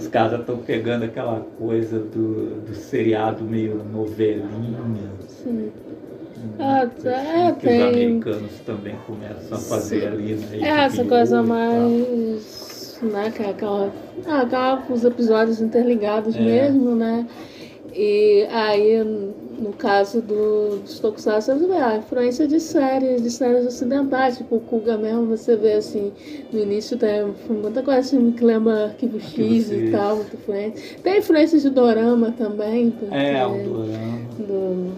Os 0.00 0.08
caras 0.08 0.40
estão 0.40 0.56
pegando 0.58 1.04
aquela 1.04 1.40
coisa 1.58 1.98
do, 1.98 2.60
do 2.60 2.74
seriado 2.74 3.44
meio 3.44 3.82
novelinha. 3.92 5.10
Sim. 5.28 5.70
Ah, 6.60 6.86
tá, 6.86 7.10
é, 7.10 7.52
que 7.52 7.66
os 7.66 7.72
tem. 7.72 7.82
americanos 7.82 8.52
também 8.66 8.94
começam 9.06 9.58
a 9.58 9.60
fazer 9.60 10.00
Sim. 10.00 10.06
ali 10.06 10.34
na 10.34 10.66
É, 10.66 10.84
essa 10.84 11.04
coisa 11.04 11.42
mais. 11.42 12.98
Né, 13.02 13.30
que 13.30 13.42
é 13.42 13.50
aquela. 13.50 13.92
Ah, 14.26 14.40
aquela 14.42 14.76
com 14.78 14.92
os 14.92 15.04
episódios 15.04 15.60
interligados 15.60 16.34
É. 16.34 16.40
mesmo, 16.40 16.94
né? 16.96 17.26
E 17.94 18.46
aí, 18.50 19.02
no 19.02 19.72
caso 19.72 20.20
do, 20.20 20.76
dos 20.78 21.00
Tokusatsu, 21.00 21.58
você 21.58 21.66
vê 21.66 21.76
a 21.76 21.96
influência 21.96 22.46
de 22.46 22.60
séries, 22.60 23.22
de 23.22 23.30
séries 23.30 23.66
ocidentais, 23.66 24.36
tipo 24.38 24.56
o 24.56 24.60
Kuga 24.60 24.96
mesmo, 24.96 25.24
você 25.26 25.56
vê 25.56 25.72
assim, 25.72 26.12
no 26.52 26.60
início 26.60 26.96
tem 26.96 27.24
muita 27.48 27.82
coisa 27.82 28.00
assim 28.00 28.30
que 28.30 28.44
lembra 28.44 28.84
Arquivo 28.86 29.18
X 29.18 29.34
X. 29.34 29.70
e 29.72 29.90
tal, 29.90 30.16
muita 30.16 30.36
influência. 30.36 30.98
Tem 31.02 31.18
influência 31.18 31.58
de 31.58 31.70
Dorama 31.70 32.32
também, 32.32 32.90
porque 32.90 33.14
É, 33.14 33.46
um 33.46 33.64
dorama. 33.64 34.18
do, 34.38 34.92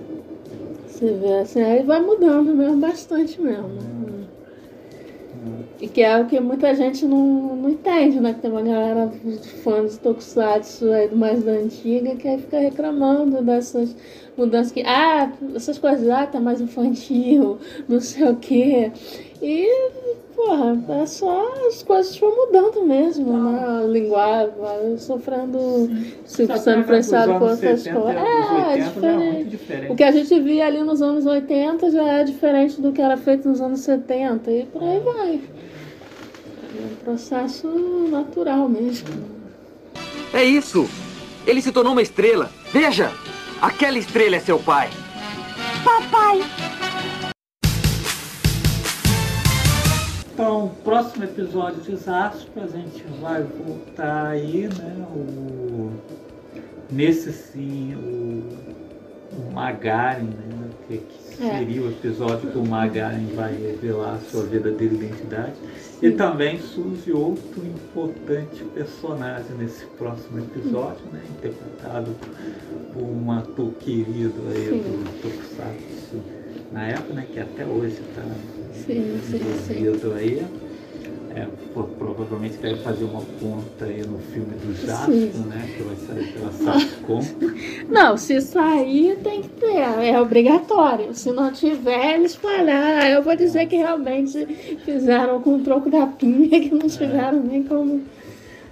você 0.86 1.12
vê 1.12 1.32
assim, 1.38 1.62
aí 1.62 1.82
vai 1.84 2.00
mudando 2.00 2.54
mesmo, 2.54 2.76
bastante 2.78 3.40
mesmo. 3.40 3.68
né? 3.68 3.80
E 5.80 5.88
que 5.88 6.02
é 6.02 6.20
o 6.20 6.26
que 6.26 6.38
muita 6.38 6.74
gente 6.74 7.06
não, 7.06 7.56
não 7.56 7.70
entende, 7.70 8.20
né? 8.20 8.34
Que 8.34 8.40
tem 8.40 8.50
uma 8.50 8.60
galera 8.60 9.10
de 9.24 9.48
fãs 9.62 9.92
de 9.92 10.00
Tokusatsu 10.00 10.92
aí 10.92 11.08
do 11.08 11.16
mais 11.16 11.42
da 11.42 11.52
antiga 11.52 12.14
que 12.16 12.28
aí 12.28 12.38
fica 12.38 12.58
reclamando 12.58 13.42
dessas 13.42 13.96
mudanças 14.36 14.72
que, 14.72 14.82
ah, 14.82 15.32
essas 15.54 15.78
coisas, 15.78 16.08
ah, 16.08 16.26
tá 16.26 16.40
mais 16.40 16.60
infantil, 16.60 17.58
não 17.88 18.00
sei 18.00 18.28
o 18.28 18.36
quê. 18.36 18.92
E, 19.42 19.90
porra, 20.36 20.78
é 21.00 21.06
só 21.06 21.66
as 21.66 21.82
coisas 21.82 22.16
vão 22.18 22.34
mudando 22.46 22.84
mesmo, 22.84 23.32
né? 23.32 23.64
A 23.64 23.82
linguagem 23.86 24.98
sofrendo, 24.98 25.58
se 26.26 26.46
sendo 26.46 26.84
por 26.84 26.94
anos 26.94 27.12
outras 27.42 27.80
70 27.80 28.00
coisas. 28.00 28.22
É, 28.22 28.26
é 28.26 28.26
80 28.26 28.40
já 28.50 28.72
é 28.72 28.76
diferente. 28.76 29.48
diferente. 29.48 29.92
O 29.92 29.96
que 29.96 30.04
a 30.04 30.10
gente 30.10 30.40
via 30.40 30.66
ali 30.66 30.82
nos 30.82 31.00
anos 31.00 31.24
80 31.24 31.90
já 31.90 32.06
é 32.06 32.24
diferente 32.24 32.80
do 32.82 32.92
que 32.92 33.00
era 33.00 33.16
feito 33.16 33.48
nos 33.48 33.62
anos 33.62 33.80
70 33.80 34.50
e 34.50 34.66
por 34.66 34.82
aí 34.82 35.00
vai. 35.00 35.40
É 37.00 37.04
processo 37.04 37.66
natural 38.10 38.68
mesmo. 38.68 39.08
É 40.34 40.44
isso! 40.44 40.86
Ele 41.46 41.62
se 41.62 41.72
tornou 41.72 41.92
uma 41.92 42.02
estrela. 42.02 42.50
Veja! 42.72 43.10
Aquela 43.60 43.98
estrela 43.98 44.36
é 44.36 44.40
seu 44.40 44.58
pai. 44.58 44.90
Papai, 45.84 46.40
Então, 50.32 50.72
próximo 50.82 51.24
episódio 51.24 51.82
de 51.82 51.94
Zaspa, 51.96 52.62
a 52.62 52.66
gente 52.66 53.04
vai 53.20 53.42
voltar 53.42 54.28
aí, 54.28 54.68
né? 54.68 55.06
O... 55.14 55.90
Nesse 56.90 57.30
sim, 57.30 57.94
o, 57.94 59.38
o 59.38 59.52
Magaren, 59.52 60.22
né? 60.24 60.70
Que, 60.88 60.96
que 60.98 61.44
É. 61.44 61.58
seria 61.58 61.82
o 61.82 61.90
episódio 61.90 62.50
que 62.50 62.56
o 62.56 62.64
Magaren 62.64 63.26
vai 63.36 63.52
revelar 63.52 64.14
a 64.14 64.30
sua 64.30 64.44
verdadeira 64.44 64.94
identidade. 64.94 65.52
E 66.02 66.10
também 66.12 66.58
surge 66.58 67.12
outro 67.12 67.62
importante 67.66 68.64
personagem 68.74 69.54
nesse 69.58 69.84
próximo 69.98 70.38
episódio, 70.38 71.04
né? 71.12 71.22
Interpretado 71.38 72.10
por 72.92 73.02
um 73.02 73.30
ator 73.30 73.70
querido 73.74 74.40
aí 74.48 74.68
Sim. 74.68 74.78
do 74.78 75.20
Tokusatsu 75.20 76.22
na 76.72 76.86
época, 76.88 77.12
né? 77.12 77.26
Que 77.30 77.40
até 77.40 77.66
hoje 77.66 78.00
está 78.00 78.22
envolvido 78.88 80.14
aí. 80.14 80.69
É, 81.34 81.46
pô, 81.72 81.84
provavelmente 81.84 82.56
deve 82.56 82.82
fazer 82.82 83.04
uma 83.04 83.20
ponta 83.40 83.84
aí 83.84 84.04
no 84.04 84.18
filme 84.18 84.52
do 84.56 84.74
Sim. 84.74 85.30
né? 85.46 85.68
Que 85.76 85.82
vai 85.82 85.96
sair 85.96 86.32
pela 86.32 86.52
Satcom. 86.52 87.20
Não, 87.88 88.16
se 88.16 88.40
sair 88.40 89.16
tem 89.22 89.42
que 89.42 89.48
ter, 89.48 89.76
é 89.76 90.20
obrigatório. 90.20 91.14
Se 91.14 91.30
não 91.30 91.52
tiver, 91.52 92.14
eles 92.14 92.34
falar. 92.34 93.08
Eu 93.10 93.22
vou 93.22 93.36
dizer 93.36 93.66
que 93.66 93.76
realmente 93.76 94.44
fizeram 94.84 95.40
com 95.40 95.56
o 95.56 95.60
troco 95.60 95.88
da 95.88 96.06
pinha, 96.06 96.60
que 96.60 96.74
não 96.74 96.88
tiveram 96.88 97.40
nem 97.40 97.62
como. 97.62 98.02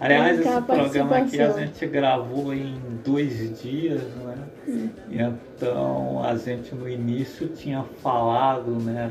Aliás, 0.01 0.39
esse 0.39 0.61
programa 0.63 1.17
aqui 1.17 1.41
a 1.41 1.51
gente 1.51 1.87
gravou 1.87 2.55
em 2.55 2.81
dois 3.05 3.61
dias, 3.61 4.01
né? 4.03 4.37
Hum. 4.69 4.89
Então 5.11 6.23
a 6.25 6.37
gente 6.37 6.73
no 6.75 6.89
início 6.89 7.49
tinha 7.49 7.83
falado, 8.01 8.71
né? 8.83 9.11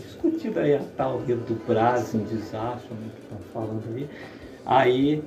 Discutido 0.00 0.60
aí 0.60 0.74
a 0.74 0.80
tal 0.96 1.20
redubragem 1.24 2.22
de 2.24 2.36
desastre, 2.36 2.88
né? 2.94 3.10
Que 3.16 3.22
estão 3.22 3.38
falando 3.52 3.82
aí. 3.96 4.08
Aí 4.64 5.24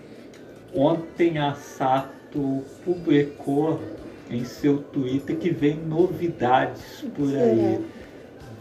ontem 0.74 1.40
a 1.40 1.56
Sato 1.56 2.64
publicou 2.86 3.82
em 4.30 4.46
seu 4.46 4.78
Twitter 4.78 5.36
que 5.36 5.50
vem 5.50 5.76
novidades 5.76 7.04
por 7.14 7.28
aí. 7.36 7.84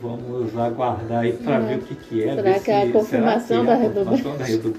Vamos 0.02 0.56
aguardar 0.56 1.20
aí 1.24 1.34
para 1.34 1.56
É. 1.56 1.60
ver 1.60 1.78
o 1.78 1.82
que, 1.82 1.94
que 1.94 2.24
é. 2.24 2.34
Será 2.34 2.58
que 2.58 2.70
é 2.70 2.82
a 2.82 2.90
confirmação 2.92 3.64
será 3.64 3.76
da 3.76 3.84
é 3.84 3.88
confirmação 3.88 4.36
da 4.38 4.44
do 4.56 4.72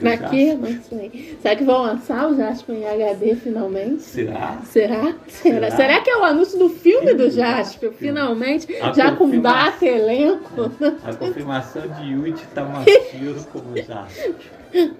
Pra 0.00 0.16
quê? 0.28 0.46
Jasper? 0.48 0.74
Não 0.74 0.82
sei. 0.82 1.38
Será 1.40 1.56
que 1.56 1.64
vão 1.64 1.82
lançar 1.82 2.30
o 2.30 2.36
Jasper 2.36 2.76
em 2.76 2.86
HD 2.86 3.34
finalmente? 3.36 4.02
Será? 4.02 4.58
Será? 4.64 5.14
Será? 5.26 5.70
Será? 5.70 5.70
Será 5.70 6.00
que 6.02 6.10
é 6.10 6.16
o 6.18 6.24
anúncio 6.24 6.58
do 6.58 6.68
filme 6.68 7.14
do 7.14 7.30
Jasper, 7.30 7.92
finalmente? 7.92 8.66
Já 8.94 9.12
com 9.16 9.40
data, 9.40 9.86
elenco? 9.86 10.70
A 11.02 11.14
confirmação 11.14 11.82
de 11.88 12.12
Yuji 12.12 12.44
Tamashiro 12.54 13.42
como 13.50 13.74
Jasper. 13.74 14.34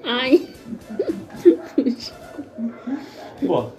Ai. 0.03 0.49
Bom, 3.43 3.71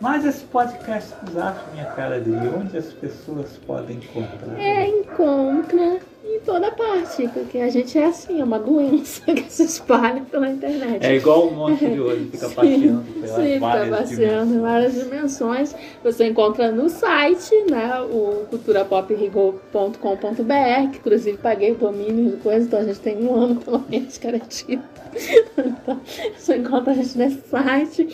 mas 0.00 0.24
esse 0.24 0.44
podcast 0.44 0.90
Astros, 0.98 1.72
minha 1.72 1.86
cara 1.86 2.20
de 2.20 2.30
onde 2.30 2.78
as 2.78 2.92
pessoas 2.92 3.58
podem 3.66 3.96
encontrar? 3.96 4.58
É, 4.58 4.88
encontra 4.88 5.98
em 6.24 6.40
toda 6.40 6.70
parte, 6.70 7.28
porque 7.28 7.58
a 7.58 7.68
gente 7.68 7.98
é 7.98 8.06
assim, 8.06 8.40
é 8.40 8.44
uma 8.44 8.58
doença 8.58 9.22
que 9.32 9.50
se 9.50 9.64
espalha 9.64 10.22
pela 10.30 10.48
internet. 10.48 11.04
É 11.04 11.16
igual 11.16 11.48
o 11.48 11.54
monte 11.54 11.86
de 11.86 12.00
olho, 12.00 12.30
fica 12.30 12.48
passeando 12.48 13.04
pelas 13.12 13.30
Sim, 13.30 13.54
fica 13.54 13.60
várias 13.60 13.98
passeando 13.98 14.54
em 14.54 14.60
várias 14.60 14.94
dimensões. 14.94 15.74
Você 16.02 16.28
encontra 16.28 16.70
no 16.70 16.88
site, 16.88 17.54
né, 17.70 18.00
o 18.00 18.46
culturapoprigor.com.br, 18.50 20.90
que 20.92 20.98
inclusive 20.98 21.38
paguei 21.38 21.72
o 21.72 21.76
domínio 21.76 22.34
e 22.34 22.36
coisa, 22.38 22.66
então 22.66 22.80
a 22.80 22.84
gente 22.84 23.00
tem 23.00 23.24
um 23.24 23.34
ano 23.34 23.56
pelo 23.56 23.84
menos 23.88 24.16
garantido. 24.18 24.82
Então, 25.58 26.00
você 26.36 26.56
encontra 26.56 26.92
a 26.92 26.94
gente 26.94 27.18
nesse 27.18 27.40
site. 27.48 28.08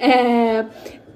É, 0.00 0.64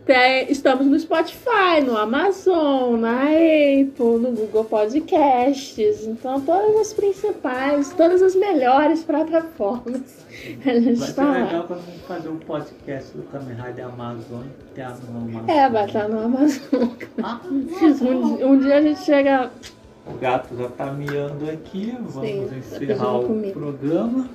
tem- 0.05 0.51
estamos 0.51 0.87
no 0.87 0.99
Spotify, 0.99 1.81
no 1.85 1.97
Amazon, 1.97 2.99
na 3.01 3.23
Apple, 3.23 4.19
no 4.21 4.33
Google 4.33 4.65
Podcasts. 4.65 6.07
Então, 6.07 6.41
todas 6.41 6.77
as 6.77 6.93
principais, 6.93 7.93
todas 7.93 8.21
as 8.23 8.35
melhores 8.35 9.03
plataformas. 9.05 10.23
A 10.65 10.73
gente 10.75 10.85
Vai 10.85 10.95
ser 10.97 11.05
está 11.11 11.25
lá. 11.25 11.45
legal 11.45 11.65
quando 11.65 11.81
a 11.81 11.91
gente 11.91 11.99
fazer 12.01 12.29
um 12.31 12.39
podcast 12.39 13.17
do 13.17 13.23
Kamen 13.25 13.55
Rider 13.55 13.85
Amazon 13.87 14.43
e 14.45 14.75
ter 14.75 14.87
no 15.11 15.19
Amazon. 15.39 15.49
É, 15.49 15.69
vai 15.71 15.85
estar 15.87 16.09
no 16.09 16.19
Amazon. 16.19 16.89
Um, 18.03 18.53
um 18.53 18.59
dia 18.59 18.79
a 18.79 18.83
gente 18.83 19.01
chega. 19.03 19.51
O 20.07 20.15
gato 20.19 20.57
já 20.57 20.69
tá 20.69 20.87
miando 20.87 21.49
aqui, 21.51 21.97
vamos 22.01 22.29
Sim, 22.29 22.47
tá 22.49 22.57
encerrar 22.57 23.19
o 23.19 23.53
programa. 23.53 24.29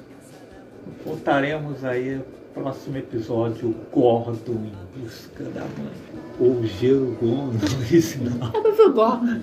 Voltaremos 1.06 1.84
aí 1.84 2.22
próximo 2.62 2.98
episódio, 2.98 3.76
Gordon 3.92 4.66
em 4.66 5.02
busca 5.02 5.44
da 5.46 5.62
mãe. 5.62 5.94
Ou 6.40 6.64
Gerugon 6.66 7.52
no 7.52 7.78
original. 7.80 8.52
É 8.54 8.62
pra 8.62 8.72
ver 8.72 8.84
o 8.84 8.94
Gordo. 8.94 9.42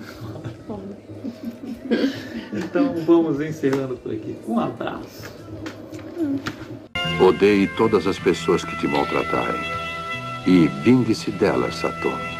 Então 2.53 2.95
vamos 3.05 3.41
encerrando 3.41 3.97
por 3.97 4.11
aqui. 4.11 4.37
Um 4.47 4.59
abraço. 4.59 5.33
Odeie 7.21 7.67
todas 7.75 8.07
as 8.07 8.19
pessoas 8.19 8.63
que 8.63 8.77
te 8.77 8.87
maltratarem. 8.87 9.61
E 10.47 10.67
vingue-se 10.83 11.31
delas, 11.31 11.75
Satomi. 11.75 12.34